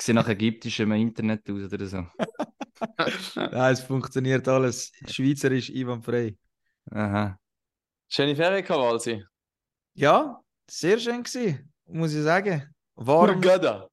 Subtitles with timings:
[0.00, 2.06] Sieht nach ägyptischem Internet aus oder so.
[3.36, 4.92] Nein, es funktioniert alles.
[5.06, 6.36] Schweizerisch einwandfrei.
[6.90, 7.38] Aha.
[8.08, 9.22] Schöne Ferien, Walsi.
[9.94, 12.74] Ja, sehr schön gewesen, muss ich sagen.
[12.94, 13.88] Warm, Hurgada.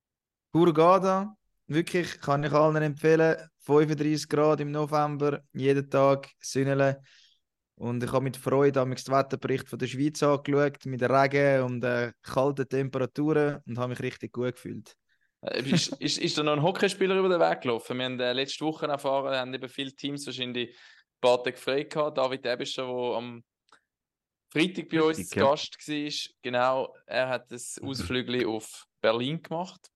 [0.53, 1.35] Hurghada.
[1.67, 3.37] Wirklich, kann ich allen empfehlen.
[3.59, 7.01] 35 Grad im November, jeden Tag Sünnele.
[7.75, 12.13] Und ich habe mit Freude am Wetterbericht von der Schweiz angeschaut, mit Regen und äh,
[12.23, 14.95] kalten Temperaturen und habe mich richtig gut gefühlt.
[15.41, 17.97] Äh, Ist, ist, ist da noch ein Hockeyspieler über den Weg gelaufen?
[17.97, 20.75] Wir haben äh, letzte Woche erfahren, haben eben viele Teams wahrscheinlich ein
[21.21, 22.17] paar Tage frei gehabt.
[22.17, 23.43] David Ebischer, der am
[24.49, 25.39] Freitag bei uns Richtig.
[25.39, 29.91] Gast war, genau, er hat das Ausflügel auf Berlin gemacht.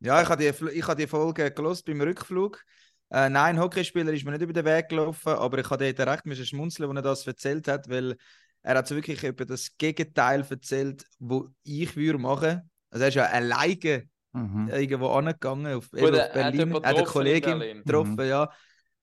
[0.00, 2.64] Ja, ich habe die, ich habe die Folge gelost beim Rückflug.
[3.10, 6.26] Äh, nein, Hockeyspieler ist mir nicht über den Weg gelaufen, aber ich habe dort recht
[6.26, 8.16] müssen schmunzeln, als er das erzählt hat, weil
[8.62, 12.70] er hat so wirklich über das Gegenteil erzählt, wo ich würde machen.
[12.90, 14.68] Also er ist ja alleine Mhm.
[14.68, 18.20] irgendwo angegangen, auf, eben auf er hat Berlin, er hat eine Kollegin getroffen, Mhm.
[18.22, 18.50] ja.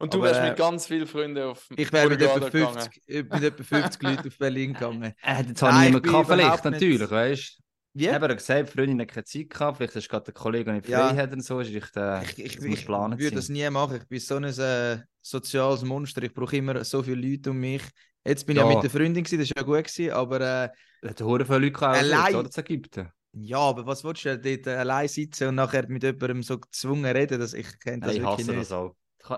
[0.02, 2.49] Und du Aber, wärst äh, mit ganz vielen Freunden auf Ich wäre mit etwa Hurghada
[2.49, 2.74] gegangen.
[2.80, 5.13] 50, äh, mit etwa 50 Leuten auf Berlin gegangen.
[5.21, 7.63] Er hat jetzt Nein, auch ich niemand bin gehabt, vielleicht, nicht- natürlich, weißt du?
[7.96, 8.05] Wie?
[8.05, 10.71] Ich habe ja gesagt, die Freundin hat keine Zeit gehabt, vielleicht ist gerade der Kollege,
[10.71, 11.10] nicht Ja.
[11.10, 13.98] frei hat und so, ist echt, äh, Ich, ich, ich geplant würde das nie machen.
[13.98, 16.24] Ich bin so ein äh, soziales Monster.
[16.24, 17.82] Ich brauche immer so viele Leute um mich.
[18.26, 18.74] Jetzt bin ich ja Ja.
[18.76, 20.70] mit der Freundin, gewesen, das war ja gut, gewesen, aber äh,
[21.10, 22.49] hat viele Leute gehabt, Allein- oder?
[22.49, 23.10] zu Ägypten.
[23.34, 26.60] Ja, aber was willst du denn dort äh, allein sitzen und nachher mit jemandem so
[26.60, 27.40] gezwungen reden?
[27.40, 28.60] Das, ich kenne das Nein, ich hasse nicht.
[28.60, 28.96] das auch.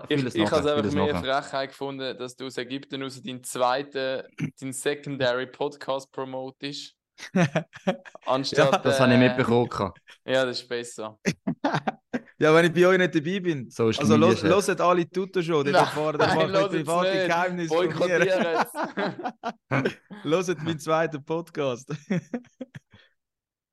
[0.08, 1.16] Ich, Ich, habe es einfach mehr.
[1.16, 4.22] Frechheit gefunden, dass du aus Ägypten aus deinen zweiten,
[4.60, 6.94] deinen Secondary Podcast promotest.
[8.26, 8.84] Anstatt.
[8.84, 9.92] Das habe ich äh, mitbekommen.
[10.24, 11.18] Ja, das ist besser.
[12.38, 13.70] Ja, wenn ich bei euch nicht dabei bin.
[13.70, 15.64] Social Also Media los, loset alle Tutor schon.
[15.72, 17.26] Erfahren, dann nein, macht private.
[17.28, 18.66] Geheimnisse Boykottieren.
[20.24, 21.88] Loset meinen zweiten Podcast.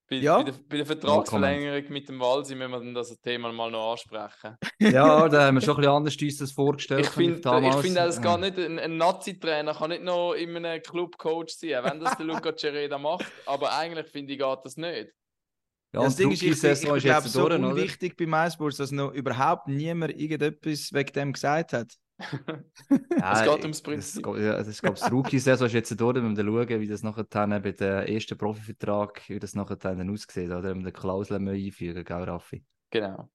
[0.10, 0.38] Bei, Ja.
[0.38, 3.92] bei, der, bei der Vertragsverlängerung mit dem Walsi müssen wir dann das Thema mal noch
[3.92, 4.58] ansprechen.
[4.80, 7.06] Ja, da haben wir schon ein bisschen anders uns das vorgestellt.
[7.06, 10.82] Ich finde, ich finde, es geht nicht, ein, ein Nazi-Trainer kann nicht noch in einem
[10.82, 13.26] Club Coach sein, wenn das der Luca Cereda macht.
[13.46, 15.12] Aber eigentlich finde ich, geht das nicht.
[15.94, 19.12] Ja, das Ding ist, ich, ich, ich ist glaube, so unwichtig bei MySports, dass noch
[19.12, 21.94] überhaupt niemand irgendetwas wegen dem gesagt hat.
[23.18, 24.24] Ja, Es geht ums das Prinzip.
[24.24, 27.24] das ist, glaube ich, das Rookie-Saison ist jetzt durch, wenn wir schauen, wie das nachher
[27.24, 30.64] dann bei dem ersten Profivertrag, wie das nachher dann aussieht, oder?
[30.64, 32.64] Wenn wir die Klauseln mal einfügen, gell, Raffi?
[32.90, 33.30] Genau.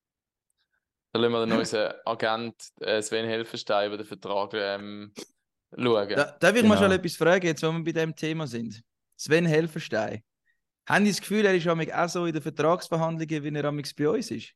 [1.12, 5.12] Dann lassen wir dann unseren Agent äh, Sven Helfenstein über den Vertrag ähm,
[5.76, 6.08] schauen.
[6.08, 6.82] Da, darf ich mal Genau.
[6.88, 8.82] schon etwas fragen, jetzt wo wir bei dem Thema sind?
[9.16, 10.22] Sven Helferstein.
[10.86, 14.30] Haben Sie das Gefühl, er ist auch so in den Vertragsverhandlungen, wie er bei uns
[14.30, 14.52] ist?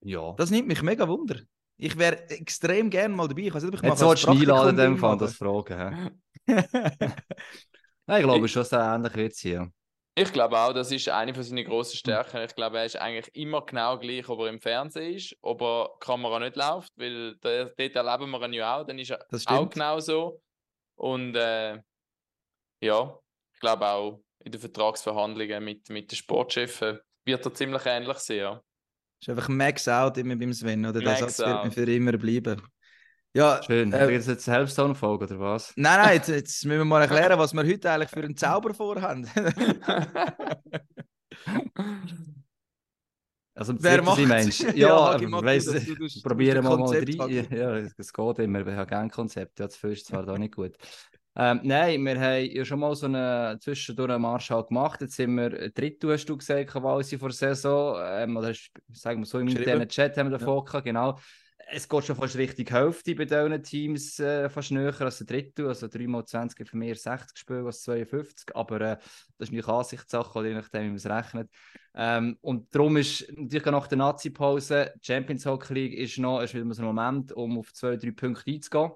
[0.00, 0.32] Ja.
[0.36, 1.40] Das nimmt mich mega wunder.
[1.78, 3.42] Ich wäre extrem gern mal dabei.
[3.42, 6.20] Ich weiß nicht, ob ich Jetzt solltest du einladen, dem Fall, das fragen.
[6.46, 9.70] Nein, ich glaube schon, sehr ähnlich wird es hier.
[10.16, 12.42] Ich glaube auch, das ist eine von seinen grossen Stärken.
[12.42, 15.90] Ich glaube, er ist eigentlich immer genau gleich, ob er im Fernsehen ist, ob er
[15.94, 19.24] die Kamera nicht läuft, weil da, dort erleben wir ihn ja auch, dann ist er
[19.30, 20.42] Das auch genau so.
[20.96, 21.80] Und äh,
[22.80, 23.18] ja,
[23.54, 28.38] ich glaube auch in den Vertragsverhandlungen mit, mit den Sportchefen wird er ziemlich ähnlich sein.
[28.38, 28.62] Ja.
[29.20, 31.00] Ist einfach Max out immer beim Sven, oder?
[31.00, 32.62] Der Max Satz wird mir für immer bleiben.
[33.34, 33.92] Ja, Schön.
[33.92, 35.72] Äh, Äh, jetzt eine Helfstone-Folge, oder was?
[35.76, 38.74] Nein, nein, jetzt, jetzt müssen wir mal erklären, was wir heute eigentlich für einen Zauber
[38.74, 39.28] vorhaben.
[43.54, 44.24] Also, Wer macht?
[44.24, 44.60] Mensch?
[44.76, 47.46] Ja, Ja, du weiss, das, probieren wir mal rein.
[47.50, 48.60] Ja, es geht immer.
[48.64, 49.58] Ich habe gerne Konzept.
[49.58, 50.76] Ja, das ist zwar da nicht gut.
[51.40, 55.00] Ähm, nein, wir haben ja schon mal so einen zwischendurch einen Marschall gemacht.
[55.00, 57.96] Jetzt sind wir dritt, hast du gesagt, Walsi vor der Saison.
[58.04, 60.38] Ähm, oder hast- sagen wir so, im internen Chat haben wir Ja.
[60.38, 61.16] davon gehabt, genau.
[61.70, 65.68] Es geht schon fast richtig Hälfte bei diesen Teams, äh, fast näher als ein Drittel.
[65.68, 68.56] Also 3x20 für mehr 60 Spiele als 52.
[68.56, 69.04] Aber äh, das
[69.38, 71.50] ist natürlich Ansichtssache, oder je nachdem, wie man es rechnet.
[71.94, 76.54] Ähm, und darum ist natürlich nach der Nazi-Pause, die Champions Hockey League ist noch ist
[76.54, 78.90] wieder mal so ein Moment, um auf zwei, drei Punkte einzugehen.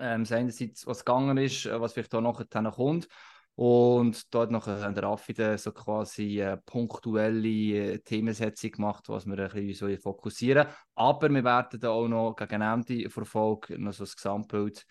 [0.00, 3.08] Ähm, einerseits, was gegangen ist, äh, was vielleicht auch nachher dann kommt.
[3.56, 9.50] Und dort noch der Raffi dann so quasi äh, punktuelle Themensetzung gemacht, was wir ein
[9.50, 10.66] bisschen so fokussieren.
[10.96, 14.84] Aber wir werden da auch noch gegen Ende verfolgen, noch so das Gesamtbild,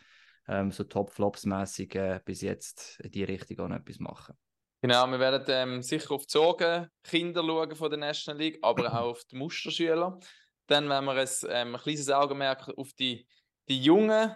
[0.47, 4.35] ähm, so Top-Flops-mässig äh, bis jetzt in die Richtung auch noch etwas machen.
[4.81, 8.94] Genau, wir werden ähm, sicher auf die Sorgen Kinder schauen von der National League, aber
[8.94, 10.19] auch auf die Musterschüler.
[10.67, 13.25] Dann werden wir ein, ähm, ein kleines Augenmerk auf die,
[13.67, 14.35] die Jungen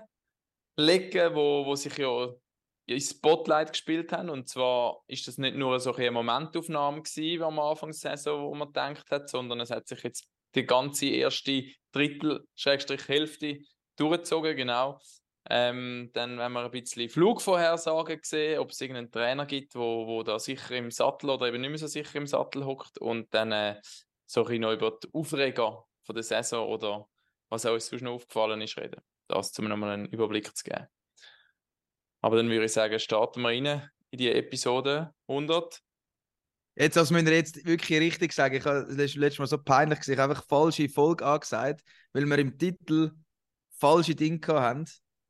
[0.78, 2.30] legen, wo, wo sich ja
[2.86, 4.30] ins Spotlight gespielt haben.
[4.30, 8.56] Und zwar ist das nicht nur so eine Momentaufnahme gewesen, am Anfang der Saison, wo
[8.56, 13.60] man gedacht hat, sondern es hat sich jetzt die ganze erste Drittel, Schrägstrich Hälfte
[13.98, 15.00] durchgezogen, genau.
[15.50, 20.24] Ähm, dann werden wir ein bisschen Flugvorhersagen sehen, ob es irgendeinen Trainer gibt, wo, wo
[20.24, 22.98] da sicher im Sattel oder eben nicht mehr so sicher im Sattel hockt.
[22.98, 23.80] Und dann äh,
[24.26, 27.08] so ein bisschen über die Aufreger von der Saison oder
[27.50, 29.02] was auch uns sonst noch aufgefallen ist, reden.
[29.28, 30.88] Das, um nochmal einen Überblick zu geben.
[32.22, 35.82] Aber dann würde ich sagen, starten wir rein in die Episode 100.
[36.76, 38.56] Jetzt, das müssen wir jetzt wirklich richtig sagen.
[38.56, 40.14] Ich habe das letztes Mal so peinlich gesehen.
[40.14, 41.84] Ich habe einfach falsche Folge angesagt,
[42.14, 43.12] weil wir im Titel
[43.80, 44.86] falsche Dinge hatten.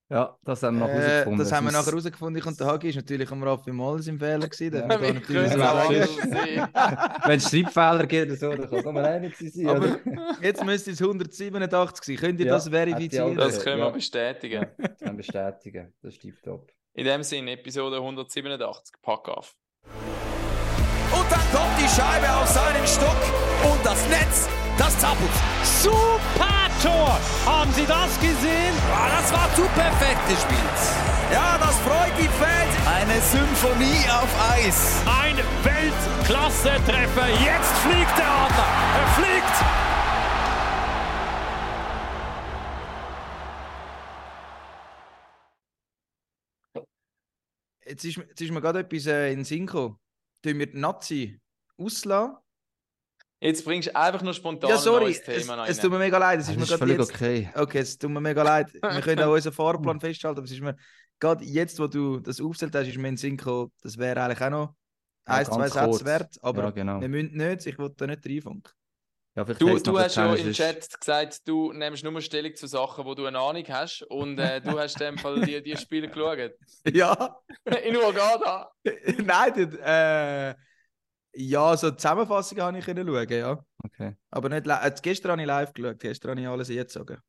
[0.10, 1.40] Ja, das haben wir äh, herausgefunden.
[1.40, 2.42] Das haben wir nachher herausgefunden.
[2.44, 4.74] Und der Hagi ist natürlich am Raffi Moll im Fehler gewesen.
[4.74, 6.70] Ja, sein?
[7.26, 9.68] Wenn es Schreibfehler gibt oder so, dann kann es einer gewesen sein.
[9.68, 10.38] Aber oder?
[10.42, 12.16] jetzt müsste es 187 sein.
[12.16, 13.36] Könnt ihr Ja, das verifizieren?
[13.36, 13.92] Das können wir Ja.
[13.92, 14.68] bestätigen.
[14.78, 15.94] Das können wir bestätigen.
[16.02, 16.72] Das ist tiptop.
[16.94, 19.56] In dem Sinne, Episode 187, pack auf.
[21.12, 25.30] Und dann kommt die Scheibe auf seinen Stock und das Netz, das zappelt.
[25.64, 27.20] Super Tor!
[27.46, 28.74] Haben Sie das gesehen?
[28.94, 30.80] Ah, das war zu perfekt gespielt.
[31.32, 32.74] Ja, das freut die Fans.
[32.86, 35.02] Eine Symphonie auf Eis.
[35.06, 37.30] Ein Weltklasse-Treffer.
[37.30, 38.68] Jetzt fliegt der Adler.
[39.00, 39.88] Er fliegt.
[47.86, 49.98] Jetzt ist, jetzt ist mir gerade etwas äh, in den Sinn gekommen.
[50.44, 51.40] Tun wir die Nazi
[51.78, 52.38] auslassen?
[53.40, 55.04] Jetzt bringst du einfach nur spontan Ja, ein sorry.
[55.06, 55.70] neues Es, Thema rein.
[55.70, 56.40] es tut mir mega leid.
[56.40, 57.14] Es Das ist mir ist gerade völlig jetzt...
[57.14, 57.50] okay.
[57.54, 58.74] Okay, es tut mir mega leid.
[58.82, 60.76] Wir können auch unseren Fahrplan festhalten, aber es ist mir
[61.20, 64.22] gerade jetzt, wo du das aufzählt hast, ist mir in den Sinn gekommen, das wäre
[64.24, 64.76] eigentlich auch noch
[65.28, 66.06] Ja, ein, zwei Sätze kurz.
[66.06, 67.00] wert, aber Ja, genau.
[67.02, 68.74] wir müssen nicht, ich will da nicht reinfunken.
[69.36, 72.66] Ja, vielleicht Du, du hast ja im es Chat gesagt, du nimmst nur Stellung zu
[72.66, 74.02] Sachen, wo du eine Ahnung hast.
[74.10, 76.54] Und äh, du hast in dem Fall die, die Spiele geschaut.
[76.92, 77.38] Ja,
[77.84, 78.72] In Uganda.
[79.24, 80.56] nein, das, äh,
[81.38, 83.66] ja, so Zusammenfassungen habe ich schauen, ja.
[83.84, 84.16] Okay.
[84.32, 87.18] Aber nicht äh, gestern habe ich live geschaut, gestern habe ich alles eingezogen.
[87.18, 87.22] Ja,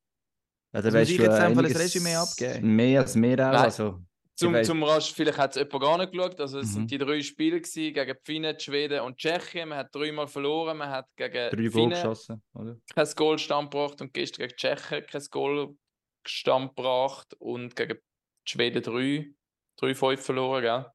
[0.78, 2.76] Also dann muss weißt ich du jetzt einfach ein Resümee abgeben?
[2.76, 3.60] Mehr als mehr auch.
[3.60, 4.00] Also,
[4.34, 6.40] Zum, zum Rasch, vielleicht hat es jemand gar nicht geschaut.
[6.40, 6.72] Also, es Mhm.
[6.72, 9.68] sind die drei Spiele gewesen, gegen Finnen, Schweden und Tschechien.
[9.68, 10.76] Man hat dreimal verloren.
[10.78, 12.76] Man hat gegen drei Goal geschossen, oder?
[12.94, 15.74] kein Goal stand gebracht und gestern gegen die Tschechen kein Goal
[16.26, 17.98] stand gebracht und gegen
[18.46, 19.30] Schweden drei,
[19.76, 20.86] drei fünf verloren, gell?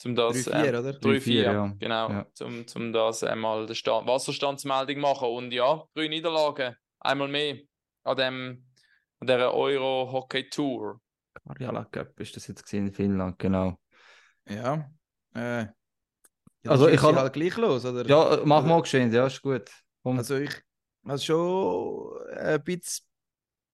[0.00, 0.90] Zum das, 3-4, ähm, oder?
[0.92, 1.74] 3-4, 3-4, ja.
[1.78, 2.08] genau.
[2.08, 2.26] Ja.
[2.32, 5.28] Zum, zum das einmal die Stand Wasserstandsmeldung machen.
[5.28, 7.58] Und ja, drei Niederlagen, einmal mehr
[8.04, 8.64] an, dem,
[9.18, 11.02] an dieser Euro-Hockey-Tour.
[11.46, 13.78] Karjala Cup ist das jetzt in Finnland, genau.
[14.48, 14.90] Ja.
[15.34, 15.74] Äh, ja
[16.66, 18.06] Also, ich kann- halt gleich los, oder?
[18.06, 19.70] Ja, äh, mach mal geschwind, ja, ist gut.
[20.02, 20.16] Komm.
[20.16, 20.54] Also ich
[21.04, 23.04] habe es schon ein bisschen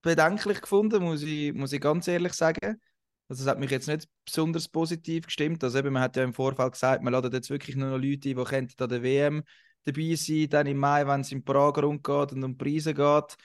[0.03, 2.81] bedenklich gefunden, muss ich, muss ich ganz ehrlich sagen.
[3.29, 5.63] Also es hat mich jetzt nicht besonders positiv gestimmt.
[5.65, 8.31] Also eben, man hat ja im Vorfeld gesagt, man ladet jetzt wirklich nur noch Leute
[8.31, 9.43] ein, die könnten an der WM
[9.85, 13.37] dabei sein, dann im Mai, wenn es in Prag rumgeht und um Preise geht.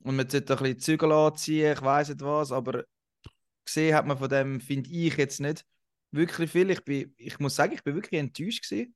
[0.00, 2.84] Und man sollte ein bisschen Zügel anziehen, ich weiß nicht was, aber
[3.64, 5.64] gesehen hat man von dem, finde ich jetzt nicht
[6.10, 6.70] wirklich viel.
[6.70, 8.94] Ich, bin, ich muss sagen, ich bin wirklich enttäuscht gewesen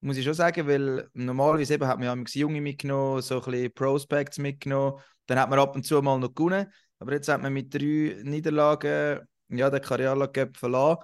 [0.00, 3.50] muss ich schon sagen, weil normalerweise eben hat man ja immer Junge mitgenommen, so ein
[3.50, 7.42] bisschen Prospects mitgenommen, dann hat man ab und zu mal noch gewonnen, aber jetzt hat
[7.42, 11.02] man mit drei Niederlagen ja, den Cup verlassen.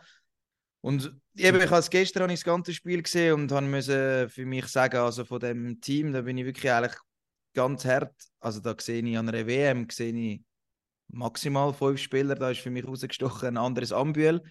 [0.80, 4.46] Und eben, ich habe gestern habe ich das ganze Spiel gesehen und habe müssen für
[4.46, 6.96] mich sagen, also von dem Team, da bin ich wirklich eigentlich
[7.54, 10.42] ganz hart, also da sehe ich an einer WM, sehe ich
[11.08, 14.42] maximal fünf Spieler, da ist für mich rausgestochen ein anderes Ambühl,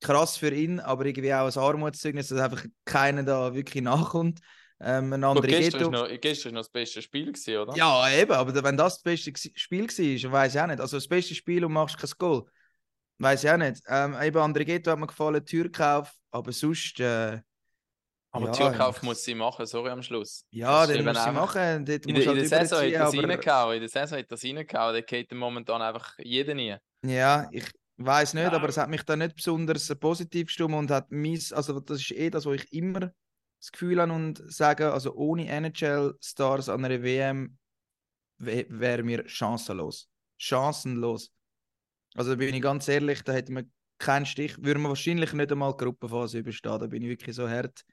[0.00, 4.40] krass für ihn, aber irgendwie auch ein Armutszeugnis, dass einfach keiner da wirklich nachkommt.
[4.80, 7.76] Ähm, ein anderer gestern, ist noch, gestern ist noch das beste Spiel, gewesen, oder?
[7.76, 10.80] Ja, eben, aber wenn das das beste Spiel war, weiß ich auch nicht.
[10.80, 12.44] Also das beste Spiel und machst kein Goal,
[13.22, 13.82] weiß ich auch nicht.
[13.88, 17.00] Ähm, eben andere Ghetto hat mir gefallen, Türkauf, aber sonst.
[17.00, 17.40] Äh,
[18.34, 20.46] Aber ja, Türkauf ich- muss sie machen, sorry am Schluss.
[20.50, 21.84] Ja, Das den muss sie machen.
[21.84, 23.74] Dort In der, du in halt der Saison hat sie aber- reingehauen.
[23.74, 24.92] In der Saison hat sie reingehauen.
[24.94, 26.76] Der geht momentan einfach jeden nie.
[27.04, 28.52] Ja, ich weiß nicht, Ja.
[28.52, 32.10] aber es hat mich da nicht besonders positiv gestimmt und hat mis, also das ist
[32.12, 33.00] eh das, was ich immer
[33.60, 37.58] das Gefühl habe und sage, also ohne NHL-Stars an einer WM
[38.38, 40.08] wäre wär mir chancenlos.
[40.38, 41.30] Chancenlos.
[42.14, 45.52] Also da bin ich ganz ehrlich, da hätte man keinen Stich, würde man wahrscheinlich nicht
[45.52, 47.84] einmal die Gruppenphase überstehen, da bin ich wirklich so hart.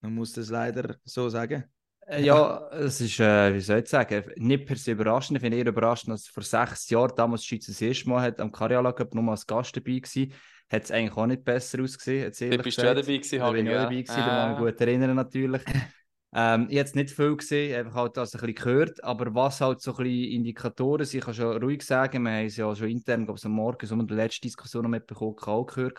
[0.00, 1.64] Man muss das leider so sagen.
[2.06, 5.36] Äh, Ja, es ist, äh, wie soll ich sagen, nicht per se überraschend.
[5.38, 8.40] Ich finde eher überraschend, dass vor sechs Jahren damals die Schweiz das erste Mal hat
[8.40, 10.26] am Karriala Cup nur als Gast dabei war.
[10.68, 12.22] Hat es eigentlich auch nicht besser ausgesehen.
[12.22, 12.96] jetzt ehrlich bist du auch gesagt.
[12.96, 14.48] dabei gewesen, Da bin ich auch dabei gewesen, da kann ich Ah.
[14.48, 15.62] mich gut erinnern natürlich.
[16.38, 19.80] Ähm, ich habe nicht viel gesehen, einfach halt das ein bisschen gehört, aber was halt
[19.80, 22.90] so ein bisschen Indikatoren sind, ich kann schon ruhig sagen, wir haben es ja schon
[22.90, 25.98] intern, glaube ich, am Morgen so in der letzten Diskussion noch mitbekommen, auch gehört.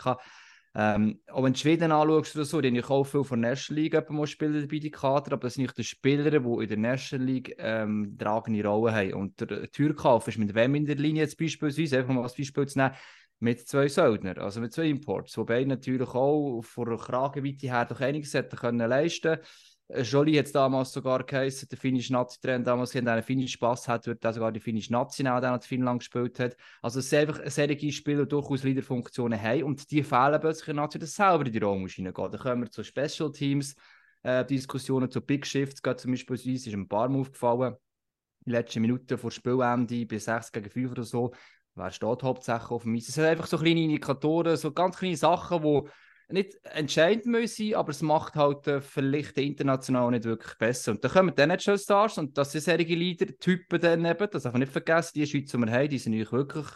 [0.76, 3.50] Ähm, auch wenn du Schweden anschaust oder so, die haben ja auch viel von der
[3.50, 6.76] National League Spieler dabei, die Kader, aber das sind nicht die Spieler, die in der
[6.76, 9.14] National League ähm, tragende Rolle haben.
[9.14, 12.66] Und der Türkauf ist mit wem in der Linie jetzt beispielsweise, einfach mal als Beispiel
[12.66, 12.94] zu nehmen,
[13.40, 18.00] mit zwei Söldner, also mit zwei Imports, wobei natürlich auch von der Kragenweite her doch
[18.00, 19.38] einiges hätten können leisten
[19.90, 24.06] Jolie hat es damals sogar geheißen, der finnische Nazi-Trainer damals, der einen finnischen Spass hat,
[24.06, 26.56] wird sogar die finnische nehmen, der in Finnland gespielt hat.
[26.82, 31.14] Also es sind einfach solche Spieler durchaus Leaderfunktionen haben und die fehlen plötzlich Nazi, dass
[31.14, 32.30] selber in die Raum hineingehen.
[32.30, 33.76] Dann kommen wir zu Special Teams,
[34.22, 37.76] äh, Diskussionen zu Big Shifts, gerade zum Beispiel uns ist ein paar aufgefallen,
[38.44, 41.32] den letzten Minuten vor Spielende, bei 6 gegen 5 oder so,
[41.74, 43.08] wer steht hauptsächlich auf dem Eis.
[43.08, 45.88] Es sind einfach so kleine Indikatoren, so ganz kleine Sachen, die
[46.30, 50.92] nicht entscheidend müssen, aber es macht halt äh, vielleicht international nicht wirklich besser.
[50.92, 54.60] Und dann kommen die NHL-Stars und das sind solche Leader-Typen dann eben, das darf man
[54.60, 56.66] nicht vergessen, die Schweizer, die wir haben, die sind natürlich wirklich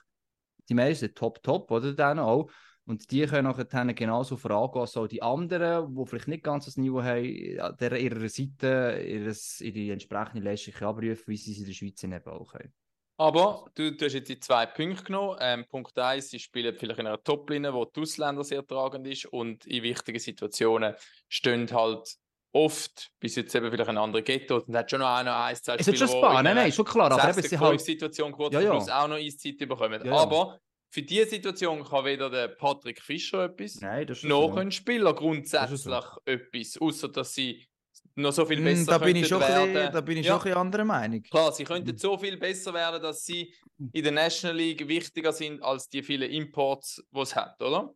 [0.69, 2.51] die meisten top-top, oder dann auch.
[2.85, 6.77] Und die können nachher genauso vorangehen als auch die anderen, die vielleicht nicht ganz das
[6.77, 12.03] Niveau haben, an ihrer Seite ihre entsprechende Leistung abrufen, wie sie es in der Schweiz
[12.03, 12.73] eben auch haben.
[13.19, 15.37] Aber du, du hast jetzt die zwei Punkte genommen.
[15.41, 19.27] Ähm, Punkt 1, sie spielen vielleicht in einer Top-Linie, wo die Ausländer sehr tragend ist
[19.27, 20.95] und in wichtigen Situationen
[21.29, 22.17] stehen halt
[22.53, 25.77] oft, bis jetzt eben vielleicht ein anderer Ghetto, und hat schon noch ein, ein zwei
[25.77, 27.11] Es ist schon spannend, nein, nein, schon klar.
[27.11, 27.81] Aber eben, sie halt...
[27.81, 28.71] Situation kurz ja, ja.
[28.71, 30.05] Plus auch noch Eiszeit bekommen.
[30.05, 34.51] Ja, aber für diese Situation kann weder der Patrick Fischer etwas, nein, noch so.
[34.51, 36.01] können Spieler grundsätzlich so.
[36.27, 37.67] etwas, außer dass sie
[38.15, 39.73] noch so viel hm, besser da bin ich schon werden.
[39.73, 40.39] Bisschen, da bin ich ja.
[40.39, 41.23] schon ein anderer Meinung.
[41.23, 43.55] Klar, sie könnten so viel besser werden, dass sie
[43.93, 47.95] in der National League wichtiger sind als die vielen Imports, die es hat, oder?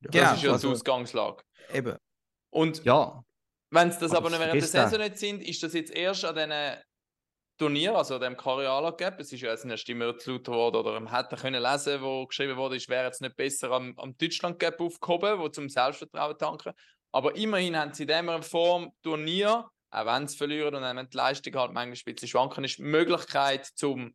[0.00, 1.42] Ja, das genau, ist ja also, die Ausgangslage.
[1.72, 1.96] Eben.
[2.50, 3.24] Und ja.
[3.70, 6.34] wenn es das aber, aber während der Saison nicht sind, ist das jetzt erst an
[6.34, 6.82] diesen
[7.58, 10.98] Turnier, also dem Cariala Gap, es ist ja jetzt eine Stimme zu laut worden oder
[10.98, 14.58] man hätte können lesen, wo geschrieben wurde, ist, wäre jetzt nicht besser am, am Deutschland
[14.58, 16.72] Gap aufgehoben, wo zum Selbstvertrauen tanken.
[17.12, 21.16] Aber immerhin haben sie in dieser Form Turnier, auch wenn sie verlieren und wenn die
[21.16, 24.14] Leistung halt manchmal ein bisschen schwanken ist, die Möglichkeit, zum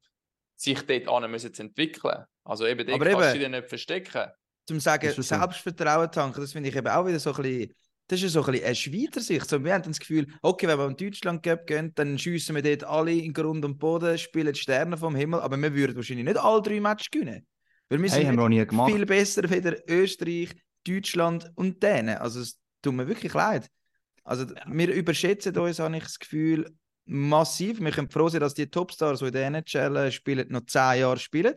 [0.56, 2.26] sich dort an zu entwickeln.
[2.44, 4.32] Also eben, dort kannst du dich nicht verstecken.
[4.68, 7.74] Zum sagen, Selbstvertrauen tanken, das finde ich eben auch wieder so ein bisschen,
[8.08, 9.48] das ist so ein bisschen eine Schweizer Sicht.
[9.48, 12.84] So, wir haben das Gefühl, okay, wenn wir in Deutschland gehen, dann schiessen wir dort
[12.84, 16.38] alle in Grund und Boden, spielen die Sterne vom Himmel, aber wir würden wahrscheinlich nicht
[16.38, 17.46] alle drei Matches gewinnen.
[17.90, 20.50] Weil wir hey, sind viel besser wie Österreich,
[20.86, 22.18] Deutschland und Dänen.
[22.18, 22.44] Also
[22.82, 23.70] tut mir wirklich leid.
[24.24, 24.64] Also ja.
[24.68, 27.80] wir überschätzen uns, habe ich das Gefühl, massiv.
[27.80, 31.20] Wir können froh sein, dass die Topstars, die in der NHL spielen, noch zehn Jahre
[31.20, 31.56] spielen,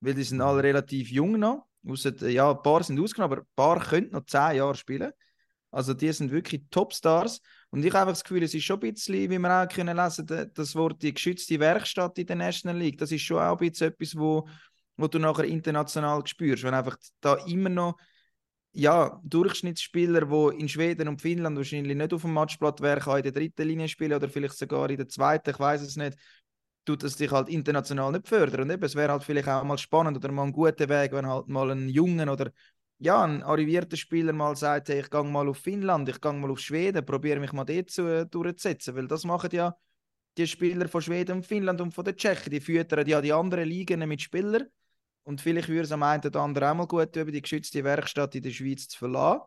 [0.00, 1.66] weil die sind alle relativ jung noch.
[1.86, 5.12] Ausser, ja, ein paar sind ausgenommen, aber ein paar können noch zehn Jahre spielen.
[5.70, 7.40] Also die sind wirklich Topstars.
[7.70, 9.96] Und ich habe einfach das Gefühl, es ist schon ein bisschen, wie wir auch können
[9.96, 12.98] lesen das Wort die geschützte Werkstatt in der National League.
[12.98, 14.48] Das ist schon auch ein bisschen etwas, wo,
[14.96, 16.62] wo du nachher international spürst.
[16.62, 17.98] Wenn einfach da immer noch
[18.72, 23.22] ja, Durchschnittsspieler, die in Schweden und Finnland wahrscheinlich nicht auf dem Matchblatt wären, kann in
[23.24, 26.18] der dritten Linie spielen oder vielleicht sogar in der zweiten, ich weiß es nicht,
[26.84, 28.62] tut es dich halt international nicht fördern.
[28.62, 31.26] Und eben, es wäre halt vielleicht auch mal spannend oder mal ein guter Weg, wenn
[31.26, 32.50] halt mal ein jungen oder
[32.98, 36.50] ja, ein arrivierter Spieler mal sagt, hey, ich gehe mal auf Finnland, ich gehe mal
[36.50, 39.76] auf Schweden, probiere mich mal dort zu, äh, durchzusetzen, weil das machen ja
[40.36, 43.68] die Spieler von Schweden und Finnland und von der Tschechen, die füttern ja die anderen
[43.68, 44.68] Ligen mit Spielern
[45.28, 48.34] und vielleicht würde es am einen oder anderen auch mal gut tun, die geschützte Werkstatt
[48.34, 49.42] in der Schweiz zu verlassen.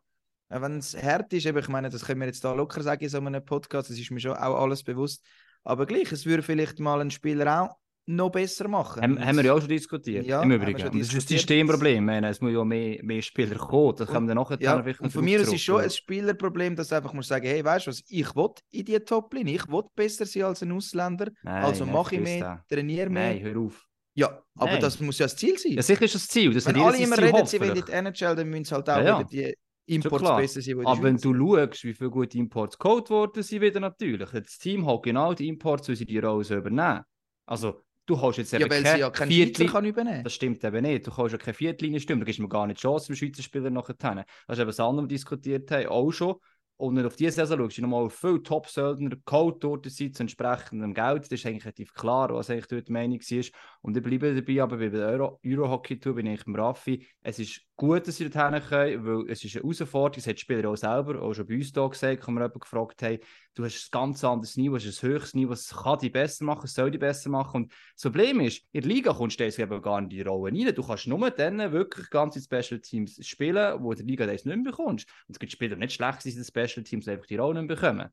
[0.49, 3.17] Wenn es hart ist, ich meine, das können wir jetzt da locker sagen in so
[3.17, 5.25] einem Podcast, das ist mir schon auch alles bewusst.
[5.63, 9.01] Aber gleich, es würde vielleicht mal ein Spieler auch noch besser machen.
[9.01, 10.77] Haben, haben wir ja auch schon diskutiert, ja, im Übrigen.
[10.77, 12.05] Das ist ein Systemproblem.
[12.05, 13.95] Meine, es muss ja mehr, mehr Spieler kommen.
[13.95, 16.95] Das man dann nachher ja, Und von mir ist es schon ein Spielerproblem, dass du
[16.95, 20.27] einfach muss sagen, hey, weißt du was, ich will in die Top-Line, ich will besser
[20.27, 23.33] sein als ein Ausländer, Nein, also mache ich mehr, trainiere mehr.
[23.33, 23.87] Nein, hör auf.
[24.13, 24.81] Ja, aber Nein.
[24.81, 25.73] das muss ja das Ziel sein.
[25.73, 26.53] Ja, sicher ist das Ziel.
[26.53, 28.89] Das wenn alle immer reden, hoffen, sie wollen in die NHL, dann müssen sie halt
[28.89, 29.23] auch ja, ja.
[29.23, 30.85] die Imports so besser sein.
[30.85, 34.29] Aber wenn du schaust, wie viele gute Imports geholt worden sind, wieder natürlich.
[34.29, 37.01] Das Team hat genau die Imports, wie sie die Rolle übernehmen.
[37.45, 40.63] Also, du hast jetzt eben ja, weil sie ja keinen Schweizer kann übernehmen Das stimmt
[40.63, 41.07] eben nicht.
[41.07, 42.21] Du kannst ja keine Viertlinie stimmen.
[42.21, 44.59] Da gibst du mir gar nicht die Chance, dem Schweizer Spieler nachher zu Das ist
[44.59, 46.35] eben das andere, was wir diskutiert haben, auch schon.
[46.81, 50.23] Und wenn du auf diese Saison schaust, du nochmal viele Top-Söldner geholt dort sind zu
[50.23, 51.25] entsprechendem Geld.
[51.25, 53.45] Das ist eigentlich relativ klar, was eigentlich dort die Meinung war.
[53.83, 57.05] Und ich bleibe dabei, aber bei der Euro Euro-Hockey-Tour bin ich im Raffi.
[57.21, 60.15] Es ist gut, dass sie dorthin können, weil es ist eine Herausforderung.
[60.15, 62.59] Das hat die Spieler auch selber, auch schon bei uns hier gesagt, als wir jemanden
[62.59, 63.19] gefragt haben,
[63.55, 66.45] du hast ein ganz anderes Niveau, du hast ein höchstes Niveau, es kann die besser
[66.45, 67.63] machen, es soll die besser machen.
[67.63, 70.51] Und das Problem ist, in der Liga kommst du eben gar nicht in die Rolle
[70.51, 70.75] rein.
[70.75, 74.45] Du kannst nur dann wirklich ganz in Special Teams spielen, wo in der Liga das
[74.45, 75.07] nicht mehr bekommst.
[75.27, 77.61] Und es gibt Spieler, die nicht schlecht sind in den Special Teams, einfach die Rolle
[77.61, 78.09] nicht bekommen.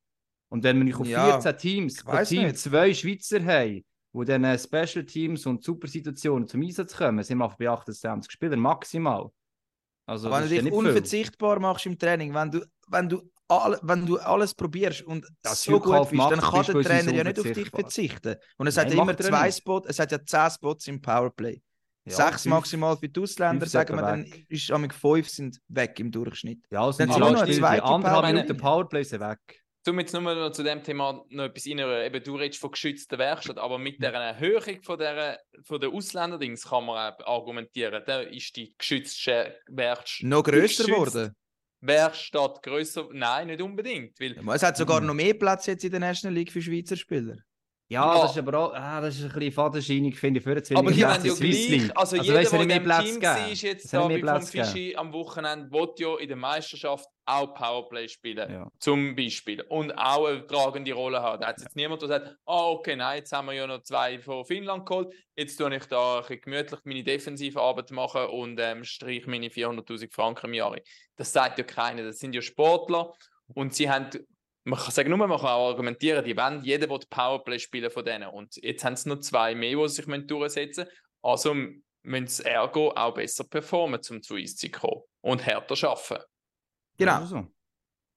[0.50, 2.58] Und wenn wir nicht auf ja, 14 Teams, pro Team nicht.
[2.58, 3.84] zwei Schweizer haben,
[4.14, 9.30] die dann Special Teams und Supersituationen zum Einsatz kommen, sind wir bei 28 Spielern maximal.
[10.06, 10.86] Also, wenn du dich nicht viel.
[10.86, 15.62] unverzichtbar machst im Training, wenn du, wenn du, all, wenn du alles probierst und Das
[15.62, 17.80] so gut bist, macht dann kann der Trainer ja nicht auf dich unverzichtbar.
[17.82, 18.36] verzichten.
[18.56, 19.50] Und es hat Nein, ja immer er zwei.
[19.52, 21.60] Spots, es hat ja zehn Spots im Powerplay.
[22.10, 25.98] Ja, Sechs fünf- maximal für die Ausländer, sagen wir, dann ist amig fünf sind weg
[26.00, 26.60] im Durchschnitt.
[26.70, 28.32] Ja, also Dann sind nur noch anderthalb Powerplay.
[28.32, 29.38] Minuten Powerplay sind weg.
[29.88, 32.04] Um jetzt nur noch zu dem Thema noch etwas reinrühren.
[32.04, 36.64] Eben, du redest von geschützter Werkstatt, aber mit der Erhöhung von der, von der Ausländerdings
[36.68, 38.02] kann man auch argumentieren.
[38.04, 40.28] Da ist die geschützte Werkstatt.
[40.28, 41.34] Noch grösser geworden.
[41.80, 43.08] Werkstatt grösser?
[43.12, 44.18] Nein, nicht unbedingt.
[44.20, 45.06] Weil Ja, Es hat sogar Mhm.
[45.06, 47.36] noch mehr Platz jetzt in der National League für Schweizer Spieler.
[47.90, 48.22] Ja, Ja.
[48.22, 50.90] das ist aber auch, ah, das ist ein bisschen fadenscheinig, finde ich, für zu Aber
[50.90, 53.92] hier haben ja gleich, also, da jeder, ist der in Platz Team war, ist jetzt
[53.92, 54.50] da vom Platz.
[54.50, 58.50] Fischi am Wochenende, will ja in der Meisterschaft auch Powerplay spielen.
[58.50, 58.70] Ja.
[58.78, 59.62] Zum Beispiel.
[59.62, 61.40] Und auch eine tragende Rolle haben.
[61.40, 64.18] Da hat jetzt niemand, der sagt, ah, okay, nein, jetzt haben wir ja noch zwei
[64.18, 65.14] von Finnland geholt.
[65.36, 69.48] Jetzt tue ich da ein bisschen gemütlich meine defensive Arbeit machen und ähm, streich meine
[69.48, 70.76] 400.000 Franken im Jahr.
[71.16, 72.02] Das sagt ja keiner.
[72.02, 73.12] Das sind ja Sportler.
[73.54, 74.10] Und sie haben,
[74.68, 78.04] man kann sagen, nur man kann auch argumentieren, die wollen, jeder will Powerplay spielen von
[78.04, 78.28] denen.
[78.28, 80.98] Und jetzt haben sie noch zwei mehr, die sich durchsetzen müssen.
[81.22, 81.54] Also
[82.02, 85.02] müssen sie ergo auch besser performen, um zu uns zu kommen.
[85.20, 86.24] Und härter arbeiten.
[86.98, 87.14] Genau.
[87.14, 87.46] Also so.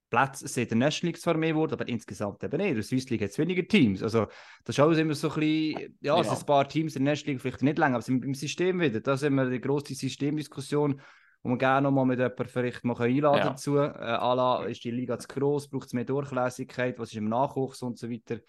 [0.10, 2.70] Platz es sind in der National League zwar mehr geworden, aber insgesamt eben nicht.
[2.70, 4.04] In der Swiss League hat es weniger Teams.
[4.04, 4.28] Also,
[4.66, 6.34] das ist alles immer so ein bisschen, ja, es Ja.
[6.36, 9.00] sind ein paar Teams in der National League vielleicht nicht länger, aber beim System wieder.
[9.00, 11.00] Da sind wir die grosse Systemdiskussion,
[11.44, 13.50] wo wir gerne noch mal mit jemandem vielleicht mal einladen Ja.
[13.50, 13.78] dazu.
[13.78, 17.82] Äh, la, ist die Liga zu gross, braucht es mehr Durchlässigkeit, was ist im Nachwuchs
[17.82, 18.40] und so weiter.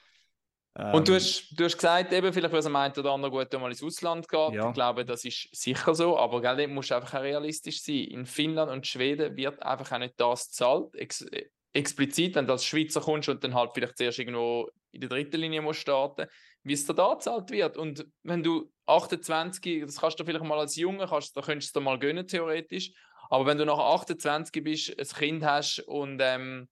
[0.74, 3.52] Und du Ähm, hast, du hast gesagt, eben, vielleicht, weil es einen oder anderen gut
[3.60, 4.54] mal ins Ausland geht.
[4.54, 4.68] Ja.
[4.68, 8.04] Ich glaube, das ist sicher so, aber gell, dort musst du einfach auch realistisch sein.
[8.04, 10.94] In Finnland und Schweden wird einfach auch nicht das gezahlt.
[10.94, 11.44] Ex äh,
[11.74, 15.40] explizit, wenn du als Schweizer kommst und dann halt vielleicht zuerst irgendwo in der dritten
[15.40, 16.26] Linie musst starten,
[16.64, 17.76] wie es dir da gezahlt wird.
[17.76, 21.80] Und wenn du 28, das kannst du vielleicht mal als Junge, kannst, da könntest du
[21.80, 22.92] es dir mal gönnen, theoretisch.
[23.30, 26.68] Aber wenn du nach 28 bist, ein Kind hast und ähm,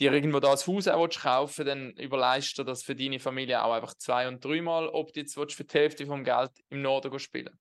[0.00, 3.62] dir irgendwo da ein Haus auch willst kaufen dann überleist du das für deine Familie
[3.62, 6.82] auch einfach zwei- und dreimal, ob du jetzt willst für die Hälfte vom Geld im
[6.82, 7.58] Norden spielen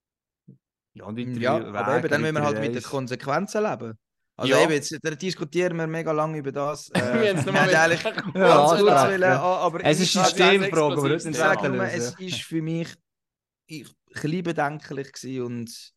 [0.96, 2.84] ja, und weitere Ja, aber eben, dann müssen wir halt mit den.
[2.84, 3.98] Konsequenzen leben.
[4.38, 4.62] Also Ja.
[4.64, 6.90] eben, jetzt diskutieren wir mega lange über das.
[6.94, 10.26] Äh, Wir haben es nochmal eigentlich Ja, ganz kurz wollen, ah, aber Es ist kann-
[10.26, 11.96] Systemfrage, aber nicht Ich sage nur, lösen.
[11.96, 12.90] es ist für mich
[13.68, 15.92] ich, ein bisschen bedenklich gewesen und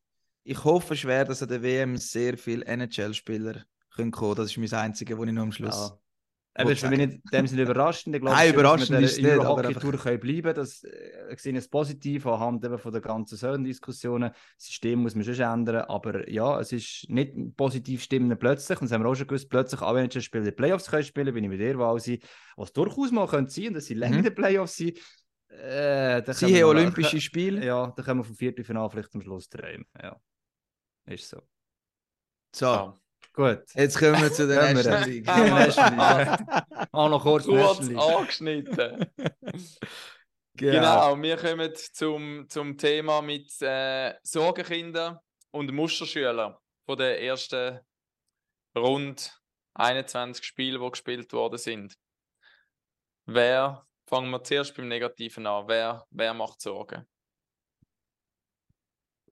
[0.44, 4.34] ich hoffe schwer, dass an der WM sehr viele NHL-Spieler kommen können.
[4.36, 5.92] Das ist mein Einzige, wo ich noch am Schluss...
[6.58, 8.14] Für mich nicht in dem Sinne überraschend.
[8.16, 10.54] Ich glaube, Nein, schon, dass überraschend wir ist es nicht, aber einfach- Tour können bleiben.
[10.54, 14.30] Das äh, sehe ich als positiv anhand eben von der ganzen Söhnen-Diskussionen.
[14.30, 18.80] Das System muss man schon ändern, aber ja, es ist nicht positiv stimmen plötzlich.
[18.80, 21.32] Und das haben wir auch schon gewusst, plötzlich alle Menschen spielen die Playoffs können spielen,
[21.32, 22.20] bin ich mit dir, weil sie
[22.56, 24.24] was durchaus mal können sein dass sie länger in Mhm.
[24.24, 24.98] den Playoffs sind.
[25.50, 27.64] Äh, Sie haben Olympische Spiele.
[27.64, 29.86] Ja, da können wir vom Viertelfinale vielleicht am Schluss träumen.
[30.00, 30.16] Ja,
[31.06, 31.40] ist so.
[32.54, 33.00] So, Ja.
[33.38, 33.62] Gut.
[33.72, 35.08] jetzt kommen wir zu der National.
[35.08, 35.28] League.
[36.90, 39.06] Auch noch kurz Kurz angeschnitten.
[40.54, 45.20] Genau, wir kommen zum, zum Thema mit äh, Sorgenkindern
[45.52, 47.78] und Musterschülern von den ersten
[48.76, 49.40] rund
[49.74, 51.94] 21 Spielen, die gespielt worden sind.
[53.26, 57.06] Wer, fangen wir zuerst beim Negativen an, wer, wer macht Sorgen?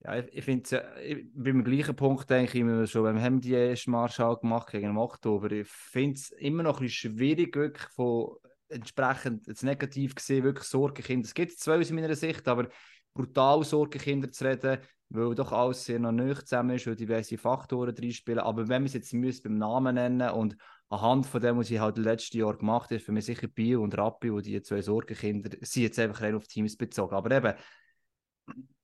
[0.07, 3.53] Ja, ich, ich finde, äh, beim gleichen Punkt denke ich immer schon, wir haben die
[3.55, 5.51] erste Marschall gemacht gegen den Oktober.
[5.51, 8.37] Ich finde es immer noch ein bisschen schwierig, wirklich von
[8.69, 11.27] entsprechend das Negativ gesehen, wirklich Sorgenkinder.
[11.27, 12.69] Es gibt zwei aus meiner Sicht, aber
[13.15, 17.93] brutal Sorgenkinder zu reden, weil doch alles sehr noch nicht zusammen ist, weil diverse Faktoren
[17.95, 18.39] drin spielen.
[18.39, 20.57] Aber wenn wir es jetzt müssen, beim Namen nennen und
[20.89, 23.83] anhand von dem, was ich halt letztes Jahr gemacht habe, ist für mich sicher Bio
[23.83, 27.17] und Rappi, wo die zwei Sorgenkinder sind jetzt einfach rein auf Teams bezogen.
[27.17, 27.55] Aber eben,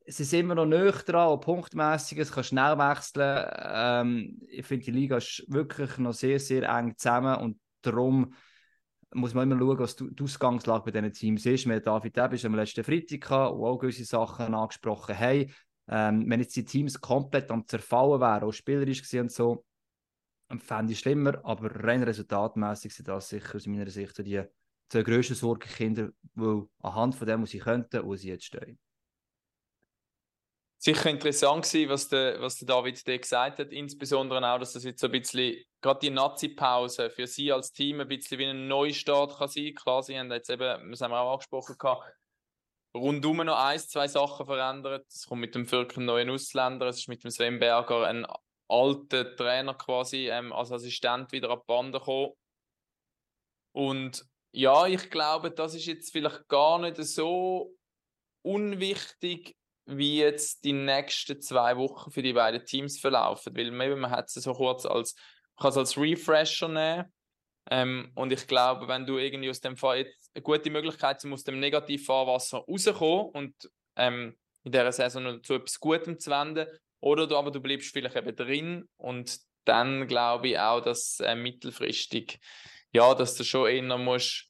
[0.04, 3.46] es ist immer noch näher dran, auch punktmässig, es kann schnell wechseln.
[3.62, 8.34] Ähm, ich finde, die Liga ist wirklich noch sehr, sehr eng zusammen und darum
[9.14, 11.68] muss man immer schauen, was die Ausgangslage bei diesen Teams ist.
[11.68, 15.52] Wir David Ebisch am letzten Freitag gehabt, wo auch gewisse Sachen angesprochen haben.
[15.88, 19.64] Ähm, wenn jetzt die Teams komplett am Zerfallen wären, auch spielerisch gewesen und so,
[20.58, 24.42] fände ich schlimmer, aber rein resultatmäßig sind das sicher aus meiner Sicht die
[24.88, 28.78] zwei grössten Sorgenkinder, weil anhand von dem, was sie könnten, wo sie jetzt stehen.
[30.84, 33.16] Sicher interessant gewesen, was der, was der David D.
[33.16, 37.52] gesagt hat, insbesondere auch, dass das jetzt so ein bisschen, gerade die Nazi-Pause für sie
[37.52, 39.76] als Team ein bisschen wie ein Neustart kann sein.
[39.76, 42.12] Klar, sie haben jetzt eben, das haben wir auch angesprochen, gehabt,
[42.96, 45.06] rundum noch ein, zwei Sachen verändert.
[45.08, 48.26] Es kommt mit dem einen neuen Ausländer, es ist mit dem Sven Berger ein
[48.66, 52.32] alter Trainer quasi ähm, als Assistent wieder an die Bande gekommen.
[53.70, 57.72] Und ja, ich glaube, das ist jetzt vielleicht gar nicht so
[58.44, 63.56] unwichtig, wie jetzt die nächsten zwei Wochen für die beiden Teams verlaufen.
[63.56, 65.14] Weil maybe man hat es so kurz als,
[65.56, 67.12] man kann es als Refresher nehmen.
[67.70, 71.26] Ähm, und ich glaube, wenn du irgendwie aus dem Fall jetzt eine gute Möglichkeit hast,
[71.26, 76.66] aus dem Negativfahrwasser rauskommen und ähm, in dieser Saison zu etwas Gutem zu wenden,
[77.00, 81.34] oder du, aber du bleibst vielleicht eben drin und dann glaube ich auch, dass äh,
[81.34, 82.38] mittelfristig,
[82.92, 84.48] ja, dass du schon eher musst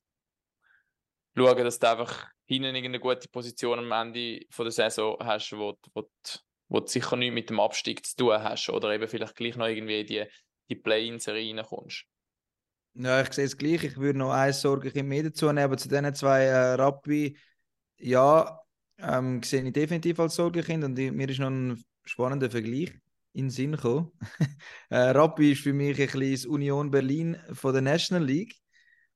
[1.37, 5.79] schauen, dass du einfach hinten eine gute Position am Ende von der Saison hast, wo,
[5.95, 6.09] wo,
[6.69, 9.67] wo du sicher nichts mit dem Abstieg zu tun hast oder eben vielleicht gleich noch
[9.67, 10.25] irgendwie in die,
[10.69, 12.05] die Play-In-Serie reinkommst.
[12.95, 13.85] Ja, ich sehe es gleich.
[13.85, 17.39] Ich würde noch eine Sorge mehr dazu nehmen, aber zu diesen zwei äh, Rappi,
[17.99, 18.61] ja,
[18.99, 22.93] ähm, sehe ich definitiv als Sorgenkind und mir ist noch ein spannender Vergleich
[23.33, 24.13] in den Sinn gekommen.
[24.91, 28.62] äh, Rappi ist für mich ein bisschen Union Berlin von der National League.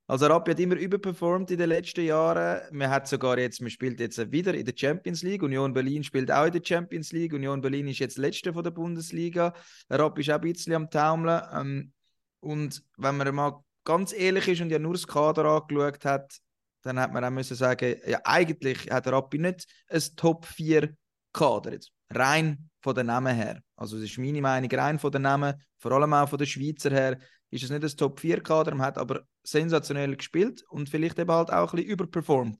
[0.09, 2.61] Also Rappi hat immer überperformt in den letzten Jahren.
[2.71, 5.42] Man hat sogar jetzt, man spielt jetzt wieder in der Champions League.
[5.42, 7.33] Union Berlin spielt auch in der Champions League.
[7.33, 9.53] Union Berlin ist jetzt letzte von der Bundesliga.
[9.90, 11.42] Rappi ist auch ein bisschen am Taumeln.
[11.53, 11.92] Ähm,
[12.38, 16.38] und wenn man mal ganz ehrlich ist und ja nur das Kader angeschaut hat,
[16.83, 20.95] dann hat man auch müssen sagen, ja eigentlich hat Rappi nicht ein Top 4
[21.33, 21.90] Kader jetzt.
[22.11, 23.61] Rein von den Namen her.
[23.75, 26.90] Also das ist meine Meinung, rein von den Namen, vor allem auch von den Schweizer
[26.90, 27.19] her,
[27.50, 31.30] ist es nicht ein Top 4 Kader, man hat aber sensationell gespielt und vielleicht eben
[31.30, 32.59] halt auch ein bisschen überperformt.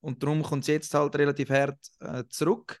[0.00, 2.80] Und darum kommt es jetzt halt relativ hart äh, zurück.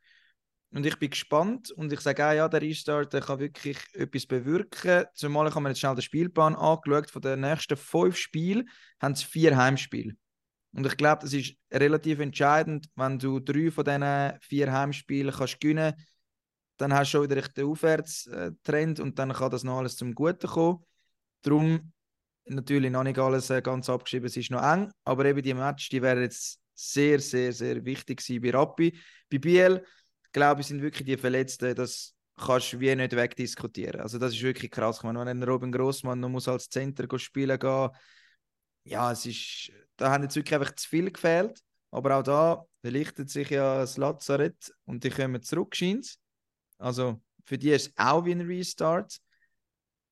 [0.70, 4.26] Und ich bin gespannt und ich sage auch, ja, der Restart der kann wirklich etwas
[4.26, 5.04] bewirken.
[5.14, 7.10] Zumal ich habe jetzt schnell den Spielplan angeschaut.
[7.10, 8.68] Von den nächsten fünf Spielen
[9.00, 10.14] haben sie vier Heimspiele.
[10.72, 15.60] Und ich glaube, das ist relativ entscheidend, wenn du drei von diesen vier Heimspielen kannst
[15.60, 15.94] gewinnen
[16.76, 20.46] dann hast du schon wieder den Aufwärtstrend und dann kann das noch alles zum Guten
[20.46, 20.84] kommen.
[21.44, 21.92] Darum
[22.46, 25.88] natürlich noch nicht alles äh, ganz abgeschrieben, es ist noch eng, aber eben die Match,
[25.88, 28.98] die wären jetzt sehr, sehr, sehr wichtig gewesen bei Rappi.
[29.30, 29.84] Bei Biel,
[30.32, 34.00] glaube ich, sind wirklich die Verletzten, das kannst du wie nicht wegdiskutieren.
[34.00, 34.98] Also das ist wirklich krass.
[34.98, 37.90] Ich meine, wenn ein Robin Grossmann noch muss als Center spielen gehen,
[38.84, 41.60] ja, es ist, da haben jetzt wirklich einfach zu viel gefehlt.
[41.90, 46.16] Aber auch da belichtet sich ja das Lazarett und die kommen zurück, scheint
[46.78, 49.18] Also für die ist es auch wie ein Restart.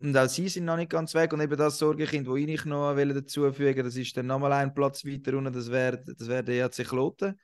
[0.03, 1.33] Und auch sie sind noch nicht ganz weg.
[1.33, 5.05] Und eben das Sorgekind, das ich noch dazu fügen das ist dann nochmal ein Platz
[5.05, 7.39] weiter unten, das wäre das wär der EAC Kloten,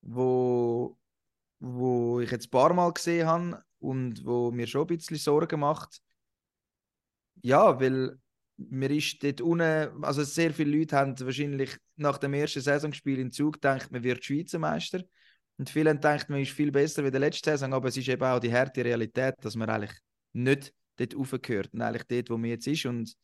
[0.00, 0.96] wo,
[1.60, 5.60] wo ich jetzt ein paar Mal gesehen habe und wo mir schon ein bisschen Sorgen
[5.60, 6.00] macht.
[7.42, 8.18] Ja, weil
[8.56, 13.30] mir ist dort unten, also sehr viele Leute haben wahrscheinlich nach dem ersten Saisonspiel in
[13.30, 15.02] Zug gedacht, man wird Schweizer Meister.
[15.58, 18.22] Und viele gedacht, man ist viel besser wie der letzte Saison, aber es ist eben
[18.22, 19.98] auch die harte Realität, dass man eigentlich
[20.32, 22.86] nicht dort aufgehört und eigentlich dort, wo man jetzt ist.
[22.86, 23.14] Und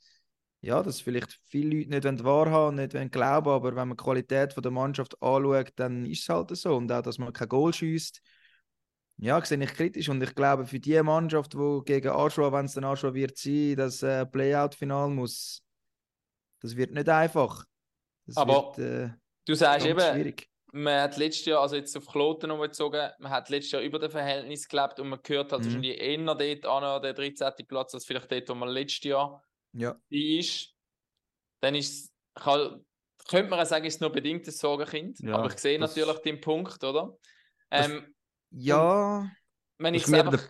[0.61, 4.63] ja, dass vielleicht viele Leute nicht wahrhaben nicht glauben aber wenn man die Qualität von
[4.63, 6.77] der Mannschaft anschaut, dann ist es halt so.
[6.77, 8.21] Und auch, dass man kein Goal schießt,
[9.23, 10.09] ja, sehe ich kritisch.
[10.09, 13.77] Und ich glaube, für die Mannschaft, die gegen Aschua, wenn es dann Aschua wird sein,
[13.77, 15.63] das äh, Playout-Final muss,
[16.61, 17.65] das wird nicht einfach.
[18.27, 19.15] Das aber wird, äh,
[19.47, 20.50] du sagst eben, schwierig.
[20.73, 24.11] Man hat letztes Jahr, also jetzt auf Kloten umgezogen, man hat letztes Jahr über dem
[24.11, 25.67] Verhältnis gelebt und man gehört halt Mhm.
[25.67, 27.67] wahrscheinlich eher dort an, der 13.
[27.67, 29.97] Platz, als vielleicht dort, wo man letztes Jahr Ja.
[30.09, 30.75] ist.
[31.61, 32.85] Dann ist kann,
[33.29, 35.19] könnte man auch sagen, ist es nur bedingt ein Sorgenkind.
[35.21, 37.17] Ja, aber ich sehe das- natürlich den Punkt, oder?
[37.69, 38.15] Das- Ähm,
[38.53, 39.31] Ja,
[39.79, 40.49] wenn das ich einfach...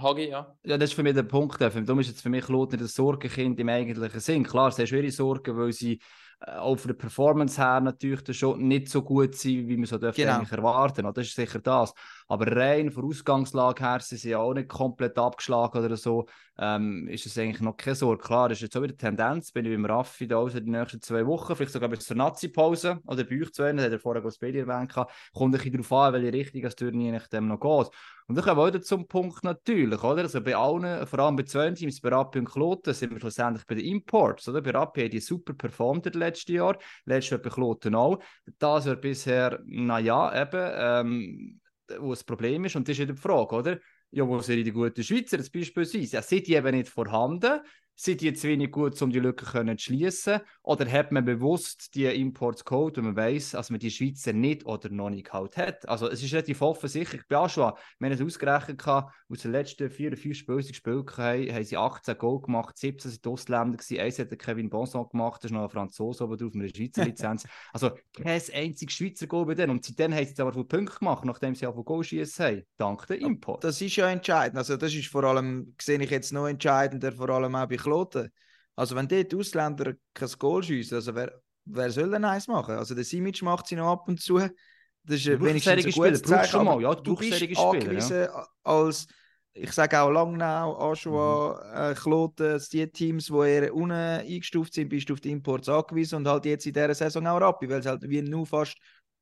[0.00, 0.56] Hagi, ja.
[0.64, 1.60] Ja, das ist für mich der Punkt.
[1.60, 4.44] Darum ist jetzt für mich Lot nicht ein Sorgenkind im eigentlichen Sinn.
[4.44, 5.98] Klar, sie haben schwere Sorgen, weil sie
[6.40, 9.98] auch von der Performance her natürlich dann schon nicht so gut sind, wie man so
[9.98, 10.36] dürfte Genau.
[10.36, 11.04] eigentlich erwarten.
[11.04, 11.12] oder?
[11.14, 11.92] Das ist sicher das.
[12.28, 16.26] Aber rein von Ausgangslage her, sie sind ja auch nicht komplett abgeschlagen oder so,
[16.58, 18.22] ähm, ist es eigentlich noch keine Sorge.
[18.22, 20.70] Klar, das ist jetzt auch wieder die Tendenz, bin ich beim Raffi da also die
[20.70, 23.98] nächsten zwei Wochen, vielleicht sogar bis zur Nazi-Pause oder bei euch zwei, das hat er
[23.98, 27.48] vorher als Bailey erwähnt, kommt ein bisschen darauf an, welche Richtung das Turnier nach dem
[27.48, 27.90] noch geht.
[28.26, 30.22] Und dann kommen wir wieder zum Punkt natürlich, oder?
[30.22, 33.64] Also bei allen, vor allem bei zwei Teams, bei Rappi und Kloten, sind wir schlussendlich
[33.66, 34.60] bei den Imports, oder?
[34.60, 38.18] Bei Rappi haben die super performt in den letzten Jahren, letztes Jahr bei Kloten auch.
[38.58, 41.60] Das war bisher, naja, eben, ähm,
[41.98, 42.76] wo das Problem ist.
[42.76, 43.78] Und das ist wieder die Frage, oder?
[44.10, 46.16] Ja, wo sind die guten Schweizer jetzt beispielsweise?
[46.16, 47.60] Ja, sind die eben nicht vorhanden?
[48.00, 50.38] Sind die zu wenig gut, um die Lücke können zu schließen?
[50.62, 54.64] Oder hat man bewusst die Imports geholt, wenn man weiß, dass man die Schweizer nicht
[54.66, 55.88] oder noch nicht geholt hat?
[55.88, 57.22] Also es ist relativ offensichtlich.
[57.28, 60.68] Bei Aschua, wir haben es ausgerechnet, gehabt, aus den letzten vier oder fünf Spielen, die
[60.68, 65.08] gespielt haben, haben sie 18 Goal gemacht, 17 sind Ausländer gewesen, eins hat Kevin Bonson
[65.08, 67.48] gemacht, da ist noch ein Franzose oben drauf mit einer Schweizer Lizenz.
[67.72, 69.72] also kein einziges Schweizer Goal bei denen.
[69.72, 72.44] Und seitdem haben sie jetzt aber viele Punkte gemacht, nachdem sie auch von Goal schießen
[72.44, 73.64] haben, dank der Import.
[73.64, 74.56] das ist ja entscheidend.
[74.56, 78.30] Also das ist vor allem, sehe ich jetzt noch entscheidender, vor allem auch bei Kloten.
[78.76, 82.76] Also wenn dort die Ausländer kein Goal schiessen, also wer, wer soll denn eins machen?
[82.76, 84.38] Also der Simic macht sie noch ab und zu.
[84.38, 87.34] Das ist Du brauchst wenigstens ein gutes Spieler, Zeichen, du mal, ja, du du bist
[87.34, 87.70] Spieler, ja.
[87.70, 88.28] angewiesen
[88.62, 89.06] als,
[89.54, 95.08] ich sage auch Langnau, Aschua, äh, Kloten, die Teams, die eher unten eingestuft sind, bist
[95.08, 97.88] du auf die Imports angewiesen und halt jetzt in dieser Saison auch Rappi, weil sie
[97.88, 98.76] halt wie nur fast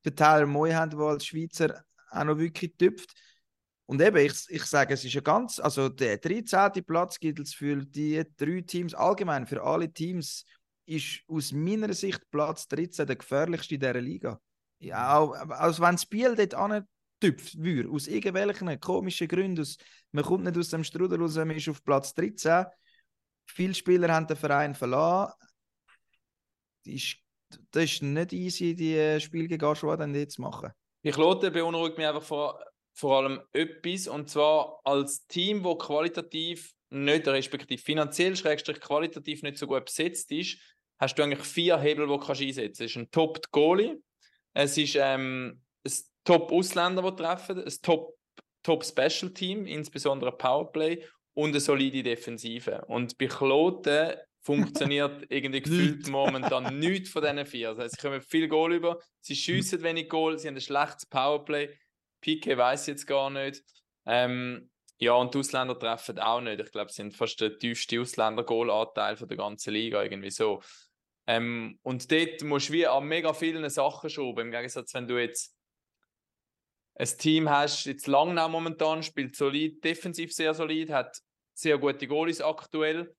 [0.04, 3.14] den Tyler Moy haben, der als Schweizer auch noch wirklich tüpft.
[3.86, 6.84] Und eben, ich, ich sage, es ist ja ganz, also der 13.
[6.84, 10.44] Platz gilt es für die drei Teams, allgemein für alle Teams,
[10.86, 14.40] ist aus meiner Sicht Platz 13 der gefährlichste in dieser Liga.
[14.78, 19.76] Ja, auch, also wenn das Spiel dort antüpft würde, aus irgendwelchen komischen Gründen, aus,
[20.10, 22.66] man kommt nicht aus dem Strudel raus, man ist auf Platz 13,
[23.46, 25.32] viele Spieler haben den Verein verlassen,
[26.84, 27.16] das ist,
[27.70, 30.72] das ist nicht easy, die Spiele gegen Aschua dann jetzt machen.
[31.04, 32.60] Die Kloten beunruhigt mich einfach vor,
[32.96, 39.58] vor allem etwas, und zwar als Team, wo qualitativ nicht, respektive finanziell, schrägstrich qualitativ nicht
[39.58, 40.58] so gut besetzt ist,
[40.98, 42.80] hast du eigentlich vier Hebel, die du kannst einsetzen kannst.
[42.80, 43.96] Es ist ein Top-Goalie,
[44.54, 45.92] es ist ähm, ein
[46.24, 48.16] Top-Ausländer, die treffen, ein Top-
[48.62, 51.04] Top-Special-Team, insbesondere Powerplay
[51.34, 52.84] und eine solide Defensive.
[52.86, 57.74] Und bei Kloten funktioniert irgendwie gefühlt momentan nichts von diesen vier.
[57.74, 61.06] Das heißt, sie kommen viel Goal über, sie schiessen wenig Goal, sie haben ein schlechtes
[61.06, 61.68] Powerplay.
[62.26, 63.62] PK weiß jetzt gar nicht.
[64.04, 66.60] Ähm, ja, und die Ausländer treffen auch nicht.
[66.60, 70.60] Ich glaube, sie sind fast der tiefste Ausländer-Goal-Anteil der ganzen Liga, irgendwie so.
[71.28, 74.46] Ähm, und dort musst du wie an mega vielen Sachen schrauben.
[74.46, 75.54] Im Gegensatz, wenn du jetzt
[76.94, 81.18] ein Team hast, jetzt Langnau momentan, spielt solid, defensiv sehr solid, hat
[81.54, 83.14] sehr gute Goalies aktuell.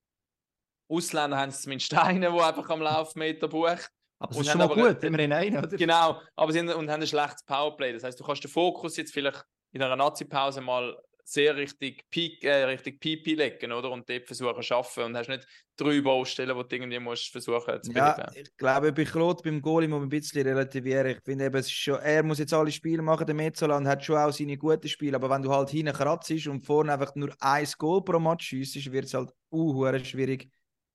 [0.88, 3.90] Ausländer haben es zumindest einen, der einfach am Laufmeter bucht.
[4.18, 5.76] Aber es ist schon mal aber- gut, immerhin einen, oder?
[5.76, 7.92] Genau, aber sie haben, und haben ein schlechtes Powerplay.
[7.92, 10.96] Das heißt, du kannst den Fokus jetzt vielleicht in einer Nazi-Pause mal
[11.28, 13.90] sehr richtig Peak, äh, richtig PP legen, oder?
[13.90, 17.82] Und dort versuchen zu arbeiten und hast nicht drei Baustellen, die du irgendwie musst versuchen
[17.82, 18.14] zu beheben.
[18.18, 21.08] Ja, ich glaube, bei Klot, beim Goalie muss man ein bisschen relativieren.
[21.08, 24.16] Ich finde eben, schon, er muss jetzt alle Spiele machen, der Metzola, und hat schon
[24.16, 25.16] auch seine guten Spiele.
[25.16, 28.90] Aber wenn du halt hinten kratzt und vorne einfach nur ein Goal pro Match schiessest,
[28.90, 30.48] wird es halt uh, schwierig.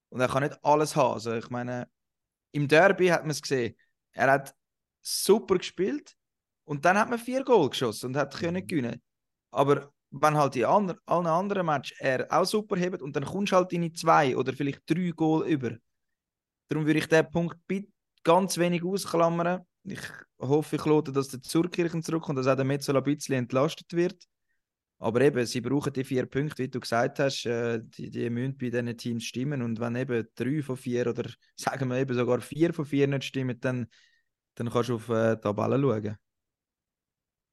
[0.10, 1.14] Und er kann nicht alles haben.
[1.14, 1.88] Also, ich meine,
[2.54, 3.76] im Derby hat man es gesehen.
[4.14, 4.56] Er hat
[5.02, 6.16] super gespielt
[6.64, 9.02] und dann hat man vier Goal geschossen und hat können gewinnen.
[9.52, 13.52] Aber wenn halt in ander, allen anderen Matches er auch super hebt und dann kommst
[13.52, 15.72] du halt in die zwei oder vielleicht drei Goal über.
[16.70, 17.92] Darum würde ich diesen Punkt bitte
[18.24, 19.66] ganz wenig ausklammern.
[19.84, 20.00] Ich
[20.40, 24.24] hoffe, ich lote, dass der Zurkirchen zurückkommt, dass auch der Metzola ein bisschen entlastet wird.
[25.04, 28.58] Aber eben, sie brauchen die vier Punkte, wie du gesagt hast, äh, die, die müssen
[28.58, 29.62] bei diesen Teams stimmen.
[29.62, 33.26] Und wenn eben drei von vier oder sagen wir eben sogar vier von vier nicht
[33.26, 33.88] stimmen, dann,
[34.56, 36.18] dann kannst du auf äh, die Tabelle schauen.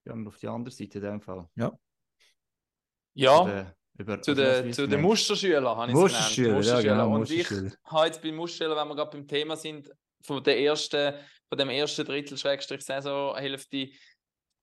[0.05, 1.49] Ja, und auf die andere Seite in dem Fall.
[1.57, 3.67] Ja, Zu den,
[3.99, 5.01] über, zu den, zu du den?
[5.03, 6.67] Musterschülern habe ich es Musterschüler, genannt.
[6.67, 7.67] ja, genau, Und Musterschüler.
[7.67, 9.91] ich habe jetzt bei Musterschülern, wenn wir gerade beim Thema sind,
[10.23, 11.15] von, der ersten,
[11.49, 13.89] von dem ersten Drittel Schrägstrich Saisonhälfte,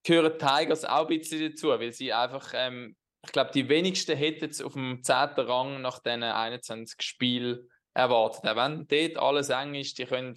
[0.07, 4.49] gehören Tigers auch ein bisschen dazu, weil sie einfach, ähm, ich glaube, die wenigsten hätten
[4.49, 5.15] es auf dem 10.
[5.37, 8.49] Rang nach diesen 21 Spielen erwartet.
[8.49, 10.35] Auch wenn dort alles eng ist, die können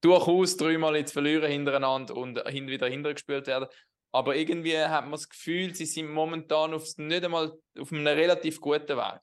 [0.00, 3.68] durchaus dreimal jetzt verlieren hintereinander und hin wieder hintergespielt werden.
[4.12, 8.60] Aber irgendwie hat man das Gefühl, sie sind momentan auf, nicht einmal auf einem relativ
[8.60, 9.20] guten Weg.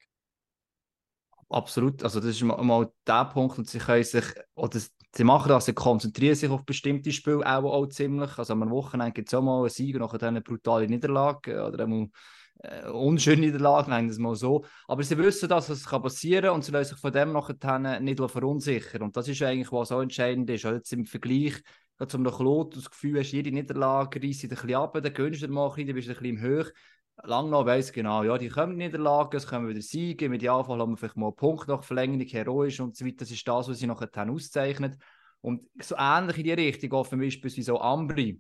[1.48, 4.80] Absolut, also das ist mal, mal der Punkt und sie können sich, oder
[5.16, 9.14] sie machen das, sie konzentrieren sich auf bestimmte Spiele auch, auch ziemlich, also am Wochenende
[9.14, 12.08] gibt es auch mal einen Sieg und nachher eine brutale Niederlage oder einmal
[12.60, 16.46] äh, unschöne Niederlage, nennen wir es mal so, aber sie wissen, dass es kann passieren
[16.46, 19.02] kann und sie lassen sich von dem nachher nicht verunsichern.
[19.02, 21.62] Und das ist eigentlich, was auch entscheidend ist, also jetzt im Vergleich
[22.08, 25.48] zum Klot, das Gefühl hast, jede Niederlage reißt dich ein bisschen ab, dann gönnst du
[25.48, 26.72] dir mal ein bisschen, dann bist du ein bisschen im Höch,
[27.24, 30.92] lang noch weiss genau, ja, die kommen Niederlagen, es kommen wieder Siege, im Idealfall haben
[30.92, 33.18] wir vielleicht mal einen Punkt nach Verlängerung, heroisch und so weiter.
[33.20, 34.98] Das ist das, was sie nachher auszeichnet.
[35.42, 38.40] Und so ähnlich in die Richtung, auch beispielsweise auch Ambri,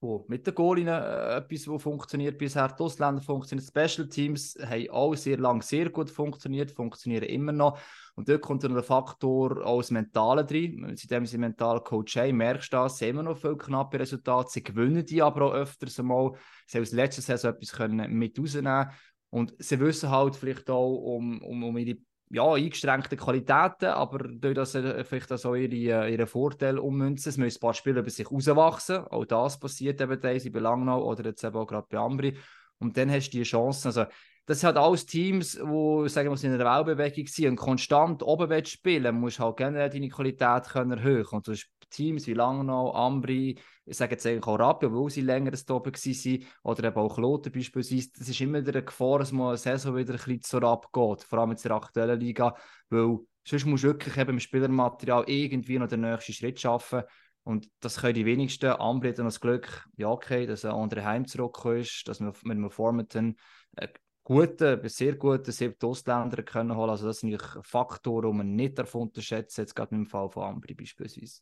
[0.00, 4.90] wo mit den Goalinnen äh, etwas, wo funktioniert bisher, die Ausländer funktionieren, Special Teams haben
[4.90, 7.78] auch sehr lange sehr gut funktioniert, funktionieren immer noch.
[8.14, 10.92] Und dort kommt dann der Faktor auch das Mentale drin.
[10.96, 14.50] Seitdem sie mental Coach haben, merkst du das, sie haben immer noch viel knappe Resultate,
[14.50, 16.32] sie gewinnen die aber auch öfters einmal.
[16.66, 18.90] Sie haben aus letzter Saison etwas können mit rausnehmen
[19.30, 21.98] und sie wissen halt vielleicht auch um, um, um ihre
[22.30, 27.30] ja, eingeschränkte Qualitäten, aber durch das äh, vielleicht auch ihre, ihre Vorteile ummünzen.
[27.30, 28.98] Es müssen ein paar Spieler über sich rauswachsen.
[28.98, 32.36] Auch das passiert eben teilweise bei Langnau oder jetzt eben auch gerade bei Ambri.
[32.78, 33.88] Und dann hast du die Chancen.
[33.88, 34.04] Also,
[34.46, 38.72] das halt alles Teams, die sagen wir, in einer Weltbewegung sind und konstant oben willst
[38.72, 41.26] spielen, musst halt generell deine Qualität können erhöhen.
[41.26, 41.52] Und so
[41.90, 45.92] Teams wie Langnau, Ambri, ich sage jetzt eigentlich auch Rappi, obwohl sie länger das oben
[45.92, 49.96] waren, oder eben auch Kloten beispielsweise, das ist immer eine Gefahr, dass man eine Saison
[49.96, 52.54] wieder ein bisschen zur abgeht, vor allem in der aktuellen Liga,
[52.90, 57.02] weil sonst musst du wirklich eben im Spielermaterial irgendwie noch den nächsten Schritt schaffen.
[57.44, 58.66] Und das können die wenigsten.
[58.66, 62.34] Ambri hat dann das Glück, ja, okay, dass ein anderer Heim zurückgekommen ist, dass wir
[62.42, 63.36] mit einem Formaton
[63.76, 66.90] einen guten, sehr guten siebten Ausländer können holen.
[66.90, 70.74] Also, das sind Faktoren, die man nicht davon unterschätzen, jetzt gerade im Fall von Ambri
[70.74, 71.40] beispielsweise.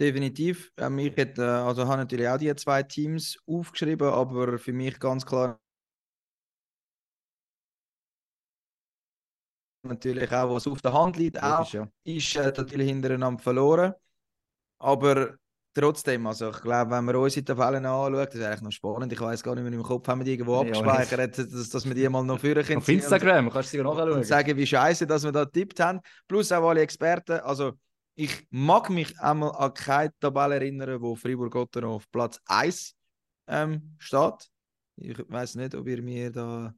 [0.00, 0.72] Definitiv.
[0.78, 4.98] Ähm, ich hätte, äh, also habe natürlich auch die zwei Teams aufgeschrieben, aber für mich
[4.98, 5.60] ganz klar
[9.82, 11.86] natürlich auch, was auf der Hand liegt, auch, ja.
[12.04, 13.92] ist äh, natürlich hintereinander verloren.
[14.78, 15.36] Aber
[15.74, 19.12] trotzdem, also ich glaube, wenn man unsere Tabellen anschaut, das ist eigentlich noch spannend.
[19.12, 21.84] Ich weiß gar nicht mehr im Kopf, haben wir die irgendwo ja, abgespeichert, dass, dass
[21.84, 22.78] wir die mal noch führen können.
[22.78, 24.12] Auf Instagram, und, kannst du sie nachschauen.
[24.12, 26.00] Und sagen, wie scheiße, dass wir da getippt haben.
[26.26, 27.40] Plus auch alle Experten.
[27.40, 27.72] Also
[28.20, 32.94] ich mag mich einmal an keine Tabelle erinnern, wo Fribourg-Gotteron auf Platz 1
[33.48, 34.50] ähm, steht.
[34.96, 36.74] Ich weiß nicht, ob ihr mir da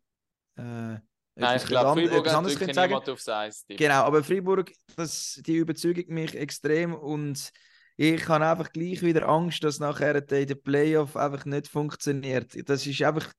[0.57, 0.99] äh,
[1.35, 3.65] Nein, ich glaube, Freiburg hat wirklich niemand aufs Eis.
[3.67, 7.51] Genau, aber Freiburg, das, die überzeugt mich extrem und
[7.97, 12.57] ich habe einfach gleich wieder Angst, dass nachher der, der Playoff einfach nicht funktioniert.
[12.69, 13.33] Das ist einfach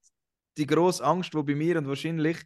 [0.58, 2.38] die grosse Angst, die bei mir und wahrscheinlich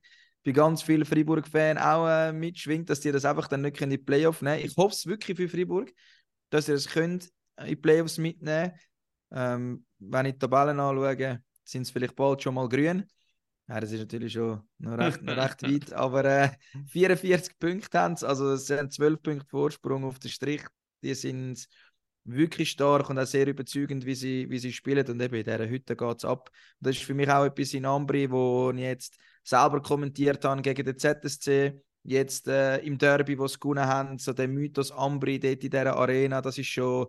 [0.44, 3.98] bei ganz vielen Freiburg-Fans auch äh, mitschwingt, dass die das einfach dann nicht in die
[3.98, 5.92] Playoff nehmen Ich hoffe es wirklich für Freiburg,
[6.50, 8.72] dass ihr es könnt in die Playoffs mitnehmen
[9.32, 13.06] ähm, Wenn ich die Tabellen anschaue, sind es vielleicht bald schon mal grün.
[13.68, 16.50] Ja, das ist natürlich schon noch recht, noch recht weit, aber äh,
[16.88, 20.64] 44 Punkte haben sie, also es sind 12 Punkte Vorsprung auf den Strich.
[21.04, 21.68] Die sind
[22.24, 25.06] wirklich stark und auch sehr überzeugend, wie sie, wie sie spielen.
[25.08, 26.50] Und eben in dieser Hütte geht es ab.
[26.80, 29.18] Und das ist für mich auch etwas in Ambri, wo ich jetzt
[29.48, 31.82] selber kommentiert habe gegen den ZSC.
[32.04, 35.96] Jetzt äh, im Derby, wo sie gewonnen haben, so der Mythos Ambri dort in dieser
[35.96, 37.08] Arena, das ist schon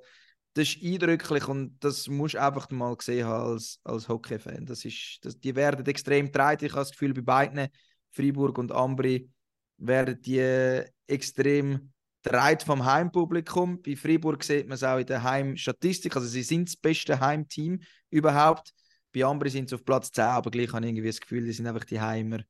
[0.54, 4.66] das ist eindrücklich und das musst du einfach mal gesehen haben als, als Hockey-Fan.
[4.66, 4.82] Das
[5.22, 6.64] das, die werden extrem getragen.
[6.64, 7.68] Ich habe das Gefühl, bei beiden,
[8.10, 9.30] Freiburg und Ambri,
[9.76, 13.80] werden die extrem getragen vom Heimpublikum.
[13.82, 16.16] Bei Freiburg sieht man es auch in der Heimstatistik.
[16.16, 18.72] Also sie sind das beste Heimteam überhaupt.
[19.18, 21.52] Bei Ambri sind sie auf Platz 10, aber gleich habe ich irgendwie das Gefühl, die
[21.52, 22.40] sind einfach die Heimer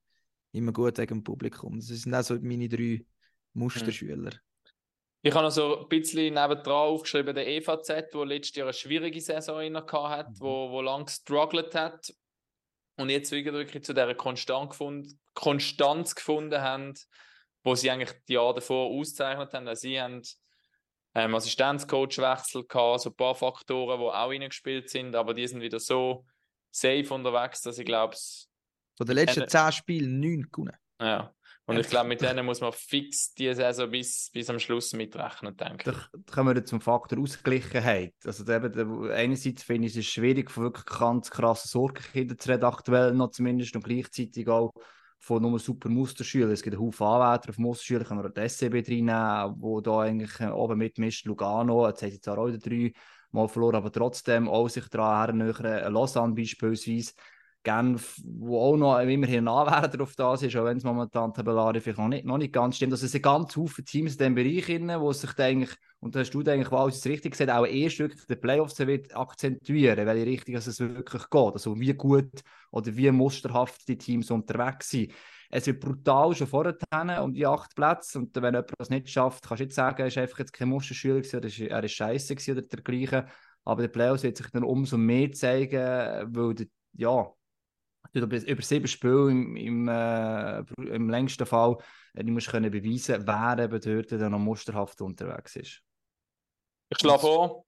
[0.52, 1.76] immer gut gegen dem Publikum.
[1.76, 3.04] Das sind auch so meine drei
[3.54, 4.32] Musterschüler.
[4.32, 4.40] Mhm.
[5.22, 9.20] Ich habe noch so ein bisschen nebendran aufgeschrieben, der EVZ, der letztes Jahr eine schwierige
[9.20, 10.40] Saison hat, mhm.
[10.40, 12.12] wo, wo lang gestruggelt hat
[12.96, 16.94] und jetzt wirklich zu dieser Konstanz gefunden, Konstanz gefunden haben,
[17.64, 19.68] wo sie eigentlich die Jahre davor auszeichnet haben.
[19.68, 20.22] Also sie haben
[21.14, 25.80] ähm, Assistenzcoachwechsel gehabt, so ein paar Faktoren, die auch reingespielt sind, aber die sind wieder
[25.80, 26.26] so
[26.70, 28.16] safe unterwegs, dass ich glaube,
[28.96, 30.76] von den letzten zehn Spielen neun gewonnen.
[31.00, 31.32] Ja.
[31.66, 35.54] Und ich glaube, mit denen muss man fix die Saison bis, bis am Schluss mitrechnen,
[35.54, 35.96] denke ich.
[35.96, 38.14] Da kommen wir zum Faktor Ausgeglichenheit.
[38.24, 43.12] Also eben, einerseits finde ich es schwierig, von wirklich ganz krassen Sorgenkindern zu reden, aktuell
[43.12, 44.72] noch zumindest, und gleichzeitig auch
[45.18, 46.52] von nur super Musterschülern.
[46.52, 50.40] Es gibt einen Haufen Anwärter auf Musterschüler, können wir den SCB reinnehmen, wo da eigentlich
[50.40, 52.92] äh, oben mitmischt, Lugano, jetzt haben sie zwar auch drei
[53.32, 57.12] Mal verloren, aber trotzdem auch sich daran hernähern, Lausanne beispielsweise,
[57.64, 61.82] Genf, wo auch noch immerhin ein Anwärter auf das ist, auch wenn es momentan tabellarisch
[61.82, 62.92] vielleicht noch nicht, noch nicht ganz stimmt.
[62.92, 66.20] Also es sind ganz viele Teams in diesem Bereich, drin, wo sich eigentlich, und da
[66.20, 70.54] hast du eigentlich, alles richtig gesagt, auch erst wirklich die Playoffs wird akzentuieren, welche Richtung
[70.54, 71.52] es wirklich geht.
[71.52, 72.30] Also wie gut
[72.70, 75.12] oder wie musterhaft die Teams unterwegs sind.
[75.50, 76.76] Es wird brutal schon vorher
[77.22, 80.08] um die acht Plätze und wenn jemand das nicht schafft, kannst du jetzt sagen, er
[80.08, 83.28] ist einfach jetzt kein Musterschüler oder er ist scheiße oder dergleichen.
[83.64, 87.30] Aber der Playoffs wird sich dann umso mehr zeigen, weil die, ja,
[88.12, 91.76] über sieben Spiele im, im, äh, im längsten Fall
[92.14, 95.82] äh, du musst können beweisen, wer eben dort dann noch musterhaft unterwegs ist.
[96.90, 97.64] Ich schlafe vor.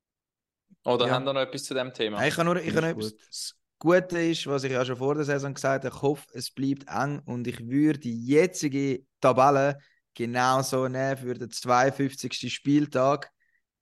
[0.85, 1.15] Oder ja.
[1.15, 2.25] haben da noch etwas zu dem Thema?
[2.27, 3.55] Ich kann nur, ich kann etwas.
[3.81, 6.87] Gute ist, was ich ja schon vor der Saison gesagt habe, ich hoffe, es bleibt
[6.87, 9.79] eng und ich würde die jetzige Tabelle
[10.15, 12.53] genauso nehmen für den 52.
[12.53, 13.33] Spieltag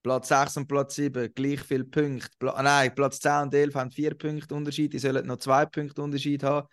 [0.05, 2.31] Platz 6 und Platz 7 gleich viele Punkte.
[2.39, 4.93] Pla nein, Platz 10 und 11 haben 4 Punkte Unterschied.
[4.93, 6.69] Die sollen noch 2 Punkte Unterschied haben.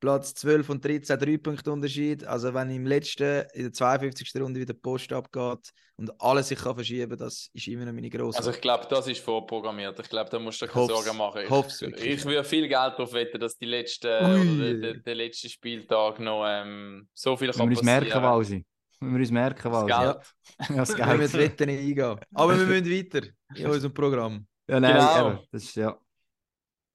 [0.00, 2.24] Platz 12 und 13 3 Punkte Unterschied.
[2.24, 4.40] Also wenn im letzten, in der 52.
[4.40, 8.08] Runde wieder die Post abgeht und alles sich kann verschieben das ist immer noch meine
[8.08, 8.38] grosse.
[8.38, 9.98] Also ich glaube, das ist vorprogrammiert.
[10.00, 11.42] Ich glaube, da musst du dir keine Sorgen machen.
[11.42, 16.46] Ich, ich würde viel Geld darauf wetten, dass die letzte, der, der, letzte Spieltag noch
[16.48, 17.84] ähm, so viel kann passieren.
[17.84, 18.64] merken, Walsi.
[19.00, 19.88] Müssen wir uns merken, was.
[19.88, 20.04] Ja.
[20.04, 20.20] ja,
[20.76, 21.08] das Geld.
[21.08, 22.20] Wir müssen Wetten nicht eingehen.
[22.34, 24.46] Aber wir müssen weiter in unserem Programm.
[24.68, 25.44] Ja, nein, genau.
[25.50, 25.98] Das ist ja.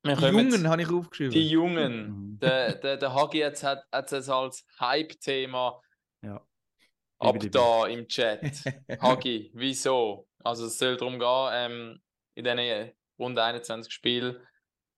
[0.05, 1.31] Die Jungen habe ich aufgeschrieben.
[1.31, 2.07] Die Jungen.
[2.07, 2.39] Mhm.
[2.39, 5.81] der, der, der Hagi jetzt hat, hat es als Hype-Thema.
[6.21, 6.45] Ja.
[7.19, 8.41] Ab da im Chat.
[9.01, 10.27] Hagi, wieso?
[10.43, 12.01] Also es soll darum gehen, ähm,
[12.35, 14.37] in diesen rund 21 Spielen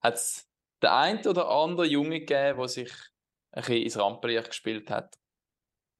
[0.02, 0.48] hat es
[0.82, 2.92] der ein oder andere Junge gegeben, der sich
[3.52, 5.16] ein bisschen ins Rampenlicht gespielt hat.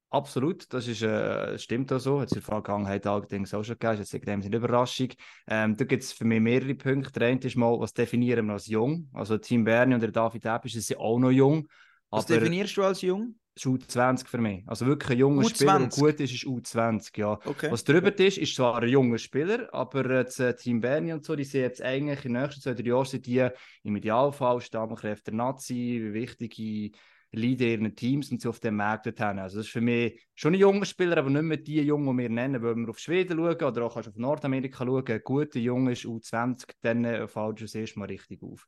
[0.10, 2.22] Absolut, das ist, äh, stimmt auch so.
[2.22, 3.98] Hat es in der Vergangenheit allerdings auch schon gegeben.
[3.98, 5.10] Das ist jetzt eine Überraschung.
[5.48, 7.20] Ähm, da gibt es für mich mehrere Punkte.
[7.20, 9.10] Der eine ist mal, was definieren wir als jung?
[9.14, 11.68] Also Team Berni und der David Epp ist ja auch noch jung.
[12.10, 13.36] Was definierst du als jung?
[13.58, 14.64] ist U20 für mich.
[14.68, 15.56] Also wirklich ein junger U20?
[15.56, 17.40] Spieler, der gut ist, ist U20, ja.
[17.44, 17.72] Okay.
[17.72, 21.36] Was drüber ist, ist zwar ein junger Spieler, aber das äh, Team Berni und so,
[21.36, 23.48] die sind jetzt eigentlich in den nächsten zwei, drei Jahren sind die
[23.84, 26.92] im Idealfall Stammkräfte der Nazi, wichtige
[27.32, 29.40] Leader ihren Teams und so auf dem Markt haben.
[29.40, 32.24] Also das ist für mich schon ein junger Spieler, aber nicht mehr die Jungen, die
[32.24, 35.08] wir nennen, wenn wir auf Schweden schauen oder auch du auf Nordamerika schauen.
[35.08, 38.68] Ein guter Junge ist U20, dann äh, fällt das erste Mal richtig auf.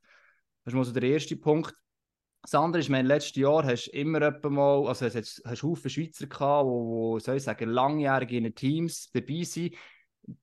[0.64, 1.74] Das ist mal so der erste Punkt.
[2.42, 6.26] Das andere ist, mein letztes Jahr hast du immer mal, also hast, hast Haufen Schweizer
[6.26, 9.74] gehabt, wo, wo soll ich sagen, langjährige in den Teams dabei sind.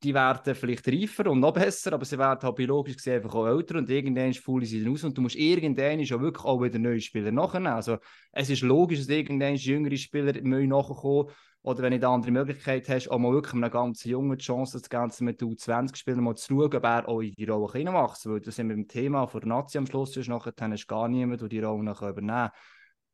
[0.03, 3.47] Die werden vielleicht reifer und noch besser, aber sie werden halt biologisch gesehen einfach auch
[3.47, 6.99] älter und irgendwann fallen sie aus und du musst irgendwann schon wirklich auch wieder neue
[6.99, 7.73] Spieler nachnehmen.
[7.73, 7.97] Also
[8.31, 11.29] es ist logisch, dass irgendwann jüngere Spieler nachkommen
[11.61, 14.89] oder wenn du eine andere Möglichkeit hast, auch mal wirklich einer ganz jungen Chance, das
[14.89, 18.55] Ganze mit U20-Spielern mal zu schauen, ob er auch in die Rolle reinwachsen Weil das
[18.55, 21.41] sind wir beim Thema von der Nazi am Schluss ist, nachher hast du gar niemand,
[21.41, 22.51] der die Rolle nachher übernehmen kann.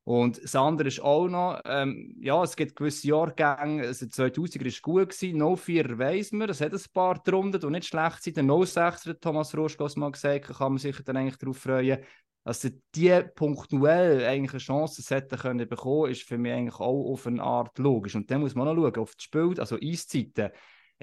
[0.05, 4.81] Und das andere ist auch noch, ähm, ja, es gibt gewisse Jahrgänge, also 2000er war
[4.81, 8.35] gut, gewesen, No 4 weiss man, es hat ein paar drunter, die nicht schlecht sind.
[8.35, 11.99] Der No 6 hat Thomas Roschkos mal gesagt, kann man sich dann eigentlich darauf freuen.
[12.43, 17.25] Also die punktuell eigentlich eine Chance hätten können bekommen, ist für mich eigentlich auch auf
[17.25, 18.15] eine Art logisch.
[18.15, 20.51] Und dann muss man noch schauen, auf das Spiel, also Eiszeiten.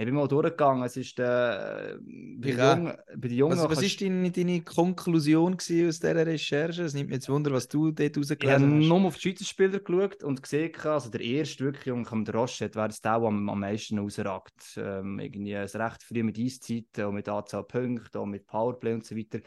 [0.00, 2.78] Ich bin mal durchgegangen, es ist der, bei, Ich den auch.
[2.78, 6.84] Jungen, bei den Jungen Was, was ist deine, deine Konklusion aus dieser Recherche?
[6.84, 8.88] Es nimmt mich jetzt Wunder, was du dort Ich habe rausgelesen hast.
[8.88, 12.76] nur auf die Schweizer Spieler geschaut und gesehen, also der erste wirklich Junge am Roschet
[12.76, 14.78] wäre es der, der am, am meisten rausragt.
[14.78, 19.04] Ähm, irgendwie es recht früh mit Eiszeiten und mit Anzahl Punkten und mit Powerplay und
[19.04, 19.40] so weiter.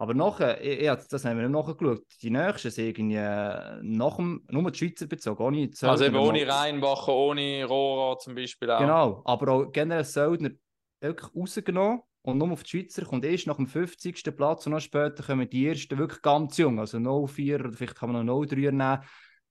[0.00, 2.04] Aber nachher, ich, das haben wir nicht nachgeschaut.
[2.22, 6.14] Die nächsten sind irgendwie äh, nach dem, nur die Schweizer bezogen, ohne die Also eben
[6.14, 8.78] Söldner ohne Reinbacher, ohne Rohrer zum Beispiel auch.
[8.78, 10.50] Genau, aber auch generell Söldner
[11.00, 14.36] wirklich rausgenommen und nur auf die Schweizer kommt erst nach dem 50.
[14.36, 18.12] Platz und noch später kommen die ersten wirklich ganz jung, also 04 oder vielleicht kann
[18.12, 19.00] man noch 03 nehmen.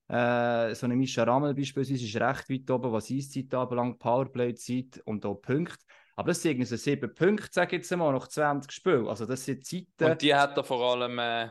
[0.09, 5.25] Äh, so eine Mischa Rammel beispielsweise ist recht weit oben, was Eiszeit anbelangt, Powerplay-Zeit und
[5.25, 5.83] auch Punkte.
[6.19, 9.07] Aber das sind irgendwie so sieben Punkte, sage ich jetzt einmal, nach 20 Spielen.
[9.07, 11.49] Also das sind Zeiten, Und die hat er vor allem äh,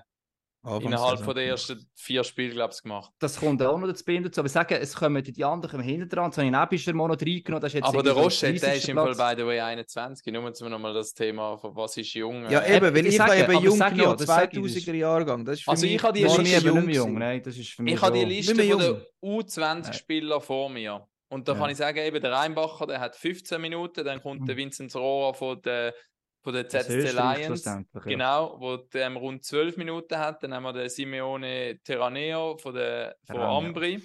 [0.81, 3.13] innerhalb von der ersten vier Spiele, glaube ich, gemacht.
[3.21, 4.03] das kommt auch noch dazu.
[4.05, 4.41] dazu.
[4.41, 6.31] Aber ich sage, es kommen die anderen hinten dran.
[6.31, 7.61] Das habe ich nebischer mal noch reingenommen.
[7.63, 8.75] Das ist jetzt Aber der Roche, der 30.
[8.79, 10.33] ist im Fall by the way 21.
[10.35, 12.51] Nur zum nochmal das Thema, von was ist jung.
[12.51, 14.53] Ja, äh, eben, weil ich ich, sage, habe eben jung sag ja, genommen, das sag
[14.53, 15.45] ich, das 2000er Jahrgang.
[15.45, 16.95] Das ist für Also mich ich habe die Liste ist nie eben jung nicht mehr
[16.97, 17.15] jung jung.
[17.15, 17.19] gewesen.
[17.21, 19.41] Nein, das ist für mich Ich habe die schon- Liste Nicht mehr von den jung.
[19.41, 21.07] U20-Spielern vor mir.
[21.29, 21.59] Und da Ja.
[21.59, 24.59] kann ich sagen, eben der Rheinbacher, der hat 15 Minuten, dann kommt der Mhm.
[24.61, 25.95] Vinzenz Rohrer von der,
[26.43, 27.65] von der ZSC Lions.
[27.65, 27.83] ja.
[28.05, 30.43] Genau, wo der ähm, rund 12 Minuten hat.
[30.43, 33.57] Dann haben wir den Simeone Terraneo von, der, von Terraneo.
[33.59, 34.03] Ambri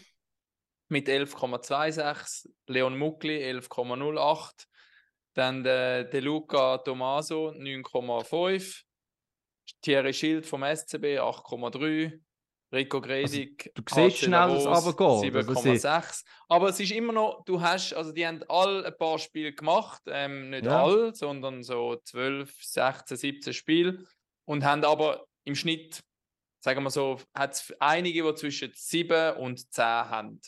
[0.89, 4.65] mit 11,26, Leon Muckli 11,08,
[5.33, 8.81] dann der De Luca Tomaso 9,5,
[9.81, 12.19] Thierry Schild vom SCB 8,3,
[12.73, 16.23] Rico Gredig du siehst schnell, dass es runtergeht, also sie- 7,6.
[16.47, 20.01] Aber es ist immer noch, du hast, also die haben alle ein paar Spiele gemacht,
[20.07, 20.83] ähm, nicht Ja.
[20.83, 24.05] alle, sondern so 12, 16, 17 Spiele
[24.45, 26.01] und haben aber im Schnitt,
[26.63, 30.39] sagen wir so, hat es einige, die zwischen 7 und 10 haben.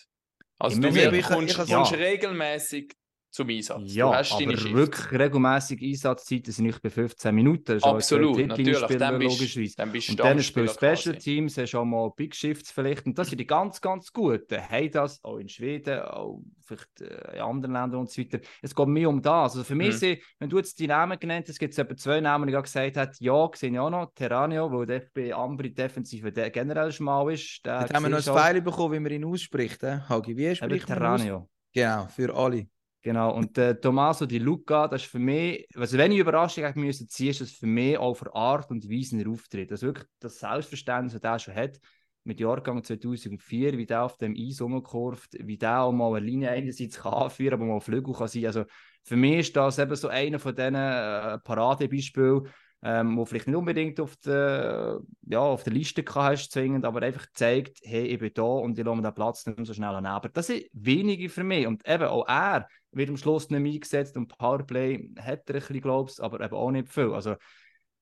[0.60, 1.82] Also Immer du wirst- Ich- ich- ich- ja.
[1.84, 2.94] regelmäßig
[3.34, 3.82] zum Einsatz.
[3.94, 7.64] Ja, du hast aber wirklich regelmäßig Einsatzzeiten sind nicht bei 15 Minuten.
[7.66, 8.80] Das Absolut, natürlich.
[8.98, 11.18] Dann bist, dann bist du Und dann ist bei Stammspieler Special quasi.
[11.18, 13.06] Teams hast du auch mal Big Shifts vielleicht.
[13.08, 14.62] Und das sind die ganz, ganz guten.
[14.70, 18.40] Haben das auch in Schweden, auch vielleicht äh, in anderen Ländern und so weiter.
[18.62, 19.54] Es geht mehr um das.
[19.54, 19.98] Also für mich Mhm.
[19.98, 22.54] sind, wenn du jetzt die Namen genannt hast, gibt es etwa zwei Namen, die ich
[22.54, 23.12] gerade gesagt habe.
[23.20, 24.14] Ja, sehe ich auch noch.
[24.14, 27.66] Terranio, weil der bei Ambri defensiv der generell schmal ist.
[27.66, 28.34] Der Jetzt haben wir noch ein du.
[28.34, 29.82] Pfeil bekommen, wie man ihn ausspricht.
[29.82, 30.98] Hagi, wie spricht man?
[31.00, 31.50] Terranio.
[31.74, 32.68] Genau, für alle.
[33.04, 36.80] Genau, und äh, Tommaso Di Luca, das ist für mich, also wenn ich Überraschung hätte
[36.80, 39.70] müssen ziehen, ist das für mich auch für Art und Weise er auftritt.
[39.74, 41.80] Also wirklich das Selbstverständnis, das er schon hat,
[42.24, 46.52] mit Jahrgang 2004, wie der auf dem Eis rumkurft, wie der auch mal eine Linie
[46.52, 48.46] einerseits kann anführen, aber mal Flügel kann sein.
[48.46, 48.64] Also
[49.04, 52.48] für mich ist das eben so einer von diesen äh, Paradebeispielen,
[52.84, 57.26] ähm, wo vielleicht nicht unbedingt auf der, ja, auf der Liste hast, zwingend, aber einfach
[57.34, 59.94] zeigt, hey, ich bin da und ich lasse mir den Platz nicht mehr so schnell
[59.94, 60.06] an.
[60.06, 61.68] Aber das sind wenige für mich.
[61.68, 62.66] Und eben auch er
[62.96, 66.56] wird am Schluss nicht mehr eingesetzt und Powerplay hat er ein bisschen, glaubst aber eben
[66.56, 67.14] auch nicht viel.
[67.14, 67.32] Also,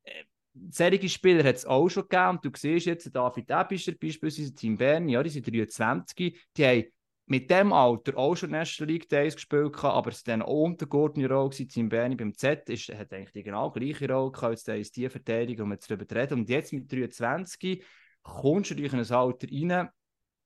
[0.04, 0.24] äh,
[0.70, 2.40] solche Spieler hat es auch schon gegeben.
[2.42, 6.86] Du siehst jetzt, David Ebischer, beispielsweise Team Bern, ja, die sind 23, die haben
[7.32, 11.34] mit dem Alter auch schon National League Days gespielt, aber es war dann auch untergeordnete
[11.34, 11.50] Rolle.
[11.50, 11.70] gewesen.
[11.70, 15.10] Team Berni beim Z ist, hat eigentlich die genau gleiche Rolle gehabt, jetzt ist die
[15.10, 16.40] Verteidigung, um jetzt darüber zu reden.
[16.40, 17.84] Und jetzt mit 23
[18.22, 19.90] kommst du durch ein Alter rein,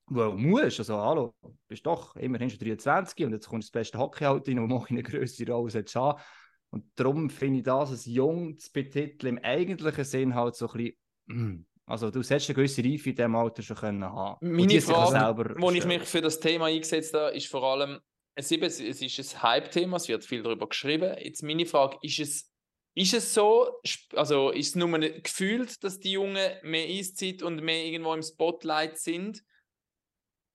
[0.07, 1.33] Well, musst, also hallo,
[1.67, 4.85] bist doch immerhin schon 23 und jetzt kommt das beste Hockey halt rein, wo man
[4.87, 6.21] eine größere Rolle haben
[6.69, 10.77] Und darum finde ich das, als jung zu betiteln, im eigentlichen Sinn halt so ein
[10.77, 10.95] bisschen,
[11.27, 14.37] hm, also du solltest eine gewisse Reife in diesem Alter schon können haben.
[14.55, 17.99] Meine Frage, wo ich mich für das Thema eingesetzt habe, ist vor allem,
[18.35, 21.15] es ist ein Hype-Thema, es wird viel darüber geschrieben.
[21.19, 22.51] Jetzt meine Frage, ist es
[22.97, 23.81] ist es so,
[24.13, 28.97] also ist es nur gefühlt, dass die Jungen mehr Eiszeit und mehr irgendwo im Spotlight
[28.97, 29.43] sind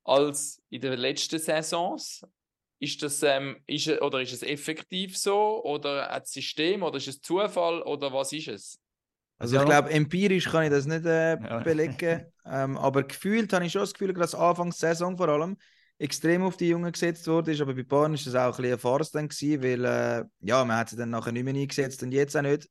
[0.04, 2.22] als in den letzten Saisons?
[2.78, 5.62] Ist das, ähm, ist, oder ist es effektiv so?
[5.64, 6.82] Oder ein System?
[6.82, 7.82] Oder ist es Zufall?
[7.82, 8.78] Oder was ist es?
[9.38, 9.62] Also ja.
[9.62, 12.26] ich glaube, empirisch kann ich das nicht äh, belegen.
[12.46, 15.56] ähm, aber gefühlt habe ich schon das Gefühl, dass Anfangs Saison vor allem
[15.98, 17.56] extrem auf die Jungen gesetzt wurde.
[17.60, 20.64] Aber bei Bayern war das auch ein bisschen eine Farce dann gewesen, weil äh, ja,
[20.64, 22.68] man hat sie dann nachher nicht mehr eingesetzt und jetzt auch nicht.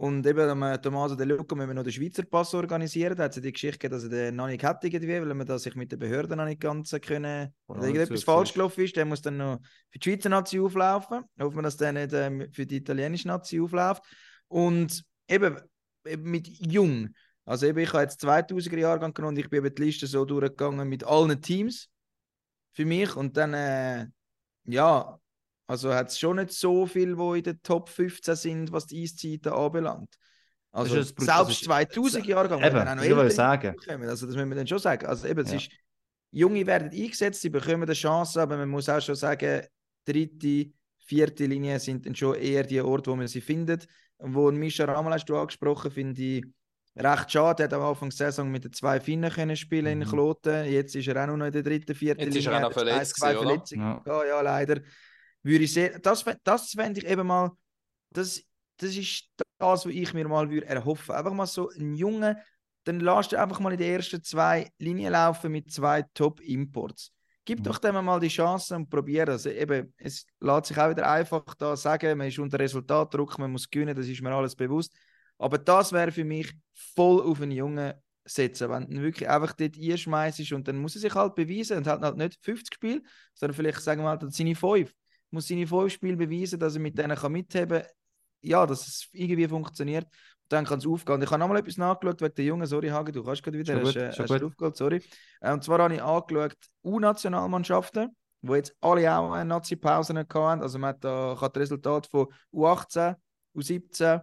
[0.00, 3.14] Und eben, am Tommaso De Luca müssen wir noch den Schweizer Pass organisieren.
[3.14, 5.74] Da hat es die Geschichte gegeben, dass er den noch nicht hätte, weil man sich
[5.74, 7.52] mit den Behörden noch nicht ganz können.
[7.68, 11.24] Wenn irgendetwas falsch gelaufen ist, der muss dann noch für die Schweizer Nazi auflaufen.
[11.38, 14.02] Hoffen wir, dass der nicht äh, für die italienische Nazi aufläuft.
[14.48, 15.58] Und eben,
[16.06, 17.10] eben mit Jung.
[17.44, 20.24] Also eben, ich habe jetzt 2000er Jahrgang genommen und ich bin eben die Liste so
[20.24, 21.90] durchgegangen mit allen Teams
[22.72, 23.16] für mich.
[23.16, 24.06] Und dann, äh,
[24.64, 25.20] ja,
[25.70, 29.04] also hat es schon nicht so viel, wo in den Top 15 sind, was die
[29.04, 30.12] Eiszeiten anbelangt.
[30.72, 33.76] Also das ist selbst 2000 Jahre lang, eben, auch noch ich sagen.
[33.76, 34.08] Bekommen.
[34.08, 35.06] Also das müssen wir dann schon sagen.
[35.06, 35.58] Also eben, es ja.
[35.58, 35.70] ist,
[36.32, 39.62] Junge werden eingesetzt, sie bekommen eine Chance, aber man muss auch schon sagen,
[40.04, 43.86] dritte, vierte Linie sind dann schon eher die Orte, wo man sie findet.
[44.16, 46.44] Und wo Mischa Ramal hast du angesprochen, finde ich,
[46.96, 47.62] recht schade.
[47.62, 50.02] Er hat am Anfang der Saison mit den zwei Finnen können spielen mhm.
[50.02, 50.64] in Kloten.
[50.64, 52.40] Jetzt ist er auch noch in der dritten, vierten Jetzt Linie.
[52.40, 54.00] Jetzt ist er auch noch verletzt, zwei Verletzungen.
[54.04, 54.24] Ja.
[54.24, 54.80] ja, leider.
[55.42, 57.52] Würde ich sehr, das das fände ich eben mal,
[58.10, 58.42] das,
[58.76, 59.28] das ist
[59.58, 61.14] das, was ich mir mal würde erhoffen.
[61.14, 62.42] Einfach mal so ein Junge,
[62.84, 67.12] dann lasst einfach mal in die ersten zwei Linien laufen mit zwei Top-Imports.
[67.44, 67.64] Gib mhm.
[67.64, 69.46] doch dem mal die Chance und probiere es.
[69.46, 73.68] Eben, es lässt sich auch wieder einfach da sagen, man ist unter Resultatdruck, man muss
[73.68, 74.94] gewinnen, das ist mir alles bewusst.
[75.38, 76.52] Aber das wäre für mich
[76.94, 78.70] voll auf einen Jungen setzen.
[78.70, 82.02] Wenn du wirklich einfach dort einschmeißt und dann muss er sich halt beweisen und hat
[82.02, 83.02] halt nicht 50 Spiele,
[83.34, 84.92] sondern vielleicht sagen wir halt seine 5.
[85.30, 87.90] Muss seine 5 Spiele beweisen, dass er mit denen kann mitheben kann.
[88.42, 90.06] Ja, dass es irgendwie funktioniert.
[90.48, 91.22] dann kann es aufgehen.
[91.22, 92.66] Ich habe nochmal etwas nachgeschaut wegen der Jungen.
[92.66, 93.74] Sorry, Hagen, du kannst gerade wieder.
[93.74, 95.02] Schon hast, gut, hast, hast aufgehört, sorry.
[95.40, 100.62] Äh, und zwar habe ich angeschaut, U-Nationalmannschaften, wo jetzt alle auch eine Nazi-Pause hatten.
[100.62, 103.14] Also man hat da das Resultat von U18,
[103.54, 104.22] U17,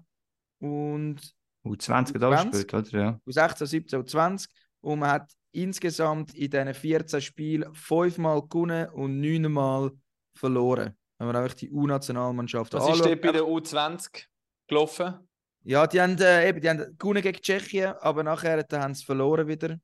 [0.59, 1.19] und
[1.65, 2.99] U20 hat auch gespielt, oder?
[2.99, 3.19] Ja.
[3.25, 4.51] U16, 17 und 20.
[4.81, 9.91] Und man hat insgesamt in diesen 14 Spielen fünfmal gewonnen und neunmal
[10.37, 10.95] verloren.
[11.17, 13.07] Wenn man einfach die U-Nationalmannschaft Was anschaut.
[13.07, 14.25] ist bei der U20
[14.67, 15.27] gelaufen?
[15.63, 19.47] Ja, die haben, äh, eben, die haben gewonnen gegen Tschechien, aber nachher haben sie verloren
[19.47, 19.77] wieder.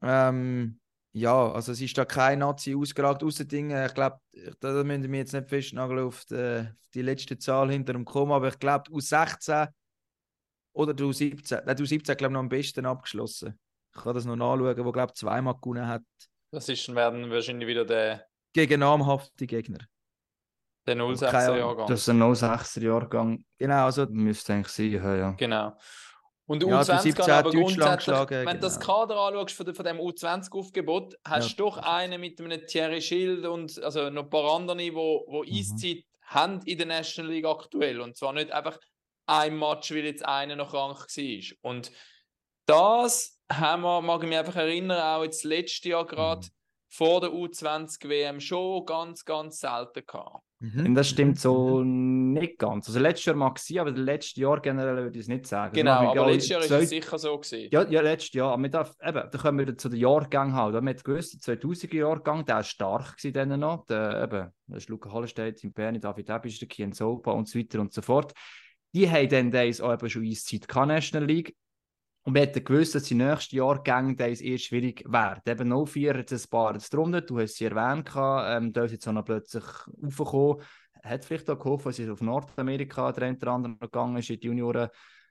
[0.00, 0.80] Ähm,
[1.12, 3.86] ja, also es ist da kein Nazi ausgeragt, außer Dinge.
[3.86, 4.18] Ich glaube,
[4.60, 8.36] da müssen wir jetzt nicht festnageln auf die, auf die letzte Zahl hinter dem Komma,
[8.36, 9.68] aber ich glaube, U16
[10.74, 11.60] oder du 17.
[11.66, 13.58] Nein, du 17 glaube ich noch am besten abgeschlossen.
[13.94, 16.02] Ich kann das noch nachschauen, wo glaube zweimal gewonnen hat.
[16.50, 19.78] Das ist dann werden wahrscheinlich wieder der gegen namhafte Gegner.
[20.86, 21.86] Der 06er Jahrgang.
[21.86, 23.44] Das ist ein 06er Jahrgang.
[23.58, 25.30] Genau, also müsste eigentlich sein, ja.
[25.32, 25.76] Genau.
[26.46, 28.60] Und ja, U20 kann aber grundsätzlich, wenn du genau.
[28.60, 31.56] das Kader anschaust von, von dem U20-Aufgebot, hast ja.
[31.56, 35.24] du doch einen mit einem Thierry Schild und also noch ein paar andere, die wo,
[35.28, 35.52] wo mhm.
[35.52, 38.00] Eiszeit haben in der National League aktuell.
[38.00, 38.78] Und zwar nicht einfach
[39.26, 41.70] ein Match, weil jetzt einer noch krank war.
[41.70, 41.92] Und
[42.66, 46.50] das haben wir, mag ich mich einfach erinnern, auch jetzt letztes Jahr gerade mhm.
[46.92, 50.44] Vor der U20 WM schon ganz, ganz selten gehabt.
[50.60, 50.94] Mhm.
[50.94, 52.86] Das stimmt so nicht ganz.
[52.86, 55.46] Also letztes Jahr mag es sein, aber das letzte Jahr generell würde ich es nicht
[55.46, 55.72] sagen.
[55.72, 57.68] Genau, aber letztes Jahr war es sicher so gewesen.
[57.72, 58.52] Ja, ja letztes Jahr.
[58.52, 60.74] Aber darf, eben, da kommen wir zu den Jahrgängen halt.
[60.74, 63.86] Wir haben gewusst, der 2000er Jahrgang, der war stark gewesen noch.
[63.86, 67.58] Der, eben, das ist Luca Hallenstedt in Bern, David Ebisch, der Kian Sopa und so
[67.58, 68.34] weiter und so fort
[68.94, 71.56] die haben dann auch eben schon Eiszeit National League.
[72.24, 75.42] Und wir hätten gewusst, dass die nächsten Jahrgänge Days eher schwierig werden.
[75.44, 79.08] Eben 04 hat es ein paar drunter, du hast sie erwähnt, ähm, da ist jetzt
[79.08, 79.64] auch noch plötzlich
[80.02, 80.62] aufgekommen.
[81.02, 84.38] Hat vielleicht auch geholfen, dass es auf Nordamerika der eine oder andere gegangen ist, in
[84.38, 84.88] die Junioren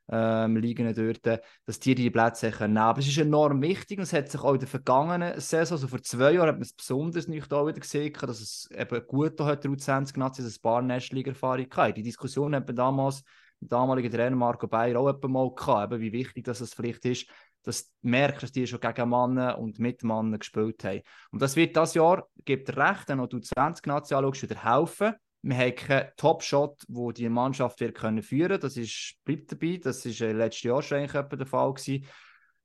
[0.10, 2.78] ähm, liegen dort, dass die die Plätze können.
[2.78, 5.88] Aber es ist enorm wichtig und es hat sich auch in der vergangenen Saison, also
[5.88, 9.40] vor zwei Jahren, hat man es besonders nicht auch wieder gesehen, dass es eben gut
[9.40, 11.94] hat, der U20 Nazi, dass ein paar National-League-Erfahrung hatte.
[11.94, 13.24] Die Diskussion hat man damals
[13.62, 17.28] damalige Trainer Marco Bayer auch mal gehabt, wie wichtig das vielleicht ist,
[17.64, 21.02] dass du merkst, dass die schon gegen Männer und mit Männern gespielt haben.
[21.32, 25.14] Und das wird das Jahr, gibt recht, wenn du 20 Nazi anschaust, wieder helfen.
[25.44, 29.80] Wir haben keinen Top-Shot, wo die Mannschaft wird können führen Das ist, bleibt dabei.
[29.82, 31.74] Das war äh, letztes Jahr schon eigentlich der Fall.
[31.74, 32.06] Gewesen.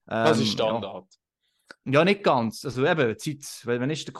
[0.09, 1.07] Ähm, das ist ähm, Standard.
[1.11, 1.26] Ja,
[2.04, 2.64] nicht ganz.
[2.64, 4.14] Also eben, Zeit, weil wann ist der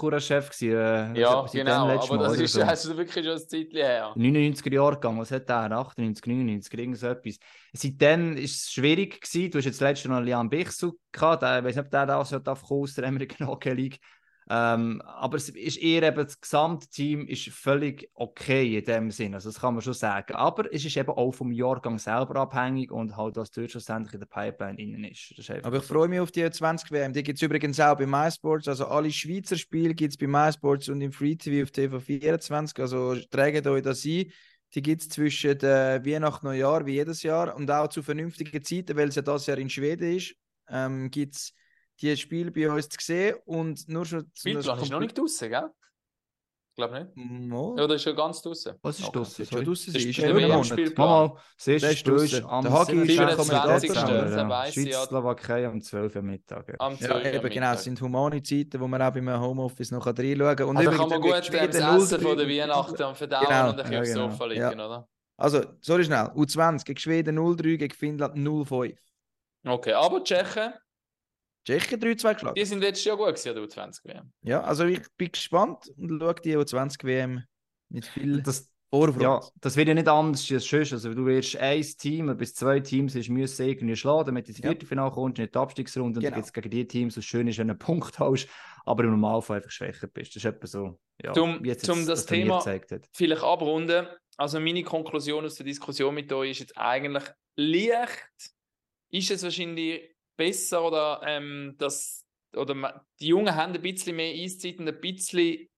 [0.51, 0.70] gewesen?
[1.16, 1.88] Äh, Ja, genau.
[1.88, 2.64] Aber Mal, das oder ist, so.
[2.64, 4.12] hast du wirklich schon ein Zeitchen her.
[4.16, 5.72] 99er Jahrgang, was hat der?
[5.72, 7.38] 98, 99, irgend so etwas.
[7.72, 9.51] Seitdem ist es schwierig gewesen.
[9.51, 11.42] Du hast jetzt letztes Jahr noch Lian Bichsel gehabt.
[11.42, 13.99] Ich weiß nicht, ob der ja darf kommen aus der American Hockey League.
[14.49, 19.34] Ähm, aber es ist eher eben, das Gesamtteam ist völlig okay in dem Sinn.
[19.34, 20.34] Also das kann man schon sagen.
[20.34, 24.20] Aber es ist eben auch vom Jahrgang selber abhängig und halt, was dort schlussendlich in
[24.20, 25.32] der Pipeline innen ist.
[25.36, 25.94] Ist Aber ich so.
[25.94, 27.12] freue mich auf die 20 WM.
[27.12, 28.68] Die gibt es übrigens auch bei MySports.
[28.68, 32.80] Also alle Schweizer Spiele gibt es bei MySports und im Free TV auf TV24.
[32.80, 34.30] Also trägt euch das ein.
[34.74, 37.57] Die gibt es zwischen äh, Weihnachten und Neujahr, wie jedes Jahr.
[37.57, 40.36] Und auch zu vernünftigen Zeiten, weil es ja das Jahr in Schweden ist,
[40.68, 41.53] ähm, gibt es
[42.01, 43.36] die Spiele bei uns zu sehen.
[43.44, 45.70] Und nur schon zu Spielplan ist noch nicht draußen, gell?
[46.70, 47.16] Ich glaube nicht.
[47.16, 47.70] Mo.
[47.72, 48.74] Oder ist schon ganz draußen?
[48.82, 49.18] Was ist Okay.
[49.20, 49.34] das?
[49.49, 49.76] Schon Der sein.
[49.76, 50.99] Spiel- Ist der nur ein Monat.
[50.99, 53.49] Mal, das erste Der ist ist am Der Hockey ist am 27.
[53.49, 53.88] 27.
[53.88, 54.49] Dezember, dann ja.
[54.51, 56.68] weiss ich ja- Schweiz-Slowakei um 12 Uhr Mittag.
[56.68, 56.74] Ja.
[56.80, 57.72] Am Ja, 12 Uhr eben, genau.
[57.72, 60.68] Es sind humane Zeiten, wo man auch beim Homeoffice noch reinschauen kann.
[60.68, 63.68] Und Also kann man gut das Essen 0-3 von der Weihnachten am Verdauen Genau.
[63.70, 64.30] und ein bisschen Ja, aufs genau.
[64.30, 64.68] Sofa Ja.
[64.68, 65.09] liegen, oder?
[65.38, 66.30] Also, sorry schnell.
[66.34, 68.99] U20 gegen Schweden 0-3, gegen Finnland 0-5.
[69.66, 70.74] Okay, aber Tschechen,
[71.67, 72.55] Tschechien 3-2 geschlagen.
[72.55, 74.33] die sind letztes Jahr gut gewesen, der U20 WM.
[74.43, 77.45] Ja, also ich bin gespannt und schaue die U20 WM
[77.91, 79.25] mit viel Das, Vorfreude.
[79.25, 80.93] ja, das wird ja nicht anders als sonst.
[80.93, 84.59] Also, du wirst ein Team bis zwei Teams ist, müssen irgendwie schlagen, damit du ins
[84.59, 84.71] Ja.
[84.71, 86.19] Viertelfinale kommst, nicht die Abstiegsrunde.
[86.19, 86.31] Und Genau.
[86.31, 88.49] dann gibt es gegen die Teams, was schön ist, wenn du einen Punkt hast,
[88.85, 90.31] aber im Normalfall einfach schwächer bist.
[90.37, 93.09] Das ist etwa so, ja, Zum- wie jetzt zum das Turnier Thema- gezeigt hat.
[93.12, 94.07] Vielleicht abrunden.
[94.39, 97.25] Also meine Konklusion aus der Diskussion mit euch ist jetzt eigentlich
[97.57, 98.29] leicht.
[99.11, 102.22] Ist es wahrscheinlich besser oder ähm, dass
[102.55, 105.68] oder die Jungen haben ein bisschen mehr Eiszeit und ein bisschen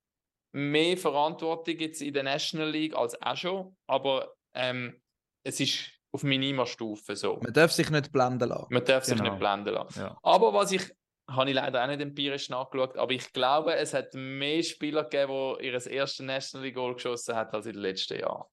[0.52, 5.00] mehr Verantwortung jetzt in der National League als auch schon, aber ähm,
[5.44, 7.38] es ist auf minimer Stufe so.
[7.42, 8.66] Man darf sich nicht blenden lassen.
[8.72, 9.30] Man darf sich Genau.
[9.30, 10.00] nicht blenden lassen.
[10.00, 10.18] Ja.
[10.22, 10.82] Aber was ich,
[11.28, 15.56] habe ich leider auch nicht empirisch nachgeschaut, aber ich glaube, es hat mehr Spieler gegeben,
[15.60, 18.44] die ihr erstes National League Goal geschossen haben als in den letzten Jahren.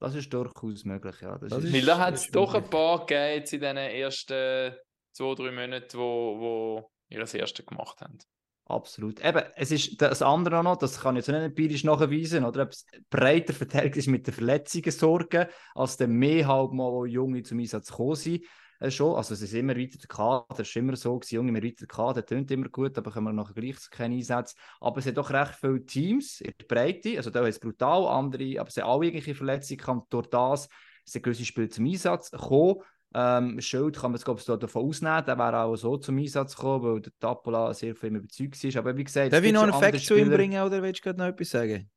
[0.00, 1.38] Das ist durchaus möglich, ja.
[1.38, 3.76] Das Das ist, Weil da hat das es doch ein paar gegeben jetzt in den
[3.76, 4.74] ersten
[5.14, 8.18] zwei, drei Monaten, wo, wo ihr das erste gemacht haben.
[8.66, 9.22] Absolut.
[9.22, 12.62] Eben, es ist das andere auch noch, das kann ich jetzt nicht empirisch nachweisen, oder
[12.62, 17.04] ob es breiter verteilt ist mit den Verletzungen sorgen, als dann mehr halt mal wo
[17.04, 18.44] Junge zum Einsatz gekommen sind.
[18.80, 19.16] Äh, schon.
[19.16, 21.86] Also es ist immer weiter der Kader, das ist immer so gewesen, Junge, immer weiter
[21.86, 24.54] der Kader, tönt immer gut, aber können wir nachher gleich keinen Einsatz.
[24.80, 28.06] Aber es hat doch recht viele Teams in der Breite, also da ist es brutal,
[28.06, 30.68] andere, aber es sind alle irgendwelche Verletzungen, kann durch das
[31.04, 32.80] sind gewisse Spiele zum Einsatz gekommen.
[33.14, 36.56] Ähm, Schild kann man es, glaube ich, davon ausnehmen, der wäre auch so zum Einsatz
[36.56, 38.80] gekommen, weil der Tapola sehr viel überzeugt war.
[38.80, 41.04] Aber wie gesagt, es Darf ich noch einen Fakt zu ihm bringen oder willst du
[41.04, 41.88] gerade noch etwas sagen?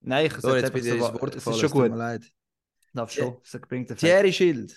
[0.00, 1.90] Nein, ich So, sage jetzt so, ins Wort es gefallen, ist schon gut.
[1.90, 2.32] mir leid.
[2.94, 3.96] Darf schon, das bringt.
[3.96, 4.76] Thierry Schild.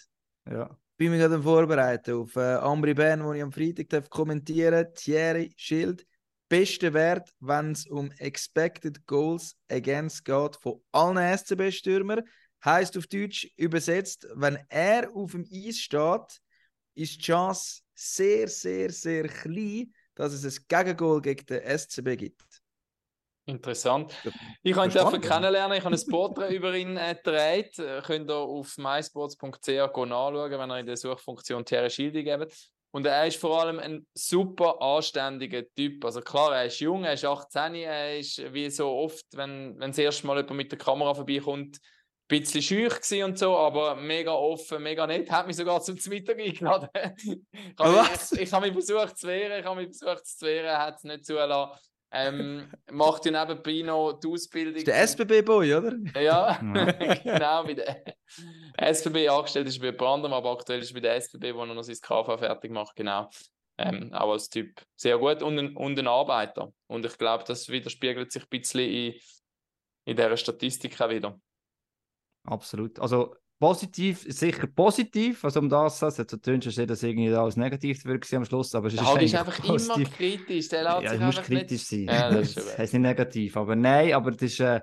[0.49, 0.77] Ja.
[0.97, 4.87] bin mich gerade am Vorbereiten auf äh, Ambri Bern, wo ich am Freitag darf kommentieren
[4.93, 6.05] Thierry Schild.
[6.49, 12.21] Beste Wert, wenn es um Expected Goals Against geht von allen SCB-Stürmer.
[12.65, 16.41] Heißt auf Deutsch übersetzt, wenn er auf dem Eis steht,
[16.95, 22.63] ist die Chance sehr, sehr, sehr klein, dass es ein Gegengol gegen den SCB gibt.
[23.45, 24.13] Interessant.
[24.61, 25.77] Ich habe ihn dürfen kennenlernen.
[25.77, 27.77] Ich habe ein Porträt über ihn äh, gedreht.
[27.77, 32.69] Äh, Könnt ihr auf mysports.ch nachschauen, wenn ihr in der Suchfunktion Thierry Schildi gebt.
[32.91, 36.05] Und er ist vor allem ein super anständiger Typ.
[36.05, 39.91] Also klar, er ist jung, er ist 18, er ist wie so oft, wenn, wenn
[39.91, 41.79] das erste Mal jemand mit der Kamera vorbeikommt,
[42.39, 45.29] bisschen schüch und so, aber mega offen, mega nett.
[45.29, 46.89] Hat mich sogar zum Mittag eingeladen.
[47.17, 48.31] ich habe Was?
[48.31, 50.97] mich, ich habe mich versucht zu wehren, ich habe mich versucht zu wehren, er hat
[50.97, 51.79] es nicht zulassen.
[52.15, 54.75] Ähm, macht ja nebenbei noch die Ausbildung.
[54.75, 55.95] Ist der SBB-Boy, oder?
[56.21, 56.59] Ja,
[57.23, 58.03] genau, bei der
[58.77, 61.97] SBB angestellt ist bei anderem, aber aktuell ist bei der SBB, wo er noch sein
[61.99, 63.29] KV fertig macht, genau.
[63.79, 66.71] Ähm, auch als Typ sehr gut und ein, und ein Arbeiter.
[66.85, 69.13] Und ich glaube, das widerspiegelt sich ein bisschen in,
[70.05, 71.39] in dieser Statistik auch wieder.
[72.45, 72.99] Absolut.
[72.99, 75.45] Also positiv, sicher positiv.
[75.45, 78.87] Also um das, also du tönst ja dass irgendwie alles negativ wird am Schluss, aber
[78.87, 80.11] es ist, ist einfach immer positiv.
[80.17, 82.07] kritisch, der Ja, lässt sich muss einfach kritisch nicht...
[82.09, 82.15] sein.
[82.15, 84.81] Ja, das ist das heißt nicht negativ, aber nein, aber das ist äh,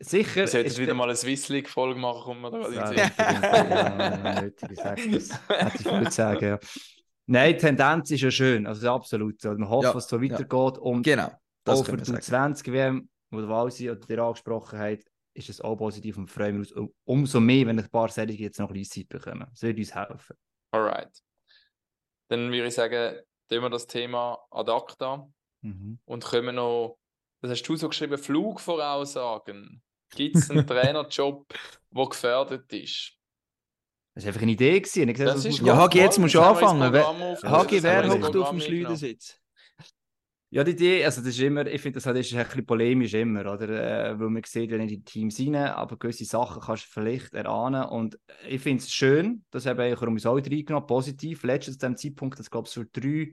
[0.00, 0.36] sicher.
[0.42, 4.32] Wir sollten ist wieder der- mal eine Swiss League-Folge machen, kommt man da gerade Ja,
[4.34, 6.44] ja, nötig gesagt, das hätte ich zu sagen.
[6.46, 6.58] Ja.
[7.26, 9.40] Nein, die Tendenz ist ja schön, also absolut.
[9.40, 9.50] so.
[9.52, 10.32] Man hofft, Ja, dass es so ja.
[10.32, 10.78] weitergeht.
[10.78, 11.30] Und Genau,
[11.64, 12.22] das auch für die wir sagen.
[12.22, 14.98] 20 WM, wo der Walsi oder der angesprochen hat,
[15.34, 18.38] ist es auch positiv und freuen wir uns um- umso mehr, wenn ein paar Serien
[18.38, 19.46] jetzt noch Eiszeit bekommen.
[19.50, 20.36] Das würde uns helfen.
[20.72, 21.10] Alright.
[22.28, 23.18] Dann würde ich sagen,
[23.48, 25.28] tun wir das Thema ad acta
[25.62, 25.98] Mhm.
[26.04, 26.98] und kommen noch,
[27.40, 29.82] das hast du so geschrieben, Flugvoraussagen.
[30.14, 31.46] Gibt es einen Trainerjob,
[31.90, 33.12] der gefördert ist?
[34.14, 34.78] Das war einfach eine Idee.
[34.78, 35.08] Gewesen.
[35.08, 35.68] Ich gesagt, Das ist muss gut.
[35.68, 36.82] Ja, Hagi, jetzt musst du anfangen.
[36.82, 38.60] Hagi, Das wer hockt auf dem.
[38.60, 39.40] Schleudersitz?
[40.54, 43.14] Ja, die Idee, also das ist immer, ich finde, das halt ist ein bisschen polemisch
[43.14, 43.70] immer, oder?
[44.10, 47.32] Äh, weil man sieht, wenn in die Teams rein, aber gewisse Sachen kannst du vielleicht
[47.32, 47.84] erahnen.
[47.84, 51.42] Und ich finde es schön, dass eben ich uns auch reingenommen, positiv.
[51.44, 53.32] Letztens zu dem Zeitpunkt, dass glaube ich so drei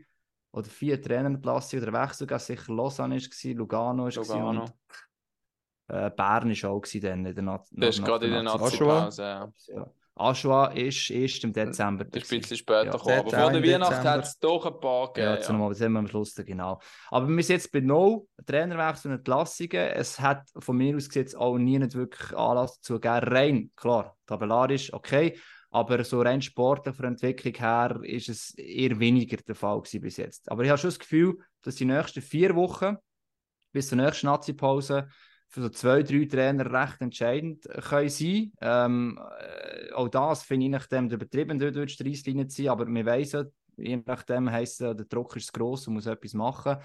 [0.53, 4.61] oder vier Trainerplätze oder Wechsel, sicher Lausanne war, Lugano war Lugano.
[4.61, 4.74] und
[5.89, 8.63] äh, Bern war auch gewesen dann in der Na Das ist gerade in der Nazi-
[8.63, 9.22] Nazi-Pause.
[9.24, 9.53] Ja.
[9.67, 9.91] Ja.
[10.20, 12.05] Aschua ist erst im Dezember.
[12.05, 13.20] Das ist ein bisschen später Ja, gekommen.
[13.20, 15.34] Aber vor der Weihnacht hat es doch ein paar Ja, gegeben.
[15.36, 16.80] jetzt Ja, noch mal, das haben wir am Schluss genau.
[17.09, 19.72] Aber wir sind jetzt bei No, Trainerwechsel und Entlassungen.
[19.72, 23.34] Es hat von mir aus gesehen jetzt auch nie nicht wirklich Anlass dazu gegeben.
[23.34, 25.38] Rein, klar, tabellarisch, okay.
[25.72, 30.01] Aber so rein sportlich von der Entwicklung her ist es eher weniger der Fall gewesen
[30.01, 30.51] bis jetzt.
[30.51, 32.97] Aber ich habe schon das Gefühl, dass die nächsten vier Wochen
[33.72, 35.07] bis zur nächsten Nazi-Pause
[35.50, 38.52] für so zwei, drei Trainer recht entscheidend können sein.
[38.62, 43.06] Ähm, äh, auch das finde ich nachdem übertrieben, dort durch die Reisslinie ziehen, aber wir
[43.06, 46.78] wissen, je nachdem heisst es, der Druck ist gross und muss etwas machen.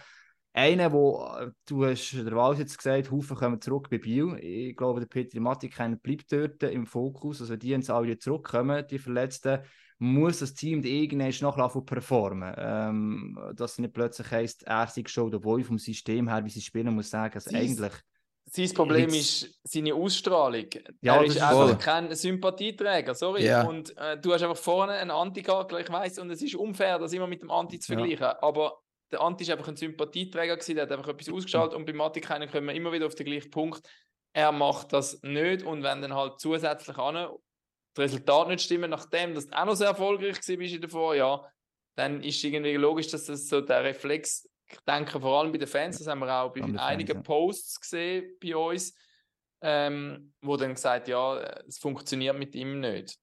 [0.55, 4.37] Einer, wo äh, du hast der Wald jetzt gesagt, Haufen kommen zurück bei Biel.
[4.41, 7.41] Ich glaube, der Peter Matikainen bleibt dort im Fokus.
[7.41, 9.59] Also die, sie alle wieder zurückkommen, die Verletzten,
[9.99, 12.55] muss das Team irgendwann noch performen.
[12.57, 16.51] Ähm, dass es nicht plötzlich heisst, er sei schon der Wolf vom System her, wie
[16.51, 17.93] sie spielen, muss sagen, also Sie- eigentlich
[18.57, 20.67] Sein Problem Jetzt- ist seine Ausstrahlung.
[21.01, 21.79] Ja, er das ist ist einfach voll.
[21.79, 23.45] kein Sympathieträger, sorry.
[23.45, 23.65] Ja.
[23.67, 26.99] Und äh, du hast einfach vorne einen Anti gehabt, ich weiß, und es ist unfair,
[26.99, 27.99] das immer mit dem Anti zu Ja.
[27.99, 28.27] vergleichen.
[28.43, 28.79] Aber
[29.11, 32.49] der Anti ist einfach ein Sympathieträger gewesen, der hat einfach etwas ausgeschaltet und bei Matikainen
[32.51, 33.83] kommen wir immer wieder auf den gleichen Punkt.
[34.33, 37.29] Er macht das nicht und wenn dann halt zusätzlich an
[37.97, 41.51] die Resultate nicht stimmen, nachdem das auch noch sehr erfolgreich war in den Vorjahr,
[41.97, 45.69] dann ist irgendwie logisch, dass das so der Reflex, ich denke vor allem bei den
[45.69, 47.23] Fans, das haben wir auch bei Fans, einigen ja.
[47.23, 48.95] Posts gesehen bei uns,
[49.61, 53.19] ähm, wo dann gesagt ja, es funktioniert mit ihm nicht.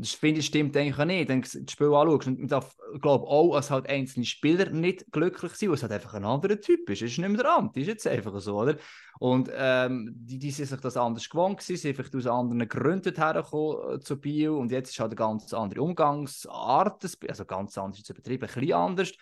[0.00, 1.28] Das finde ich stimmt eigentlich auch nicht.
[1.28, 5.04] Wenn du das Spiel anschaust, und man darf, glaube auch, dass halt einzelne Spieler nicht
[5.12, 7.02] glücklich sind, weil es halt einfach ein anderer Typ ist.
[7.02, 8.76] Es ist nicht mehr der Amt, ist jetzt einfach so, oder?
[9.18, 13.14] Und ähm, die, die sind sich das anders gewohnt gewesen, sind vielleicht aus anderen Gründen
[13.14, 17.98] hergekommen äh, zu Bio und jetzt ist halt eine ganz andere Umgangsart, also ganz anders
[17.98, 19.12] ist jetzt übertrieben, ein bisschen anders.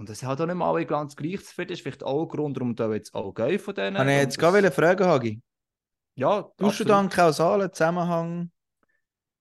[0.00, 1.68] Und das ist halt auch nicht mal ganz gleich zu finden.
[1.68, 3.98] Das ist vielleicht auch ein Grund, warum da jetzt auch gehen von denen.
[3.98, 5.42] Habe ich jetzt das- gerade fragen, Hagi.
[6.14, 8.50] Ja, Tust du dann kausalen Zusammenhang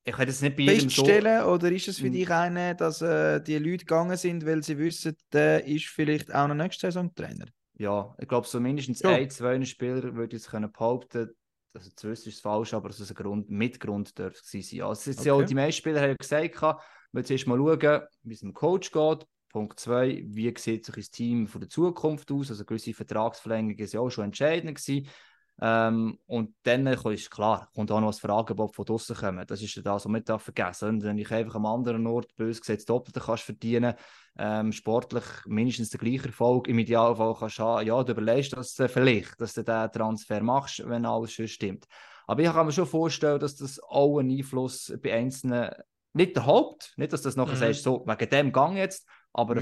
[0.03, 1.03] Ich kann das nicht bei jedem so...
[1.05, 2.12] feststellen oder ist es für Mm.
[2.12, 6.49] dich eine, dass äh, die Leute gegangen sind, weil sie wissen, der ist vielleicht auch
[6.49, 7.45] noch nächste Saison Trainer?
[7.78, 9.12] Ja, ich glaube, so mindestens Ja.
[9.12, 11.30] ein, zwei Spieler würde ich jetzt können behaupten,
[11.74, 14.82] also zu wissen ist es falsch, aber dass es ein Grund, Mitgrund dürfte es sein.
[14.91, 15.45] Es ist ja auch Okay.
[15.47, 18.91] die meisten Spieler haben ja gesagt, wir jetzt erst mal schauen, wie es dem Coach
[18.91, 19.26] geht.
[19.49, 22.49] Punkt zwei, wie sieht sich das Team von der Zukunft aus?
[22.49, 25.07] Also gewisse Vertragsverlängerungen sind ja auch schon entscheidend gewesen.
[25.61, 29.45] Ähm, und dann ist klar, kommt auch noch das Fragenbob von draussen kommen.
[29.45, 32.61] Das ist ja das, was darf vergessen Und wenn ich einfach am anderen Ort bös
[32.61, 33.93] gesagt das Doppelte kannst verdienen,
[34.37, 38.79] ähm, sportlich mindestens den gleichen Erfolg, im Idealfall kannst du haben, ja, du überlegst das
[38.79, 41.85] äh, vielleicht, dass du diesen Transfer machst, wenn alles schon stimmt.
[42.25, 45.71] Aber ich kann mir schon vorstellen, dass das auch einen Einfluss bei Einzelnen,
[46.13, 47.59] nicht der Haupt, nicht, dass das nachher Mhm.
[47.59, 49.07] sagst, so, wegen dem Gang jetzt,
[49.39, 49.57] aber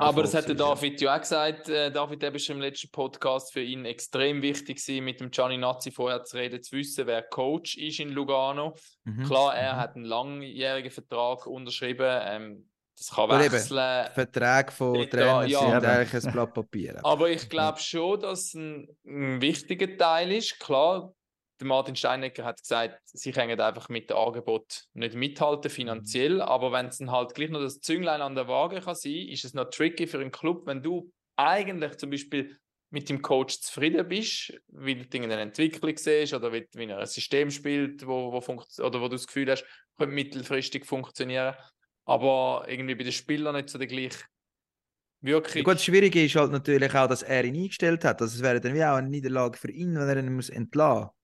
[0.00, 0.54] Aber das hat der.
[0.54, 1.68] David ja auch gesagt.
[1.68, 5.56] Äh, David, der ist im letzten Podcast für ihn extrem wichtig gewesen, mit dem Gianni
[5.58, 8.74] Nazzi vorher zu reden, zu wissen, wer Coach ist in Lugano.
[9.04, 9.24] Mhm.
[9.24, 9.78] Klar, er Mhm.
[9.78, 12.06] hat einen langjährigen Vertrag unterschrieben.
[12.22, 12.66] Ähm,
[12.98, 14.10] das kann Aber eben, wechseln.
[14.12, 15.58] Verträge von Trainern ja.
[15.60, 15.86] sind Eben.
[15.86, 17.00] eigentlich ein Blatt Papier.
[17.02, 20.60] Aber ich glaube schon, dass ein, ein wichtiger Teil ist.
[20.60, 21.14] Klar,
[21.60, 26.72] der Martin Steinecker hat gesagt, sie können einfach mit dem Angebot nicht mithalten finanziell, aber
[26.72, 29.54] wenn es dann halt gleich noch das Zünglein an der Waage kann sein, ist es
[29.54, 32.58] noch tricky für einen Club, wenn du eigentlich zum Beispiel
[32.90, 37.06] mit dem Coach zufrieden bist, weil du eine Entwicklung siehst oder wie, wie er ein
[37.06, 38.38] System spielt, wo, wo
[38.82, 39.64] oder wo du das Gefühl hast,
[39.96, 41.54] könnte mittelfristig funktionieren,
[42.04, 44.24] aber irgendwie bei den Spielern nicht so der gleiche
[45.20, 45.56] Wirkung.
[45.56, 48.22] Ja, gut, das Schwierige ist halt natürlich auch, dass er ihn eingestellt hat.
[48.22, 51.04] Also es wäre dann wie auch eine Niederlage für ihn, wenn er ihn muss entlassen
[51.04, 51.19] muss.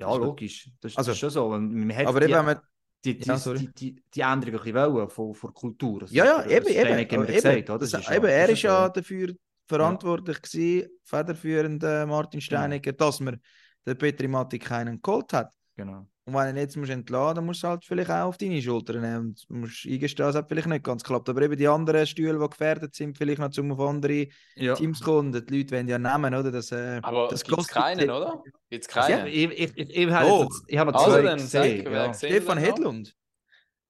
[0.00, 0.70] Ja, logisch.
[0.80, 1.48] Das, also- das ist schon so.
[1.50, 2.60] Man hat Aber die, eben, wenn man,
[3.04, 6.02] die, die, Ja, die, die, die Änderung wollen von, von der Kultur.
[6.02, 9.34] Also ja, ja, eben, eben, gesagt, eben, das, Das eben, er ist ja dafür
[9.66, 13.40] verantwortlich gewesen, federführend äh, Martin Steinecker, dass man
[13.86, 15.54] den Petri Matti keinen geholt hat.
[15.76, 16.06] Genau.
[16.26, 18.60] Und wenn du ihn jetzt musst entladen dann musst du halt vielleicht auch auf deine
[18.60, 21.28] Schultern nehmen und musst eingestehen, es hat vielleicht nicht ganz geklappt.
[21.28, 24.74] Aber eben die anderen Stühle, die gefährdet sind, vielleicht noch zum auf andere Ja.
[24.74, 25.32] Teams kommen.
[25.32, 26.50] Die Leute wollen ja nehmen, oder?
[26.52, 28.42] Das, äh, Aber das gibt es kostet- keinen, oder?
[28.68, 29.26] Gibt es Ja, keinen?
[29.28, 31.84] ich, ich, ich, ich, jetzt- ich habe noch Also zwei dann sag, gesehen.
[31.86, 32.14] wer Ja.
[32.14, 32.58] Stefan?
[32.58, 33.16] Hedlund.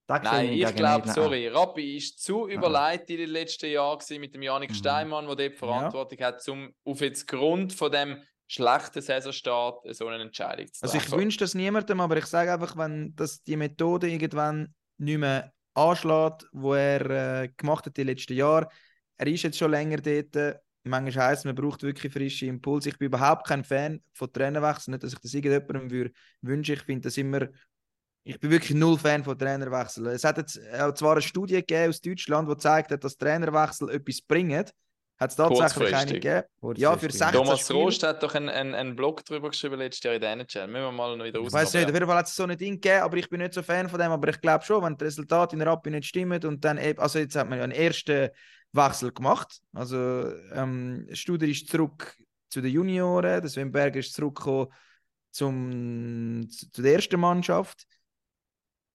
[0.09, 4.71] Nein, ich glaube, sorry, Rappi ist zu überleitet in den letzten Jahren mit dem Janik
[4.71, 4.75] Mhm.
[4.75, 8.21] Steinmann, der dort Verantwortung hat, um auf jetzt Grund von dem
[8.51, 11.21] schlechten Saisonstart so eine Entscheidung zu Also ich treffen.
[11.21, 16.47] wünsche das niemandem, aber ich sage einfach, wenn das die Methode irgendwann nicht mehr anschlägt,
[16.53, 18.69] wo er äh, gemacht hat die letzten Jahre,
[19.17, 22.89] er ist jetzt schon länger dort, äh, Manchmal heisst man braucht wirklich frische Impulse.
[22.89, 24.93] Ich bin überhaupt kein Fan von Trainerwechseln.
[24.93, 26.73] Nicht, dass ich das irgendjemandem würde wünschen.
[26.73, 27.49] Ich finde das immer.
[28.23, 30.07] Ich bin wirklich null Fan von Trainerwechseln.
[30.07, 33.91] Es hat jetzt äh, zwar eine Studie gegeben aus Deutschland, die zeigt hat, dass Trainerwechsel
[33.91, 34.65] etwas bringen.
[35.21, 36.47] Hat es tatsächlich eine gegeben?
[36.77, 37.19] Ja, für Kurzfristig.
[37.19, 37.79] 16 Thomas Spiele.
[37.79, 40.67] Rost hat doch einen, einen, einen Blog darüber geschrieben letztes Jahr in der NHL.
[40.67, 42.57] Müssen wir mal noch wieder Ich weiß nicht, auf jeden Fall hat es so ein
[42.57, 44.11] Ding gegeben, aber ich bin nicht so Fan von dem.
[44.11, 46.99] Aber ich glaube schon, wenn die Resultate in der Rappi nicht stimmen und dann eben,
[46.99, 48.31] also jetzt hat man ja einen ersten
[48.73, 49.61] Wechsel gemacht.
[49.75, 52.17] Also ähm, Studer ist zurück
[52.49, 54.69] zu den Junioren, der Sven Berger ist zurückgekommen
[55.33, 57.87] zum, zu, zu der ersten Mannschaft.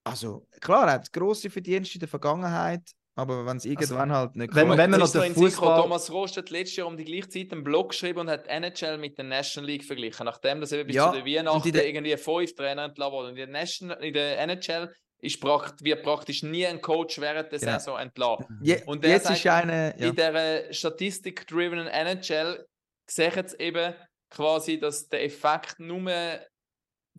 [0.04, 2.82] Also klar, er hat grosse Verdienste in der Vergangenheit,
[3.16, 6.38] aber wenn es irgendwann halt nicht wenn- klappt- wenn man noch den Fußball- Thomas Rost
[6.38, 9.26] hat letztes Jahr um die gleiche Zeit einen Blog geschrieben und hat NHL mit der
[9.26, 10.26] National League verglichen.
[10.26, 13.26] Nachdem das eben bis Ja, zu der Weihnachten der- irgendwie fünf Trainer entlassen wurden.
[13.28, 17.52] Und in der, National, in der NHL ist prakt, wird praktisch nie ein Coach während
[17.52, 17.72] der Genau.
[17.74, 18.60] Saison entlassen.
[18.62, 19.96] Je, Und der jetzt sagt, ist eine.
[19.98, 20.08] Ja.
[20.08, 22.66] In dieser Statistik-driven NHL
[23.08, 23.94] sehen jetzt eben
[24.30, 26.12] quasi, dass der Effekt nur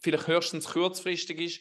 [0.01, 1.61] vielleicht höchstens kurzfristig ist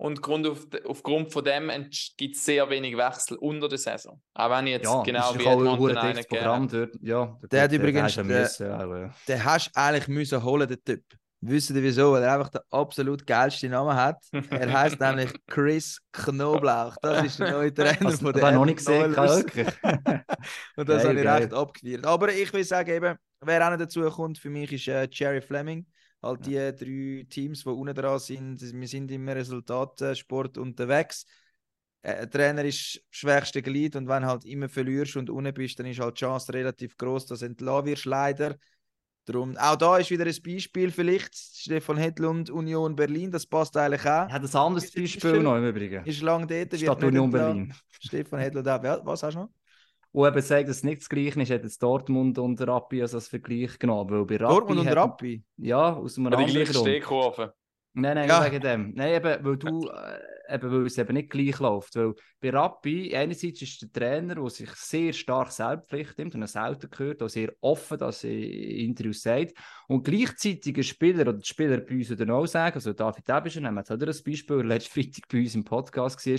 [0.00, 1.70] und Grund auf, aufgrund von dem
[2.16, 4.20] gibt es sehr wenig Wechsel unter der Saison.
[4.34, 6.86] Auch wenn ich jetzt Ja, genau das wie Edmonton einen Programm habe.
[6.86, 6.96] dort.
[7.02, 9.10] Ja, Der hat gut, übrigens den- müssen, aber, ja.
[9.28, 11.04] den hast du eigentlich müssen holen, den Typ.
[11.42, 12.12] Wisst ihr wieso?
[12.12, 14.16] Weil er einfach den absolut geilsten Namen hat.
[14.50, 16.96] Er heißt nämlich Chris Knoblauch.
[17.02, 19.68] Das ist der neue Trainer Also, von das der habe ich noch nicht gesehen, wirklich.
[20.76, 21.42] Und das Geil, habe ich geil.
[21.42, 22.06] recht abgefeiert.
[22.06, 25.40] Aber ich will sagen, eben, wer auch noch dazu kommt, für mich ist äh, Jerry
[25.40, 25.86] Fleming.
[26.22, 28.60] Halt die drei Teams, die unten dran sind.
[28.60, 31.24] Wir sind im Resultatsport unterwegs.
[32.02, 35.78] Äh, Ein Trainer ist das schwächste Glied und wenn halt immer verlierst und unten bist,
[35.78, 38.56] dann ist halt die Chance relativ groß, dass du entlassen wirst, leider.
[39.26, 41.34] Darum, auch da ist wieder ein Beispiel vielleicht.
[41.34, 44.26] Stefan Hedlund, Union Berlin, das passt eigentlich auch.
[44.26, 46.04] Ich habe ein anderes Beispiel noch im Übrigen.
[46.04, 47.30] Ist lang dort, Stadt Union.
[47.30, 47.74] Berlin.
[48.00, 49.06] Stefan Hedlund auch.
[49.06, 49.50] Was hast du noch?
[50.12, 53.28] Wo eben sagt, dass es nicht das Gleiche ist, hat jetzt Dortmund und Rappi als
[53.28, 54.10] Vergleich genommen.
[54.10, 55.44] Weil bei Rappi Dortmund und hat- Rappi.
[55.56, 56.86] Ja, aus einem anderen gleiche Grund.
[56.88, 57.54] Stehkurve.
[57.92, 58.44] Nein, nein, Ja.
[58.44, 58.92] wegen dem.
[58.94, 61.96] Nein, eben, weil du, äh, eben, weil es eben nicht gleich läuft.
[61.96, 66.46] Weil bei Rappi, einerseits ist der Trainer, der sich sehr stark selbstpflicht nimmt und er
[66.46, 69.54] selten gehört, auch sehr offen, dass er in Interviews sagt.
[69.88, 73.60] Und gleichzeitig ein Spieler, oder die Spieler bei uns dann auch sagen, also David Ebischer,
[73.60, 76.38] nehmen wir jetzt auch ein Beispiel, der letzten Freitag bei uns im Podcast war,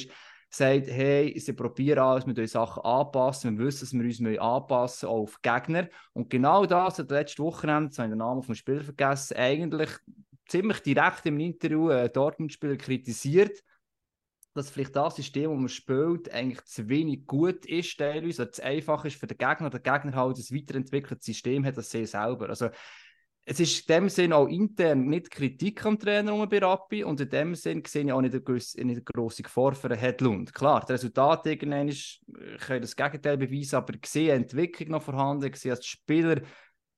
[0.53, 5.07] sagt, hey, sie probieren alles, wir müssen Sachen anpassen, wir wissen, dass wir uns anpassen
[5.07, 5.87] auch auf Gegner.
[6.13, 9.89] Und genau das hat letzte Wochenende, jetzt habe ich den Namen vom Spieler vergessen, eigentlich
[10.47, 13.63] ziemlich direkt im Interview äh, Dortmund-Spieler kritisiert,
[14.53, 18.63] dass vielleicht das System, das man spielt, eigentlich zu wenig gut ist, teilweise, oder zu
[18.63, 19.69] einfach ist für den Gegner.
[19.69, 22.49] Der Gegner halt ein weiterentwickeltes System hat, das sie selber.
[22.49, 22.69] Also,
[23.45, 27.19] es ist in dem Sinn auch intern nicht Kritik am Trainer um bei Rappi und
[27.19, 30.53] in dem Sinn sehe ich auch nicht eine, gewisse, eine grosse Gefahr für Hedlund.
[30.53, 34.89] Klar, das Resultat irgendwann ist, äh, können das Gegenteil beweisen, aber ich sehe eine Entwicklung
[34.89, 36.41] noch vorhanden, ich sehe als Spieler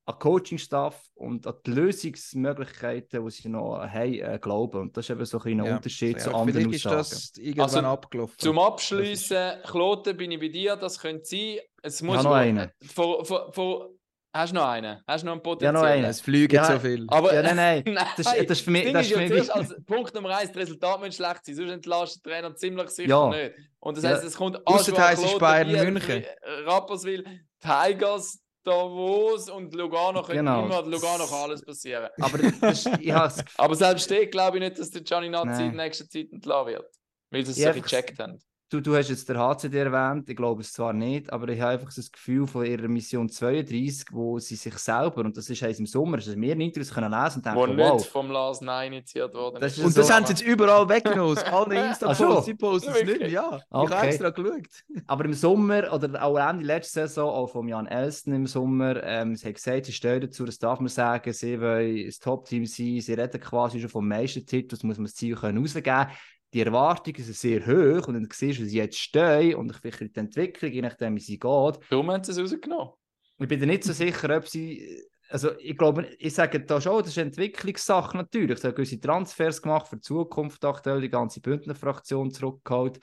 [0.05, 4.81] an Coaching-Staff und an die Lösungsmöglichkeiten, die sie noch haben, äh, glauben.
[4.81, 7.09] Und das ist eben so ein kleiner Ja, Unterschied Ja, zu anderen Vielleicht ist Aussagen.
[7.09, 8.35] das irgendwann Also, abgelaufen.
[8.37, 11.59] Zum Abschließen, Kloten, bin ich bei dir, das könnte sein.
[11.81, 12.71] Es muss habe noch einen.
[12.81, 13.91] Vor, vor, vor,
[14.33, 15.01] hast du noch einen?
[15.07, 15.75] Hast du noch einen Ja, potenziellen?
[15.75, 16.05] noch einen.
[16.05, 17.05] es fliegen Ja, so viel.
[17.09, 17.83] Aber, Ja, nein, nein.
[17.87, 18.05] nein.
[18.17, 19.53] Das ist- das ist für mich- Ding das ist ja für mich wichtig.
[19.55, 23.09] als Punkt Nummer eins, das Resultat muss schlecht sein, sonst entlastet der Trainer ziemlich sicher
[23.09, 23.29] Ja.
[23.29, 23.53] nicht.
[23.79, 24.09] Und das Ja.
[24.11, 26.23] heisst, es kommt Ausser Aschua, heisst es Kloten, Bayern München.
[26.65, 27.23] Rapperswil,
[27.59, 30.65] Tigers, Davos und Lugano können Genau.
[30.65, 32.07] immer Lugano kann alles passieren.
[32.21, 32.85] Aber das,
[33.57, 35.71] Aber selbst den glaube ich nicht, dass der Gianni Nazzi Nein.
[35.71, 36.85] in nächster Zeit entlassen wird.
[37.29, 38.39] Weil sie es Ja, so gecheckt haben.
[38.73, 41.73] Du, du hast jetzt der HCD erwähnt, ich glaube es zwar nicht, aber ich habe
[41.73, 45.61] einfach so das Gefühl von ihrer Mission 32, wo sie sich selber, und das ist
[45.63, 48.31] eins im Sommer, das wir in Interviews können lesen und Wo denken, nicht wow, vom
[48.31, 49.77] Lars Nein initiiert worden Das ist.
[49.79, 51.37] ist Und das so- haben sie jetzt überall weggenommen.
[51.37, 53.29] aus Allen Insta-Posts, sie posten es nicht mehr.
[53.29, 53.93] Ja, ich Okay.
[53.93, 54.67] habe extra geschaut.
[55.07, 59.35] aber im Sommer oder auch Ende letzter Saison, auch von Jan Elsten im Sommer, ähm,
[59.35, 62.99] sie haben gesagt, sie stehen dazu, das darf man sagen, sie wollen ein Top-Team sein,
[63.01, 66.07] sie reden quasi schon vom meisten Titel, das muss man das Ziel können rausgeben
[66.53, 70.15] die Erwartungen sind sehr hoch und dann siehst du, wie sie jetzt stehen und vielleicht
[70.15, 72.93] die Entwicklung, je nachdem wie sie geht, Warum haben sie es rausgenommen?
[73.39, 75.01] Ich bin nicht so sicher, ob sie.
[75.29, 78.59] Also, ich glaube, ich sage da schon, das ist eine Entwicklungssache natürlich.
[78.59, 82.99] Sie haben gewisse Transfers gemacht für die Zukunft, aktuell die ganze Bündner-Fraktion zurückgeholt.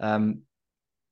[0.00, 0.46] Ähm,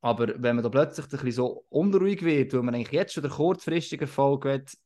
[0.01, 3.23] aber wenn man da plötzlich ein bisschen so unruhig wird, weil man eigentlich jetzt schon
[3.23, 4.77] den kurzfristigen Erfolg hat,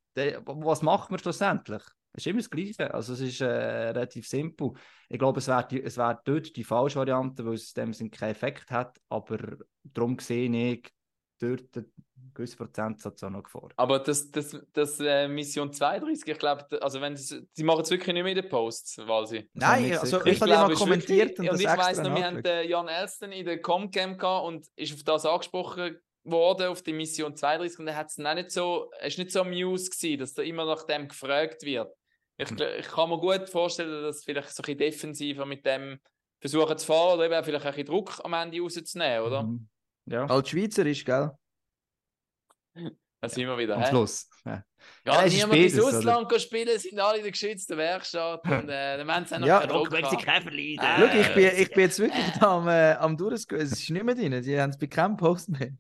[0.44, 1.82] was macht man schlussendlich?
[2.12, 2.92] Es ist immer das Gleiche.
[2.92, 4.72] Also, es ist äh, relativ simpel.
[5.08, 7.92] Ich glaube, es wäre die- es wär dort die falsche Variante, weil es in dem
[7.92, 8.98] Sinn keinen Effekt hat.
[9.08, 9.38] Aber
[9.84, 10.92] darum sehe ich
[11.38, 11.90] dort einen
[12.34, 13.68] gewissen Prozentsatz auch noch Gefahr.
[13.76, 18.12] Aber das, das, das äh, Mission 32, ich glaube, also wenn sie, machen es wirklich
[18.14, 19.36] nicht mehr in den Posts, weil sie.
[19.38, 20.32] Ich Nein, also gesehen.
[20.34, 22.44] ich habe mal kommentiert wirklich- und und das ich weiss noch, wir haben nachgeschaut.
[22.44, 26.92] den Jan Elston in der Comcam gehabt und ist auf das angesprochen worden auf die
[26.92, 30.34] Mission 32 und dann hat es nicht so, es ist nicht so amused gewesen, dass
[30.34, 31.90] da immer nach dem gefragt wird.
[32.42, 35.98] Ich, ich kann mir gut vorstellen, dass vielleicht so ein bisschen defensiver mit dem
[36.40, 39.42] versuchen zu fahren oder eben vielleicht ein bisschen Druck am Ende rauszunehmen, oder?
[39.42, 39.68] Mhm.
[40.06, 41.30] Ja, Als Schweizerisch, gell?
[43.22, 43.76] Da sind wir wieder.
[43.76, 43.84] am?
[43.84, 44.28] Schluss.
[44.46, 44.64] Ja.
[45.04, 48.96] Ja, Ja, niemand ins Ausland gehen spielen, sind alle in der geschützten Werkstatt und äh,
[48.96, 50.24] dann haben sie auch noch Ja, keinen Druck gehabt.
[50.24, 50.76] Käferli.
[50.76, 53.60] Äh, Schau, ich bin, ich bin jetzt wirklich da am, äh, am durchgehen.
[53.60, 54.40] Es ist nicht mehr drin.
[54.42, 55.72] Die haben es bei keinem Post mehr.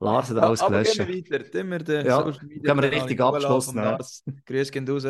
[0.00, 0.98] Lars hat Aber alles aber gelöscht.
[0.98, 1.50] gehen wir weiter.
[1.50, 3.98] Tun wir den Ja, Social Media gehen wir richtig abgeschlossen,
[4.44, 5.04] Grüße gehen raus.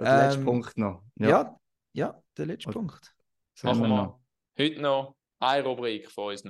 [0.00, 1.02] Ja, Der letzte Ähm, Punkt noch.
[1.16, 1.56] ja,
[2.36, 3.14] der letzte Und- Punkt.
[3.62, 4.20] Machen wir noch?
[4.58, 6.44] heute noch eine Rubrik von uns.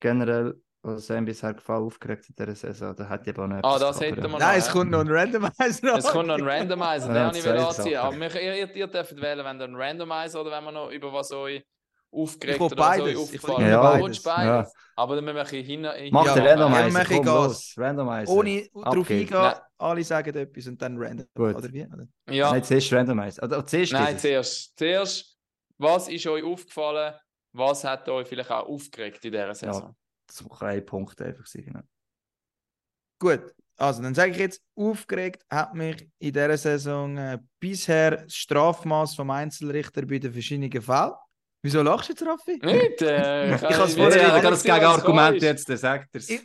[0.00, 3.78] Generell, was einem bisher gefallen, aufgeregt in dieser Saison, da hätte ich aber noch Ah,
[3.78, 4.22] das hätten ja.
[4.30, 4.66] wir Nein, noch.
[4.66, 5.96] es kommt noch ein Randomizer.
[5.96, 7.66] Es kommt noch ein Randomizer, Ja, den habe ich will Sachen.
[7.80, 7.96] anziehen.
[7.98, 11.12] Aber wir- ihr, ihr dürft wählen, wenn ihr einen Randomizer oder wenn wir noch über
[11.12, 11.64] was euch
[12.10, 13.32] aufgeregt Ich oder beides.
[13.32, 14.22] Ich will ist.
[14.22, 14.22] beides.
[14.22, 14.72] Beides.
[14.96, 16.10] Aber dann müssen wir ein bisschen hin.
[16.12, 17.74] Mach Ja, den ja, Randomizer, komm los.
[17.76, 18.32] Randomizer.
[18.32, 21.26] Ohne darauf eingehen, alle sagen etwas und dann random.
[21.34, 21.56] Gut.
[21.56, 21.84] Oder wie?
[21.84, 22.08] Oder?
[22.30, 23.42] Ja, Nein, zuerst Randomizer.
[23.42, 24.78] Oder, oder zuerst nein, zuerst.
[24.78, 25.38] Zuerst,
[25.78, 27.14] was ist euch aufgefallen?
[27.52, 29.94] Was hat euch vielleicht auch aufgeregt in dieser Saison?
[30.26, 31.64] Das kann ein Punkt einfach sein.
[31.64, 31.80] Genau.
[33.18, 38.34] Gut, also dann sage ich jetzt, aufgeregt hat mich in dieser Saison äh, bisher das
[38.34, 41.12] Strafmaß vom Einzelrichter bei den verschiedenen Fällen.
[41.62, 42.58] Wieso lachst du jetzt, Raffi?
[42.62, 43.02] Nicht?
[43.02, 45.42] Äh, Ich hab's ich vorher- Ja, nicht, ja, was das Gegenargument ist.
[45.42, 46.28] jetzt, der sagt er's.
[46.30, 46.42] Ich-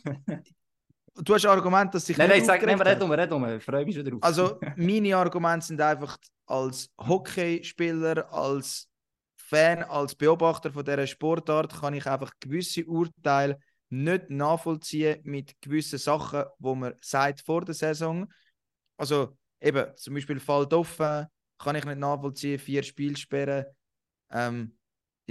[1.16, 3.32] Du hast ein Argument, dass sich Nein, nein, nicht ich sag, aufgeregt red um, red
[3.34, 4.20] um, ich freue mich schon drauf.
[4.24, 8.88] Also, meine Argumente sind einfach als Hockeyspieler, als
[9.36, 13.60] Fan, als Beobachter von dieser Sportart, kann ich einfach gewisse Urteile
[13.90, 18.32] nicht nachvollziehen mit gewissen Sachen, wo man sagt vor der Saison.
[18.98, 21.28] Also, eben, zum Beispiel Fall offen,
[21.60, 23.66] kann ich nicht nachvollziehen, vier Spielsperren.
[24.32, 24.78] Ähm,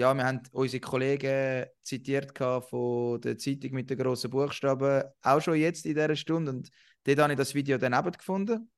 [0.00, 5.56] ja, wir haben unsere Kollegen zitiert von der Zeitung mit den grossen Buchstaben, auch schon
[5.56, 6.52] jetzt in dieser Stunde.
[6.52, 6.70] Und
[7.04, 8.70] dort habe ich das Video dann eben gefunden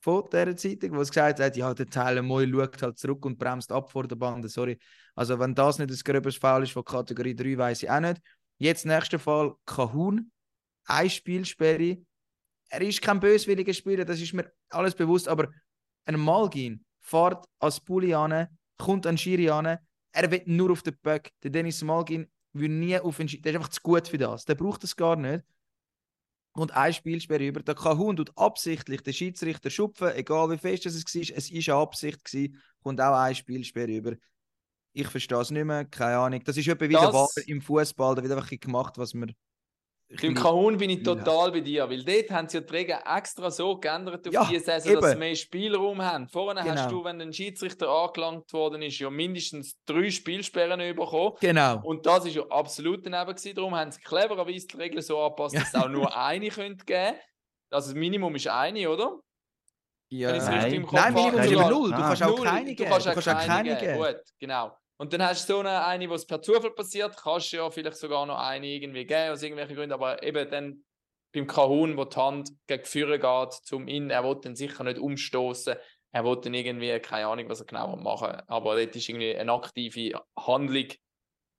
[0.00, 3.38] von dieser Zeitung, wo es gesagt hat, ja, der Teil Moy schaut halt zurück und
[3.38, 4.48] bremst ab vor der Bande.
[4.48, 4.78] Sorry.
[5.14, 8.20] Also, wenn das nicht ein gröbes Foul ist von Kategorie 3, weiß ich auch nicht.
[8.58, 10.30] Jetzt, nächster Fall, Kahun.
[10.84, 11.98] Eine Spielsperre.
[12.68, 15.48] Er ist kein böswilliger Spieler, das ist mir alles bewusst, aber
[16.04, 19.48] ein Malgin fährt als Pulli an, kommt an Schiri
[20.16, 21.30] er will nur auf den Böck.
[21.42, 24.44] Der Dennis Malgin will nie auf den Schiri, der ist einfach zu gut für das.
[24.44, 25.44] Der braucht das gar nicht
[26.54, 27.60] und ein Spielsperre über.
[27.60, 31.82] Der Kahun tut absichtlich den Schiedsrichter schupfen, egal wie fest es war, es war eine
[31.82, 34.12] Absicht, gewesen, kommt auch ein Spielsperre über.
[34.94, 36.42] Ich verstehe es nicht mehr, keine Ahnung.
[36.44, 39.34] Das ist etwa wieder Das- im Fußball, da wird einfach gemacht, was man.
[40.08, 43.50] Beim Kahun bin ich total bei dir, weil dort haben sie ja die Regeln extra
[43.50, 45.18] so geändert auf Ja, diese Saison, dass sie eben.
[45.18, 46.28] mehr Spielraum haben.
[46.32, 46.88] Hast Genau.
[46.88, 51.32] du, wenn ein Schiedsrichter angelangt worden ist, ja mindestens drei Spielsperren bekommen.
[51.40, 51.80] Genau.
[51.82, 53.54] Und das ist ja absolut daneben gewesen.
[53.56, 57.16] Darum haben sie clevererweise die Regeln so angepasst, dass es auch nur eine könnte geben.
[57.70, 59.18] Also das Minimum ist eine, oder?
[60.08, 60.36] Ja.
[60.36, 60.72] Nein.
[60.72, 61.14] im Nein.
[61.14, 61.90] Minimum ist über Null.
[61.90, 62.00] Du Ah.
[62.08, 62.90] kannst auch keine du geben.
[62.90, 63.96] Du auch kannst auch keine geben.
[63.98, 64.76] Gut, genau.
[64.98, 67.98] Und dann hast du so eine, eine, was per Zufall passiert, kannst du ja vielleicht
[67.98, 70.84] sogar noch eine irgendwie geben, aus irgendwelchen Gründen, aber eben dann
[71.32, 74.98] beim Kahun, wo die Hand gegen Führer geht, zum Innen, er will dann sicher nicht
[74.98, 75.76] umstoßen,
[76.12, 79.52] er will dann irgendwie, keine Ahnung, was er genau machen aber dort ist irgendwie eine
[79.52, 80.88] aktive Handlung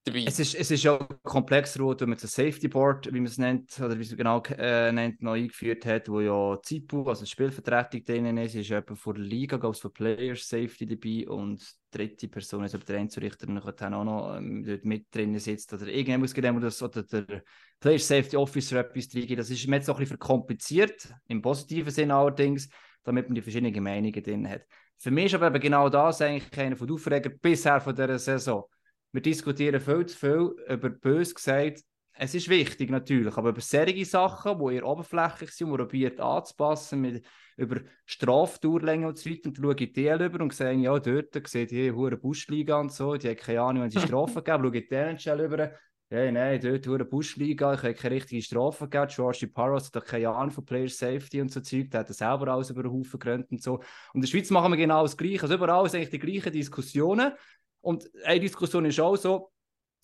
[0.08, 0.24] dabei.
[0.26, 3.78] Es ist, es ist ja komplexer, wenn man das Safety Board, wie man es nennt,
[3.80, 8.36] oder wie es genau äh, nennt, noch eingeführt hat, wo ja ZIPU, also Spielvertretung drinnen
[8.38, 12.64] ist, ist jemand von der Liga, glaube ich, von Players Safety dabei und dritte Person
[12.64, 16.58] aber der Einzelrichter dann auch noch ähm, dort mit drin sitzt oder irgendjemand muss genau
[16.58, 17.42] das oder der
[17.80, 19.36] Player Safety Officer etwas reingeben.
[19.36, 22.68] Das ist mir jetzt noch ein bisschen verkompliziert, im positiven Sinn allerdings,
[23.04, 24.62] damit man die verschiedenen Meinungen drin hat.
[24.98, 28.64] Für mich ist aber genau das eigentlich einer von den Aufregern bisher von dieser Saison
[29.12, 31.82] wir diskutieren viel zu viel über bös gesagt.
[32.20, 37.00] Es ist wichtig natürlich, aber über solche Sachen, die eher oberflächlich sind, die probiert anzupassen,
[37.00, 37.24] mit,
[37.56, 41.70] über Strafdauerlänge und so weiter, und schaue ich die über und sehe, ja, dort sieht
[41.70, 44.88] die hure Buschliga und so, die haben keine Ahnung, wenn sie Strafen geben, schaue ich
[44.88, 45.72] denen schnell über.
[46.10, 49.12] Ja, nein, dort hure Buschliga, ich habe keine richtige Strafe gegeben.
[49.14, 52.70] George Parros hat keine Ahnung von Player Safety und so Zeug, der hat selber alles
[52.70, 53.74] über den Haufen gerannt und so.
[53.74, 53.84] Und
[54.14, 55.42] in der Schweiz machen wir genau das Gleiche.
[55.42, 57.32] Also überall sind eigentlich die gleichen Diskussionen.
[57.88, 59.50] Und eine Diskussion ist auch so,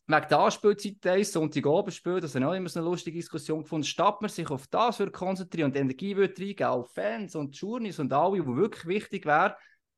[0.07, 3.85] wegen der Anspielzeit eins, Sonntagabendspiel, das habe ich auch immer so eine lustige Diskussion gefunden,
[3.85, 7.99] statt man sich auf das würde konzentrieren und Energie würde reingeben, auf Fans und Journeys
[7.99, 9.55] und alle, die wirklich wichtig wäre,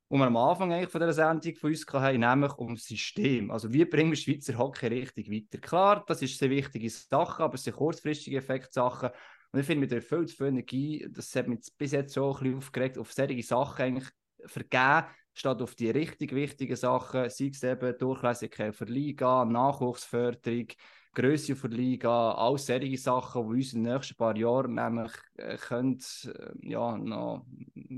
[0.09, 3.53] wo wir am Anfang eigentlich von dieser Sendung von uns hatten, nämlich um das System.
[3.53, 5.59] Also wie bringen wir Schweizer Hockey richtig weiter?
[5.61, 9.11] Klar, das ist eine wichtige Sache, aber es sind kurzfristige Effektsachen.
[9.53, 12.35] Und ich finde, mit der viel zu viel Energie, das hat mich bis jetzt so
[12.35, 14.09] ein bisschen aufgeregt, auf solche Sachen eigentlich
[14.45, 15.07] vergeben,
[15.39, 20.69] statt auf die richtig wichtigen Sachen, sei es eben Durchlässigkeit für Liga, Nachwuchsförderung,
[21.15, 25.57] Größe der Liga, all solche Sachen, die uns in den nächsten paar Jahren nämlich äh,
[25.57, 27.47] können, äh, ja, noch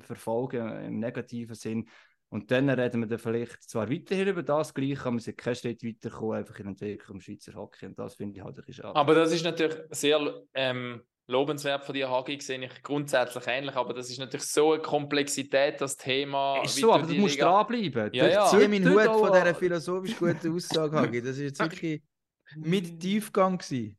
[0.03, 1.89] verfolgen im negativen Sinn.
[2.31, 5.57] Und dann reden wir dann vielleicht zwar weiterhin über das Gleiche, aber wir sind keinen
[5.57, 7.87] Schritt weitergekommen, einfach in der Entwicklung im Schweizer Hockey.
[7.87, 8.97] Und das finde ich halt ein bisschen schade.
[8.97, 13.93] Aber das ist natürlich sehr ähm, lobenswert von dir, Hagi, sehe ich grundsätzlich ähnlich, aber
[13.95, 16.63] das ist natürlich so eine Komplexität, das Thema.
[16.63, 18.11] Ist wie so, aber du musst Liga- dranbleiben.
[18.15, 18.47] Ja, Das ja.
[18.47, 21.23] Zieh zieht meinen Hut von auch- dieser philosophisch guten Aussage, Hagi.
[21.23, 22.03] Das war jetzt wirklich
[22.57, 23.59] mit Tiefgang.
[23.59, 23.95] gewesen.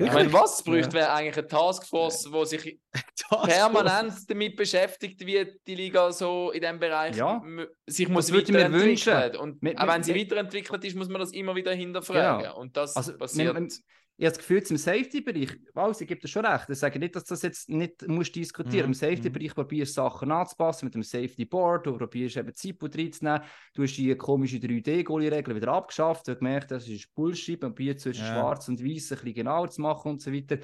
[0.00, 2.78] Ich meine, was bräuchte, wäre eigentlich eine Taskforce, die sich
[3.42, 7.42] permanent damit beschäftigt, wie die Liga so in diesem Bereich Ja.
[7.86, 8.72] sich muss ich weiterentwickeln.
[8.90, 9.36] wünschen.
[9.40, 12.44] Und Mit- auch mit- wenn sie mit- weiterentwickelt ist, muss man das immer wieder hinterfragen.
[12.44, 12.58] Genau.
[12.60, 13.54] Und das Also, passiert.
[13.56, 13.72] wenn- wenn-
[14.20, 17.14] Ich habe das Gefühl, im Safety-Bereich, also, ich gebe dir schon recht, ich sage nicht,
[17.14, 21.04] dass das jetzt nicht musst diskutieren Mhm, Im Safety-Bereich probierst du Sachen anzupassen mit dem
[21.04, 23.42] Safety-Board, du probierst eben Zeit reinzunehmen,
[23.74, 28.00] du hast die komische 3D-Goalie-Regel wieder abgeschafft, du hast gemerkt, das ist Bullshit, man probiert
[28.00, 28.32] zwischen Ja.
[28.32, 30.58] schwarz und weiß ein bisschen genauer zu machen und so weiter.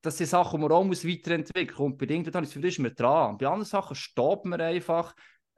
[0.00, 1.92] Das sind Sachen, die man auch muss weiterentwickeln muss.
[1.92, 3.36] Und bedingt dann ist ist man dran.
[3.36, 5.14] Bei anderen Sachen stoppt man einfach.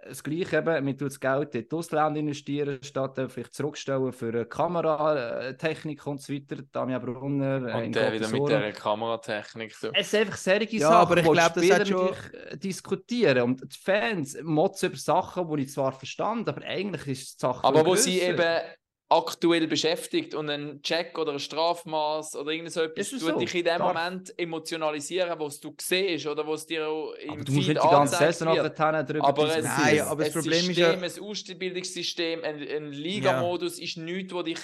[0.09, 4.33] Das Gleiche eben, man tut das Geld in die Ausländer investieren, statt vielleicht zurückstellen für
[4.35, 6.57] äh, Kameratechnik und so weiter.
[6.73, 9.75] Damian Brunner, äh, und der wieder mit der Kameratechnik.
[9.75, 9.91] So.
[9.93, 12.09] Es sind einfach solche Ja, Sachen, aber ich wo die glaub, das hat schon-
[12.51, 13.43] äh, diskutieren.
[13.43, 17.65] Und die Fans motzen über Sachen, die ich zwar verstand, aber eigentlich ist die Sache
[17.65, 18.31] Aber wo sie grösser.
[18.33, 18.61] eben
[19.13, 23.39] aktuell beschäftigt und ein Check oder ein Strafmaß oder irgend so etwas Ist tut so?
[23.39, 26.87] dich in dem Darf- Moment emotionalisieren, was du siehst oder was dir
[27.21, 29.65] im Aber du musst nicht die ganze Saison nachher darüber Aber es.
[29.65, 33.97] Nein, ist aber das ein Problem ist System, ja- ein Ausbildungssystem, ein, ein Ligamodus ist
[33.97, 34.59] nichts, wo dich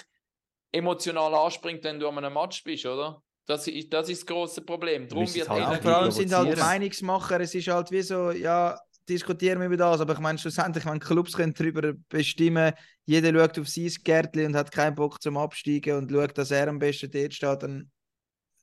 [0.72, 3.22] emotional anspringt, wenn du an einem Match bist, oder?
[3.46, 5.08] Das ist das, ist das grosse Problem.
[5.08, 6.58] Darum wird halt Ja, vor allem sind halt.
[6.58, 8.78] Meinungsmacher, es ist halt wie so, ja,
[9.08, 12.72] diskutieren wir über das, aber ich meine, schlussendlich, wenn Clubs können darüber bestimmen
[13.04, 16.68] jeder schaut auf sein Gärtchen und hat keinen Bock zum Absteigen und schaut, dass er
[16.68, 17.90] am besten dort steht, dann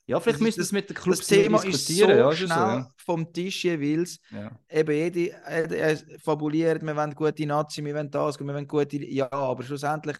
[0.05, 2.17] Ja, vielleicht Das wir es mit den das Clubs Thema mehr ist so diskutieren.
[2.17, 2.91] ja, ist schnell so, ja.
[2.97, 4.19] vom Tisch jeweils.
[4.31, 4.51] Ja.
[4.69, 8.97] Eben jede äh, äh, fabuliert, wir wollen gute Nazi, wir wollen das, wir wollen gute,
[9.05, 10.17] ja, aber schlussendlich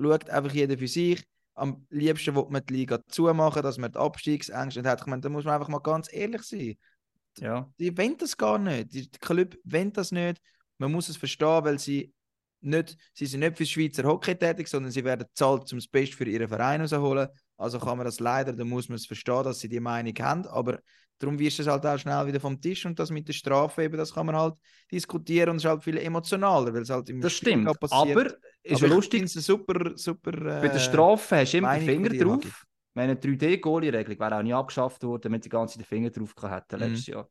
[0.00, 1.24] schaut einfach jeder für sich.
[1.54, 5.00] Am liebsten will man die Liga zumachen, dass man die Abstiegsängste nicht hat.
[5.00, 6.76] Ich meine, da muss man einfach mal ganz ehrlich sein.
[7.38, 7.70] Ja.
[7.78, 8.92] Die wollen das gar nicht.
[8.92, 10.40] Die Club wollen das nicht.
[10.78, 12.12] Man muss es verstehen, weil sie
[12.60, 16.16] nicht, sie sind nicht für Schweizer Hockey tätig, sondern sie werden bezahlt, um das Beste
[16.16, 17.28] für ihren Verein rauszuholen.
[17.56, 20.46] Also kann man das leider, da muss man es verstehen, dass sie die Meinung haben.
[20.46, 20.80] Aber
[21.18, 23.84] darum wirst du es halt auch schnell wieder vom Tisch und das mit der Strafe
[23.84, 24.54] eben, das kann man halt
[24.90, 27.80] diskutieren und es ist halt viel emotionaler, weil es halt im Das Spiel stimmt.
[27.80, 28.16] passiert.
[28.16, 28.26] Aber
[28.62, 30.32] ist Aber ja lustig, super, super.
[30.32, 32.64] bei der äh, Strafe hast du immer den Finger drauf.
[32.94, 36.76] Meine 3D-Goalie-Regelung wäre auch nie abgeschafft worden, wenn die ganze Zeit den Finger drauf hätten
[36.76, 36.86] Mhm.
[36.88, 37.28] letztes Jahr.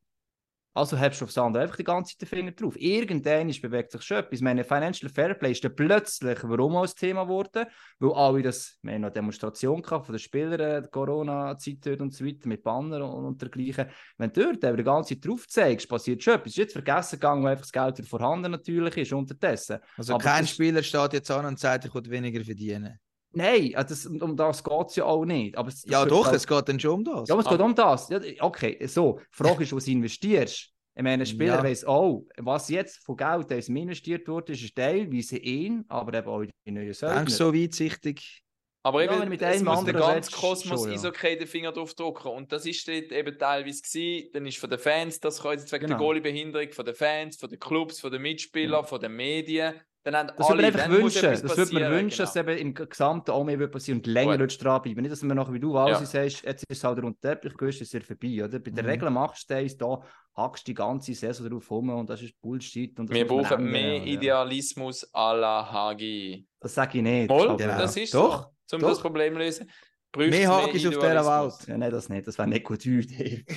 [0.75, 2.75] Also hast du aufs andere einfach die ganze Zeit den Finger drauf.
[2.79, 4.41] Irgendwann bewegt sich schon etwas.
[4.41, 7.67] Meine Financial Fairplay ist dann plötzlich, warum auch ein Thema geworden?
[7.99, 12.11] Weil alle das, wir haben noch eine Demonstration gehabt von den Spielern, äh, Corona-Zeit und
[12.11, 13.85] so weiter, mit Banner und, und dergleichen.
[14.17, 16.47] Wenn du dort aber die ganze Zeit drauf zeigst, passiert schon etwas.
[16.47, 19.77] Es ist jetzt vergessen gegangen, wo einfach das Geld vorhanden natürlich ist, unterdessen.
[19.95, 22.99] Also aber kein Spieler steht jetzt an und sagt, ich will weniger verdienen.
[23.33, 25.57] Nein, also das, um das geht es ja auch nicht.
[25.57, 27.27] Aber es, Ja, doch, das- es geht dann schon um das.
[27.29, 28.09] Ja, aber es geht um das.
[28.09, 29.19] Ja, okay, so.
[29.19, 30.69] Die Frage ist, was du investierst.
[30.95, 31.63] Ich meine, ein Spieler Ja.
[31.63, 36.27] weiss auch, was jetzt von Geld das ihm investiert wurde, ist teilweise ihn, aber eben
[36.27, 37.17] auch in die neuen Söldner.
[37.17, 38.42] Denkst du so weitsichtig?
[38.85, 40.95] Aber Ja, eben, du mit es muss der ganze Kosmos schon, ja.
[40.95, 42.27] Eishockey den Finger drauf drücken.
[42.27, 44.29] Und das ist dort eben teilweise gewesen.
[44.33, 45.97] Dann ist von den Fans das Kreuz wegen der Genau.
[45.99, 49.73] Goalie-Behinderung, von den Fans, von den Clubs, von den Mitspielern, von den Medien.
[50.05, 51.21] Dann haben Das würde man einfach wünschen.
[51.31, 52.51] Das würde man wünschen, dass genau.
[52.51, 54.61] eben im Gesamten auch mehr passieren und länger Gut.
[54.61, 55.01] dranbleiben.
[55.01, 56.05] Nicht, dass man nachher, wie du alles Ja.
[56.05, 58.43] sagst, jetzt ist es halt den Teppich ist es vorbei.
[58.43, 58.59] Oder?
[58.59, 58.91] Bei den Mhm.
[58.91, 60.01] Regeln machst du das, da
[60.35, 62.99] hackst du die ganze Saison drauf rum und das ist Bullshit.
[62.99, 64.03] Und Wir brauchen mehr ja.
[64.03, 66.45] Idealismus à la Hagi.
[66.59, 67.27] Das sage ich nicht.
[67.29, 67.77] Voll, Genau.
[67.77, 68.51] das ist Doch.
[68.71, 68.89] Um doch.
[68.89, 69.71] das Problem zu lösen.
[70.11, 71.25] braucht's Mehr Hagis auf dieser.
[71.25, 71.67] Welt.
[71.67, 72.27] Ja, nein, das nicht.
[72.27, 73.45] Das wäre nicht gut Idee.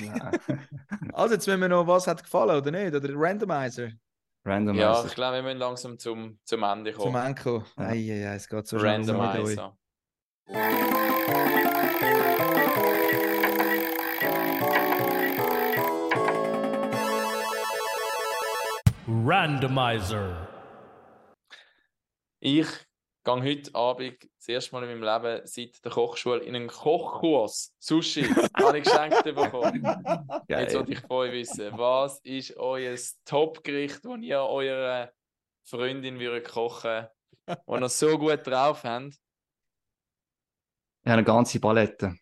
[1.13, 2.93] Also, jetzt müssen wir noch, was hat gefallen oder nicht?
[2.93, 3.89] Oder Randomizer
[4.45, 4.83] Randomizer.
[4.83, 7.25] Ja, ich glaube, wir müssen langsam zum, zum Ende zum kommen.
[7.25, 7.63] Enko.
[7.77, 7.87] Ja.
[7.87, 9.57] Eieiei, es geht so schnell mit euch.
[9.57, 9.77] Randomizer.
[19.07, 20.47] Randomizer.
[22.39, 22.86] Ich
[23.27, 27.73] gehe heute Abend das erste Mal in meinem Leben seit der Kochschule in einen Kochkurs.
[27.79, 28.23] Sushi.
[28.23, 29.83] habe ich geschenkt bekommen.
[30.47, 30.61] Geil.
[30.61, 32.95] Jetzt wollte ich von euch wissen, was ist euer
[33.25, 35.11] Top-Gericht, das ihr eurer
[35.63, 37.07] Freundin würdet kochen
[37.65, 39.13] wo ihr so gut drauf habt?
[41.05, 42.17] Ja, eine ganze Palette.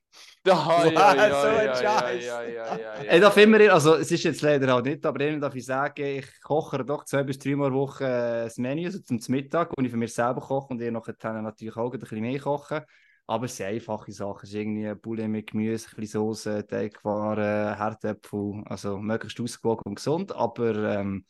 [0.46, 2.24] Da, ja, ja, so ja, ein ja, Scheiß.
[2.24, 5.66] ja, Ich darf immer, also es ist jetzt leider halt nicht, aber ihnen darf ich
[5.66, 9.72] sagen, ich koche doch zwei bis dreimal pro Woche äh, das Menü also zum Mittag,
[9.76, 12.82] und ich für mich selber koche und ihr nachher natürlich auch ein bisschen mehr kochen.
[13.28, 14.42] Aber es sind einfache Sachen.
[14.44, 18.64] Es ist irgendwie Poulet mit Gemüse, ein bisschen Soße, Teigwaren, Herdäpfel.
[18.68, 21.26] Also möglichst ausgewogen und gesund, aber ähm,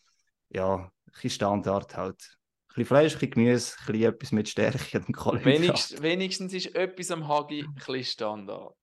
[0.50, 2.22] ja, ein bisschen Standard halt.
[2.22, 5.62] Ein bisschen Fleisch, ein bisschen Gemüse, ein bisschen etwas mit Stärke und Kohlenhydrate.
[5.62, 8.76] Wenigst, wenigstens ist etwas am Hagi ein bisschen Standard.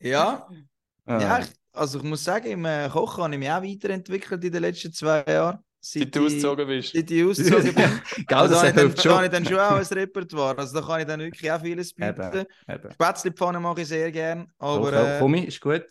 [0.00, 0.48] Ja,
[1.06, 1.20] Ah.
[1.20, 4.52] ja ich, also ich muss sagen, im äh, Kochen habe ich mich auch weiterentwickelt in
[4.52, 5.58] den letzten zwei Jahren.
[5.80, 6.94] Seit du ausgezogen bist.
[6.94, 8.00] Seit ich ausgezogen bin.
[8.26, 9.24] Gell, Also das da, habe ich dann, habe schon.
[9.24, 10.56] ich dann schon auch ein Repertoire.
[10.58, 12.22] Also da kann ich dann wirklich auch vieles bieten.
[12.22, 12.92] Eben, eben.
[12.92, 14.46] Spätzlepfanne mache ich sehr gerne.
[14.58, 15.84] Aber Aber, äh, Komm, ist gut.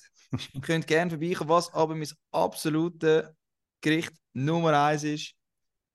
[0.54, 1.50] ihr könnt gerne vorbeikommen.
[1.52, 3.26] Was aber mein absolutes
[3.82, 5.34] Gericht Nummer eins ist,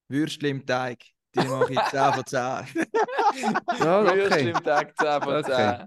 [0.07, 1.03] Würstchen im Teig.
[1.35, 2.41] Die mache ich 10 von 10.
[3.85, 4.51] Ja, okay.
[4.51, 5.53] im Tag 10 von 10.
[5.55, 5.85] Okay.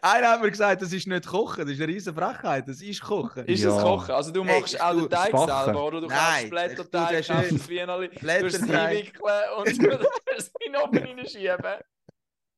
[0.00, 3.02] Einer hat mir gesagt, das ist nicht Kochen, das ist eine riesen Frechheit, das ist
[3.02, 3.44] Kochen.
[3.44, 3.76] Ist Ja.
[3.76, 4.14] es Kochen?
[4.14, 5.64] Also du Hey, machst auch du- den Teig Spachen.
[5.66, 7.36] selber oder du tu Blätterteig, schön.
[7.58, 8.70] das Wienerli, es Blätterteig.
[8.72, 11.74] einwickeln und du es in den Ofen reinschieben.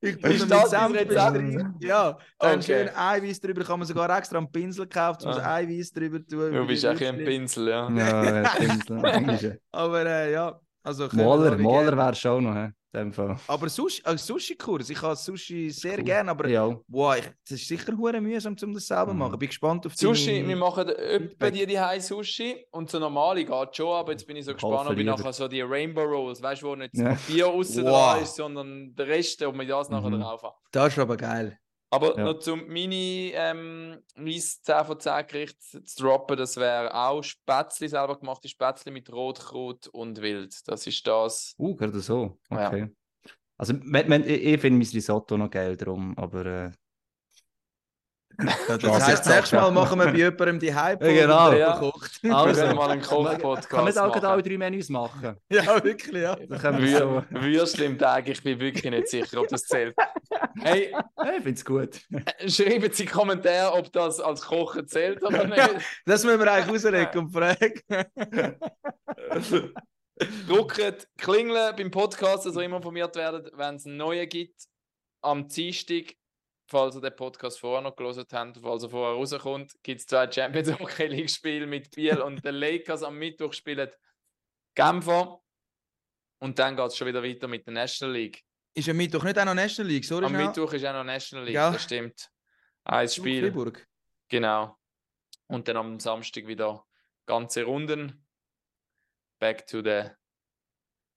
[0.01, 1.83] Ich Ist tue das mit Rezept?
[1.83, 2.61] Ja, dann Okay.
[2.63, 5.55] schön Eiweiß drüber, kann man sogar extra einen Pinsel kaufen, um das Ah.
[5.55, 6.53] Eiweiß drüber zu tun.
[6.53, 7.17] Du bist auch ein.
[7.17, 7.89] Pinsel, ja.
[7.91, 9.59] Ja, Pinsel.
[9.73, 13.35] Aber äh, ja, also Maler, Maler wäre schon noch, in dem Fall.
[13.47, 16.03] Aber Sushi, äh, Sushi-Kurs, ich habe Sushi sehr Cool.
[16.03, 16.75] gerne, aber Ja.
[16.87, 19.19] wow, ich, das ist sicher hure mühsam, um das selber zu Mhm.
[19.19, 19.33] machen.
[19.33, 22.97] Ich bin gespannt auf Sushi, deine- wir machen etwa die die High Sushi und so
[22.99, 26.01] normale geht schon, aber jetzt bin ich so gespannt, ob ich nachher so die Rainbow
[26.03, 27.09] Rolls, weißt du, wo nicht das Ja.
[27.09, 27.91] Papier außen Wow.
[28.13, 30.21] dran ist, sondern der Rest, ob wir das nachher Mhm.
[30.21, 30.55] drauf haben.
[30.71, 31.59] Das ist aber geil.
[31.91, 32.23] Aber Ja.
[32.25, 37.87] noch zum Mini, ähm, mein 10 von 10 Gericht zu droppen, das wäre auch Spätzli,
[37.87, 40.55] selber gemachte Spätzli mit Rotkraut und Wild.
[40.67, 41.55] Das ist das.
[41.57, 42.37] Uh, gerade so.
[42.51, 42.67] Ja.
[42.67, 42.89] Okay.
[43.57, 46.71] Also, wenn, wenn, ich, ich finde mein Risotto noch geil drum, aber äh,
[48.39, 49.71] Ja, das heisst, jetzt nächstes Mal ja.
[49.71, 51.51] machen wir bei jemandem die Hype Ja, genau.
[51.51, 51.77] Ja.
[51.77, 52.23] kocht.
[52.23, 55.35] Wir Also, können mal einen kann Koch-Podcast man auch gerade alle drei Menüs machen?
[55.49, 56.37] Ja, wirklich, ja.
[56.39, 59.95] Wir Würstchen im Tag, ich bin wirklich nicht sicher, ob das zählt.
[60.61, 61.05] Hey, Ja,
[61.37, 62.01] ich finde es gut.
[62.47, 65.59] schreiben Sie in die Kommentare, ob das als Kochen zählt oder nicht.
[66.05, 67.81] Das müssen wir eigentlich rauslegen und fragen.
[70.47, 74.63] Drückt Klingeln beim Podcast, also immer informiert werden, wenn es einen neuen gibt.
[75.21, 76.15] Am Dienstag,
[76.69, 80.31] falls ihr den Podcast vorher noch gelesen habt, falls er vorher rauskommt, gibt es zwei
[80.31, 83.03] Champions Hockey League Spiele mit Biel und den Lakers.
[83.03, 83.89] Am Mittwoch spielen
[84.75, 85.41] Genfer.
[86.39, 88.43] Und dann geht es schon wieder weiter mit der National League.
[88.73, 90.47] Ist am Mittwoch nicht auch noch National League, sorry Am schnell.
[90.47, 91.71] Mittwoch ist auch noch National League, Ja.
[91.71, 92.29] das stimmt.
[92.85, 93.41] Ein Spiel.
[93.51, 93.85] Fribourg.
[94.29, 94.77] Genau.
[95.47, 96.85] Und dann am Samstag wieder
[97.25, 98.25] ganze Runden.
[99.39, 100.03] Back to the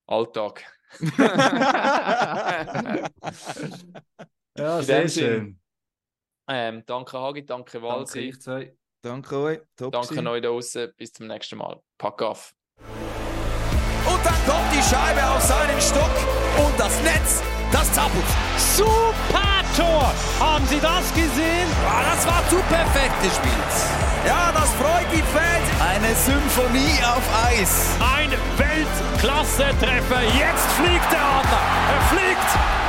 [0.07, 0.65] Alltag.
[4.57, 5.59] Ja, In sehr schön.
[6.47, 8.77] ähm, danke Hagi, danke Danke Walsi, euch zwei.
[9.01, 9.59] Danke euch.
[9.75, 10.93] Top danke, euch da draußen.
[10.95, 11.81] Bis zum nächsten Mal.
[11.97, 12.53] Pack auf.
[14.05, 16.11] Und dann kommt die Scheibe auf seinen Stock
[16.65, 18.25] und das Netz, das zappelt.
[18.57, 20.13] Super Tor!
[20.39, 21.67] Haben Sie das gesehen?
[21.87, 23.73] Ah, das war zu perfekt gespielt.
[24.27, 25.67] Ja, das freut die Fans.
[25.81, 27.89] Eine Symphonie auf Eis.
[27.99, 30.21] Ein Weltklasse-Treffer.
[30.37, 31.63] Jetzt fliegt der Adler.
[31.89, 32.82] Er fliegt